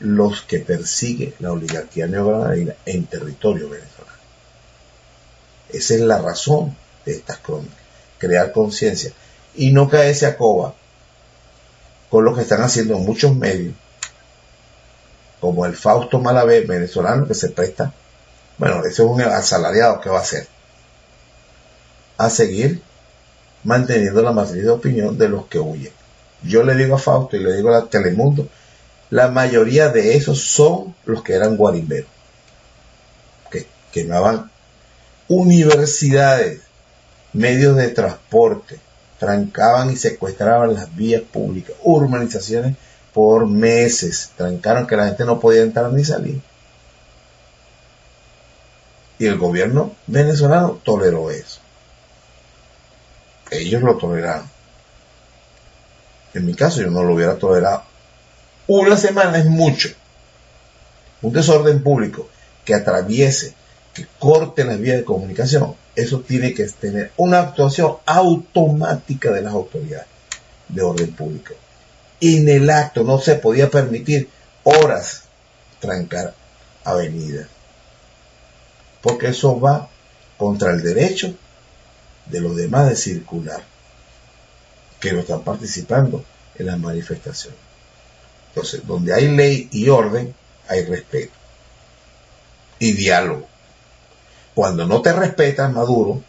los 0.00 0.42
que 0.42 0.58
persigue 0.58 1.34
la 1.38 1.52
oligarquía 1.52 2.06
neogranadina 2.06 2.74
en 2.86 3.06
territorio 3.06 3.68
venezolano. 3.68 4.18
Esa 5.68 5.94
es 5.94 6.00
la 6.00 6.18
razón 6.18 6.76
de 7.04 7.12
estas 7.12 7.38
crónicas, 7.38 7.81
crear 8.22 8.52
conciencia. 8.52 9.12
Y 9.56 9.72
no 9.72 9.90
caerse 9.90 10.26
a 10.26 10.36
coba 10.36 10.74
con 12.08 12.24
lo 12.24 12.34
que 12.34 12.42
están 12.42 12.62
haciendo 12.62 12.96
muchos 12.98 13.34
medios, 13.34 13.74
como 15.40 15.66
el 15.66 15.74
Fausto 15.74 16.20
Malavé 16.20 16.60
venezolano 16.60 17.26
que 17.26 17.34
se 17.34 17.48
presta, 17.48 17.92
bueno, 18.58 18.80
ese 18.80 18.90
es 18.90 19.00
un 19.00 19.20
asalariado 19.22 20.00
que 20.00 20.08
va 20.08 20.18
a 20.18 20.22
hacer, 20.22 20.46
a 22.16 22.30
seguir 22.30 22.80
manteniendo 23.64 24.22
la 24.22 24.32
matriz 24.32 24.62
de 24.62 24.70
opinión 24.70 25.18
de 25.18 25.28
los 25.28 25.46
que 25.46 25.58
huyen. 25.58 25.92
Yo 26.42 26.62
le 26.62 26.76
digo 26.76 26.94
a 26.94 26.98
Fausto 26.98 27.36
y 27.36 27.40
le 27.40 27.54
digo 27.54 27.74
a 27.74 27.88
Telemundo, 27.88 28.46
la 29.10 29.28
mayoría 29.28 29.88
de 29.88 30.14
esos 30.14 30.40
son 30.40 30.94
los 31.06 31.22
que 31.22 31.34
eran 31.34 31.56
guarimberos, 31.56 32.10
que 33.50 33.66
quemaban 33.90 34.50
universidades, 35.28 36.60
medios 37.32 37.76
de 37.76 37.88
transporte, 37.88 38.78
trancaban 39.18 39.90
y 39.90 39.96
secuestraban 39.96 40.74
las 40.74 40.94
vías 40.94 41.22
públicas, 41.22 41.76
urbanizaciones 41.82 42.76
por 43.12 43.46
meses, 43.46 44.32
trancaron 44.36 44.86
que 44.86 44.96
la 44.96 45.06
gente 45.06 45.24
no 45.24 45.38
podía 45.38 45.62
entrar 45.62 45.92
ni 45.92 46.04
salir. 46.04 46.40
Y 49.18 49.26
el 49.26 49.38
gobierno 49.38 49.94
venezolano 50.06 50.80
toleró 50.82 51.30
eso. 51.30 51.60
Ellos 53.50 53.82
lo 53.82 53.96
toleraron. 53.96 54.50
En 56.34 56.46
mi 56.46 56.54
caso 56.54 56.80
yo 56.80 56.90
no 56.90 57.04
lo 57.04 57.14
hubiera 57.14 57.36
tolerado. 57.36 57.84
Una 58.66 58.96
semana 58.96 59.38
es 59.38 59.44
mucho. 59.44 59.90
Un 61.20 61.32
desorden 61.32 61.82
público 61.82 62.28
que 62.64 62.74
atraviese, 62.74 63.54
que 63.94 64.06
corte 64.18 64.64
las 64.64 64.78
vías 64.78 64.98
de 64.98 65.04
comunicación, 65.04 65.74
eso 65.94 66.20
tiene 66.20 66.54
que 66.54 66.64
tener 66.64 67.12
una 67.16 67.40
actuación 67.40 67.96
automática 68.06 69.30
de 69.30 69.42
las 69.42 69.52
autoridades 69.52 70.06
de 70.68 70.82
orden 70.82 71.12
público. 71.12 71.54
En 72.20 72.48
el 72.48 72.70
acto 72.70 73.02
no 73.02 73.18
se 73.18 73.34
podía 73.34 73.68
permitir 73.68 74.28
horas 74.62 75.24
trancar 75.80 76.34
avenidas, 76.84 77.48
porque 79.02 79.28
eso 79.28 79.60
va 79.60 79.88
contra 80.38 80.70
el 80.72 80.82
derecho 80.82 81.34
de 82.26 82.40
los 82.40 82.56
demás 82.56 82.88
de 82.88 82.96
circular, 82.96 83.62
que 85.00 85.12
no 85.12 85.20
están 85.20 85.42
participando 85.42 86.24
en 86.56 86.66
las 86.66 86.78
manifestaciones. 86.78 87.58
Entonces, 88.48 88.86
donde 88.86 89.12
hay 89.14 89.28
ley 89.28 89.68
y 89.72 89.88
orden, 89.88 90.34
hay 90.68 90.84
respeto 90.84 91.32
y 92.78 92.92
diálogo. 92.92 93.48
Cuando 94.54 94.86
no 94.86 95.00
te 95.00 95.12
respetan, 95.12 95.74
Maduro, 95.74 96.22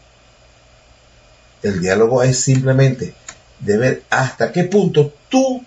el 1.62 1.82
diálogo 1.82 2.24
es 2.24 2.40
simplemente 2.40 3.16
de 3.60 3.78
ver 3.78 4.04
hasta 4.10 4.52
qué 4.52 4.66
punto 4.66 5.14
tú 5.30 5.64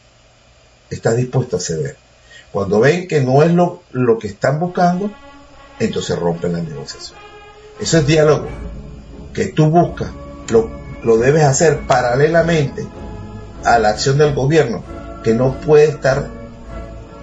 estás 0.90 1.16
dispuesto 1.16 1.56
a 1.56 1.60
ceder. 1.60 1.96
Cuando 2.52 2.80
ven 2.80 3.08
que 3.08 3.20
no 3.20 3.42
es 3.42 3.52
lo, 3.52 3.82
lo 3.92 4.18
que 4.18 4.28
están 4.28 4.60
buscando, 4.60 5.10
entonces 5.78 6.18
rompen 6.18 6.52
la 6.52 6.60
negociación. 6.60 7.18
Eso 7.80 7.98
es 7.98 8.06
diálogo 8.06 8.46
que 9.34 9.46
tú 9.46 9.66
buscas, 9.66 10.10
lo, 10.48 10.70
lo 11.02 11.18
debes 11.18 11.44
hacer 11.44 11.86
paralelamente 11.86 12.86
a 13.64 13.78
la 13.78 13.90
acción 13.90 14.16
del 14.16 14.34
gobierno, 14.34 14.82
que 15.22 15.34
no 15.34 15.60
puede 15.60 15.86
estar 15.86 16.28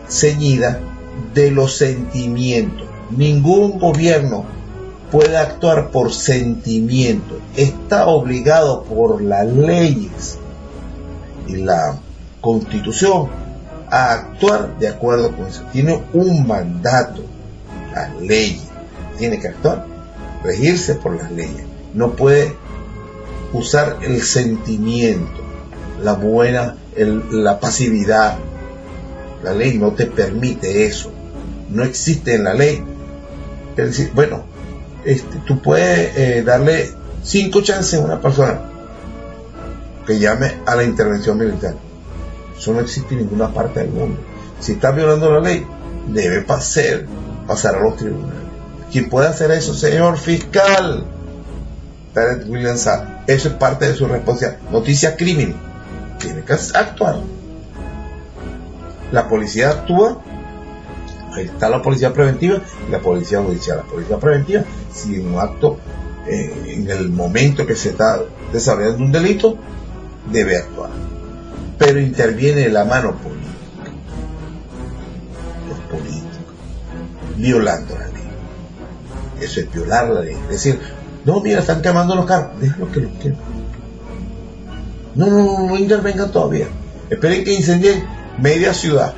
ceñida 0.07 0.79
de 1.33 1.49
los 1.49 1.75
sentimientos. 1.75 2.87
Ningún 3.09 3.79
gobierno 3.79 4.45
puede 5.13 5.37
actuar 5.37 5.91
por 5.91 6.11
sentimiento. 6.11 7.39
Está 7.55 8.07
obligado 8.07 8.83
por 8.83 9.21
las 9.21 9.45
leyes 9.45 10.39
y 11.47 11.57
la 11.57 11.99
constitución 12.41 13.27
a 13.91 14.11
actuar 14.11 14.79
de 14.79 14.87
acuerdo 14.87 15.31
con 15.35 15.45
eso. 15.45 15.61
Tiene 15.71 16.01
un 16.13 16.47
mandato, 16.47 17.21
las 17.93 18.19
leyes. 18.23 18.63
Tiene 19.19 19.39
que 19.39 19.49
actuar, 19.49 19.85
regirse 20.43 20.95
por 20.95 21.15
las 21.15 21.31
leyes. 21.31 21.63
No 21.93 22.13
puede 22.13 22.55
usar 23.53 23.99
el 24.01 24.19
sentimiento, 24.23 25.41
la 26.01 26.13
buena, 26.13 26.77
la 27.29 27.59
pasividad. 27.59 28.39
La 29.43 29.53
ley 29.53 29.77
no 29.77 29.91
te 29.91 30.07
permite 30.07 30.87
eso. 30.87 31.11
No 31.69 31.83
existe 31.83 32.33
en 32.33 32.45
la 32.45 32.55
ley. 32.55 32.83
Bueno, 34.15 34.52
este, 35.05 35.37
tú 35.45 35.61
puedes 35.61 36.17
eh, 36.17 36.43
darle 36.43 36.91
cinco 37.23 37.61
chances 37.61 37.99
a 37.99 38.03
una 38.03 38.19
persona 38.19 38.59
que 40.05 40.19
llame 40.19 40.53
a 40.65 40.75
la 40.75 40.83
intervención 40.83 41.37
militar. 41.37 41.75
Eso 42.57 42.73
no 42.73 42.79
existe 42.79 43.13
en 43.13 43.21
ninguna 43.21 43.53
parte 43.53 43.81
del 43.81 43.89
mundo. 43.89 44.19
Si 44.59 44.73
está 44.73 44.91
violando 44.91 45.31
la 45.31 45.39
ley, 45.39 45.65
debe 46.07 46.41
pasar, 46.41 47.05
pasar 47.47 47.75
a 47.75 47.79
los 47.81 47.97
tribunales. 47.97 48.43
¿Quién 48.91 49.09
puede 49.09 49.27
hacer 49.27 49.51
eso, 49.51 49.73
señor 49.73 50.17
fiscal? 50.17 51.05
Eso 53.25 53.47
es 53.47 53.53
parte 53.55 53.87
de 53.87 53.95
su 53.95 54.07
responsabilidad. 54.07 54.61
Noticia 54.71 55.15
crimen. 55.15 55.55
Tiene 56.19 56.43
que 56.43 56.53
actuar. 56.53 57.15
La 59.11 59.27
policía 59.27 59.71
actúa. 59.71 60.21
Está 61.37 61.69
la 61.69 61.81
policía 61.81 62.13
preventiva 62.13 62.61
y 62.87 62.91
la 62.91 62.99
policía 62.99 63.41
judicial. 63.41 63.77
La 63.77 63.83
policía 63.83 64.17
preventiva, 64.17 64.63
si 64.91 65.15
en 65.15 65.33
un 65.33 65.39
acto, 65.39 65.77
eh, 66.27 66.53
en 66.67 66.89
el 66.89 67.09
momento 67.09 67.65
que 67.65 67.75
se 67.75 67.89
está 67.89 68.21
desarrollando 68.51 69.03
un 69.03 69.11
delito, 69.11 69.57
debe 70.31 70.57
actuar. 70.57 70.89
Pero 71.77 71.99
interviene 71.99 72.69
la 72.69 72.85
mano 72.85 73.15
política. 73.15 73.43
Los 75.69 75.79
políticos. 75.89 76.37
Violando 77.35 77.97
la 77.97 78.07
ley. 78.07 78.23
Eso 79.41 79.59
es 79.59 79.71
violar 79.71 80.09
la 80.09 80.21
ley. 80.21 80.35
Es 80.43 80.49
decir, 80.49 80.79
no, 81.25 81.41
mira, 81.41 81.59
están 81.59 81.81
quemando 81.81 82.15
los 82.15 82.25
carros. 82.25 82.59
Déjalo 82.59 82.91
que 82.91 82.99
los 83.01 83.11
quemen. 83.13 83.37
No, 85.15 85.27
no, 85.27 85.43
no, 85.43 85.67
no 85.67 85.77
intervengan 85.77 86.31
todavía. 86.31 86.67
Esperen 87.09 87.43
que 87.43 87.53
incendien 87.53 88.03
media 88.39 88.73
ciudad. 88.73 89.13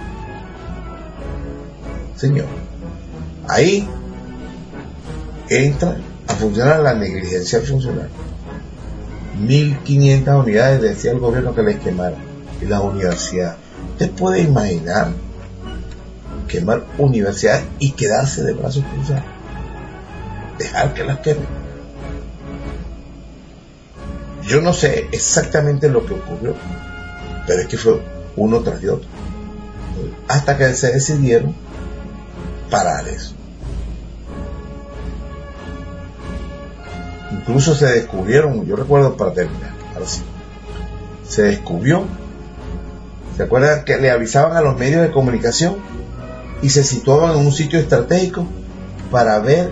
Señor, 2.25 2.47
ahí 3.47 3.87
entra 5.47 5.95
a 6.27 6.33
funcionar 6.33 6.79
la 6.79 6.95
negligencia 6.95 7.61
funcional. 7.61 8.09
1.500 9.39 10.43
unidades 10.43 10.81
decía 10.81 11.11
el 11.11 11.19
gobierno 11.19 11.53
que 11.53 11.61
les 11.61 11.79
quemaron. 11.79 12.17
Y 12.59 12.65
las 12.65 12.81
universidades. 12.81 13.57
Usted 13.91 14.09
puede 14.11 14.41
imaginar 14.41 15.09
quemar 16.47 16.83
universidades 16.97 17.65
y 17.77 17.91
quedarse 17.91 18.41
de 18.41 18.53
brazos 18.53 18.83
cruzados. 18.91 19.23
Dejar 20.57 20.95
que 20.95 21.03
las 21.03 21.19
quemen. 21.19 21.45
Yo 24.47 24.61
no 24.61 24.73
sé 24.73 25.09
exactamente 25.11 25.89
lo 25.89 26.03
que 26.07 26.15
ocurrió, 26.15 26.55
pero 27.45 27.61
es 27.61 27.67
que 27.67 27.77
fue 27.77 28.01
uno 28.35 28.61
tras 28.61 28.81
de 28.81 28.89
otro. 28.89 29.09
Hasta 30.27 30.57
que 30.57 30.73
se 30.73 30.91
decidieron 30.91 31.64
Incluso 37.31 37.75
se 37.75 37.85
descubrieron, 37.87 38.65
yo 38.65 38.75
recuerdo 38.75 39.17
para 39.17 39.33
terminar, 39.33 39.71
ahora 39.93 40.07
sí, 40.07 40.21
se 41.27 41.43
descubrió, 41.43 42.05
¿se 43.35 43.43
acuerdan 43.43 43.83
que 43.83 43.97
le 43.97 44.09
avisaban 44.09 44.55
a 44.55 44.61
los 44.61 44.77
medios 44.77 45.01
de 45.01 45.11
comunicación 45.11 45.75
y 46.61 46.69
se 46.69 46.83
situaban 46.83 47.37
en 47.37 47.45
un 47.45 47.51
sitio 47.51 47.79
estratégico 47.79 48.47
para 49.11 49.39
ver 49.39 49.71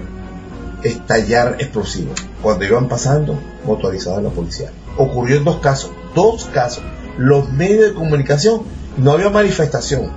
estallar 0.84 1.56
explosivos 1.60 2.20
cuando 2.42 2.66
iban 2.66 2.88
pasando 2.88 3.40
motorizados 3.66 4.22
la 4.22 4.30
policía. 4.30 4.72
Ocurrió 4.98 5.38
en 5.38 5.46
dos 5.46 5.58
casos, 5.58 5.92
dos 6.14 6.46
casos. 6.54 6.84
Los 7.18 7.52
medios 7.52 7.86
de 7.86 7.94
comunicación 7.94 8.64
no 8.98 9.12
había 9.12 9.30
manifestación. 9.30 10.12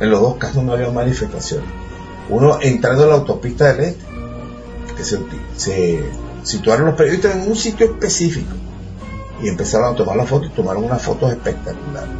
En 0.00 0.10
los 0.10 0.20
dos 0.20 0.36
casos 0.36 0.62
no 0.62 0.72
había 0.72 0.90
manifestación. 0.90 1.62
Uno 2.28 2.58
entrando 2.60 3.04
a 3.04 3.06
la 3.06 3.14
autopista 3.14 3.72
del 3.72 3.84
este, 3.84 4.04
que 4.96 5.04
se, 5.56 6.04
situaron 6.42 6.86
los 6.86 6.94
periodistas 6.94 7.36
en 7.36 7.48
un 7.48 7.56
sitio 7.56 7.86
específico 7.86 8.54
y 9.42 9.48
empezaron 9.48 9.92
a 9.92 9.96
tomar 9.96 10.16
la 10.16 10.24
foto 10.24 10.46
y 10.46 10.50
tomaron 10.50 10.84
unas 10.84 11.02
fotos 11.02 11.32
espectaculares. 11.32 12.10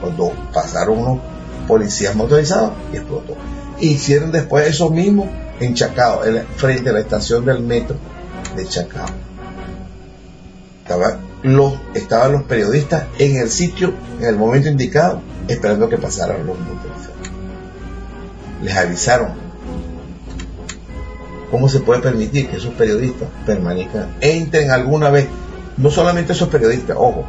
Cuando 0.00 0.32
pasaron 0.52 0.98
unos 0.98 1.18
policías 1.66 2.16
motorizados 2.16 2.72
y 2.92 2.96
explotó. 2.96 3.36
Hicieron 3.80 4.32
después 4.32 4.66
eso 4.66 4.90
mismo 4.90 5.30
en 5.60 5.74
Chacao, 5.74 6.22
frente 6.56 6.90
a 6.90 6.92
la 6.92 7.00
estación 7.00 7.44
del 7.44 7.60
metro 7.60 7.96
de 8.56 8.66
Chacao. 8.66 9.06
los, 11.42 11.74
estaban 11.94 12.32
los 12.32 12.42
periodistas 12.44 13.04
en 13.18 13.36
el 13.36 13.50
sitio, 13.50 13.92
en 14.18 14.26
el 14.26 14.36
momento 14.36 14.68
indicado, 14.68 15.20
esperando 15.46 15.88
que 15.88 15.98
pasaran 15.98 16.46
los 16.46 16.58
motorizados. 16.58 16.97
Les 18.62 18.76
avisaron. 18.76 19.32
¿Cómo 21.50 21.68
se 21.68 21.80
puede 21.80 22.00
permitir 22.00 22.48
que 22.48 22.56
esos 22.56 22.74
periodistas 22.74 23.28
permanezcan, 23.46 24.16
entren 24.20 24.70
alguna 24.70 25.10
vez? 25.10 25.26
No 25.76 25.90
solamente 25.90 26.32
esos 26.32 26.48
periodistas, 26.48 26.96
ojo, 26.98 27.24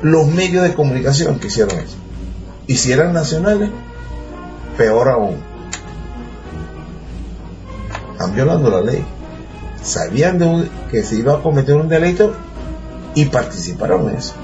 los 0.00 0.26
medios 0.26 0.62
de 0.62 0.74
comunicación 0.74 1.38
que 1.38 1.48
hicieron 1.48 1.78
eso. 1.78 1.96
Y 2.66 2.76
si 2.76 2.92
eran 2.92 3.12
nacionales, 3.12 3.70
peor 4.78 5.08
aún 5.08 5.52
están 8.12 8.34
violando 8.34 8.70
la 8.70 8.80
ley. 8.80 9.04
Sabían 9.82 10.38
de 10.38 10.68
que 10.90 11.02
se 11.02 11.16
iba 11.16 11.34
a 11.34 11.42
cometer 11.42 11.74
un 11.74 11.88
delito 11.88 12.34
y 13.14 13.24
participaron 13.26 14.08
en 14.10 14.16
eso. 14.16 14.34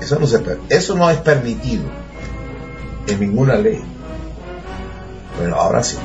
Eso 0.00 0.18
no, 0.18 0.26
se, 0.26 0.40
eso 0.68 0.94
no 0.94 1.10
es 1.10 1.18
permitido 1.18 1.84
en 3.08 3.20
ninguna 3.20 3.56
ley. 3.56 3.82
Bueno, 5.38 5.56
ahora 5.56 5.82
sí. 5.82 5.96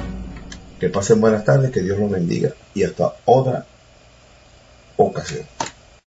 Que 0.80 0.90
pasen 0.90 1.22
buenas 1.22 1.46
tardes, 1.46 1.72
que 1.72 1.82
Dios 1.82 1.98
los 1.98 2.10
bendiga 2.10 2.52
y 2.74 2.84
hasta 2.84 3.14
otra 3.26 3.66
ocasión. 4.98 5.46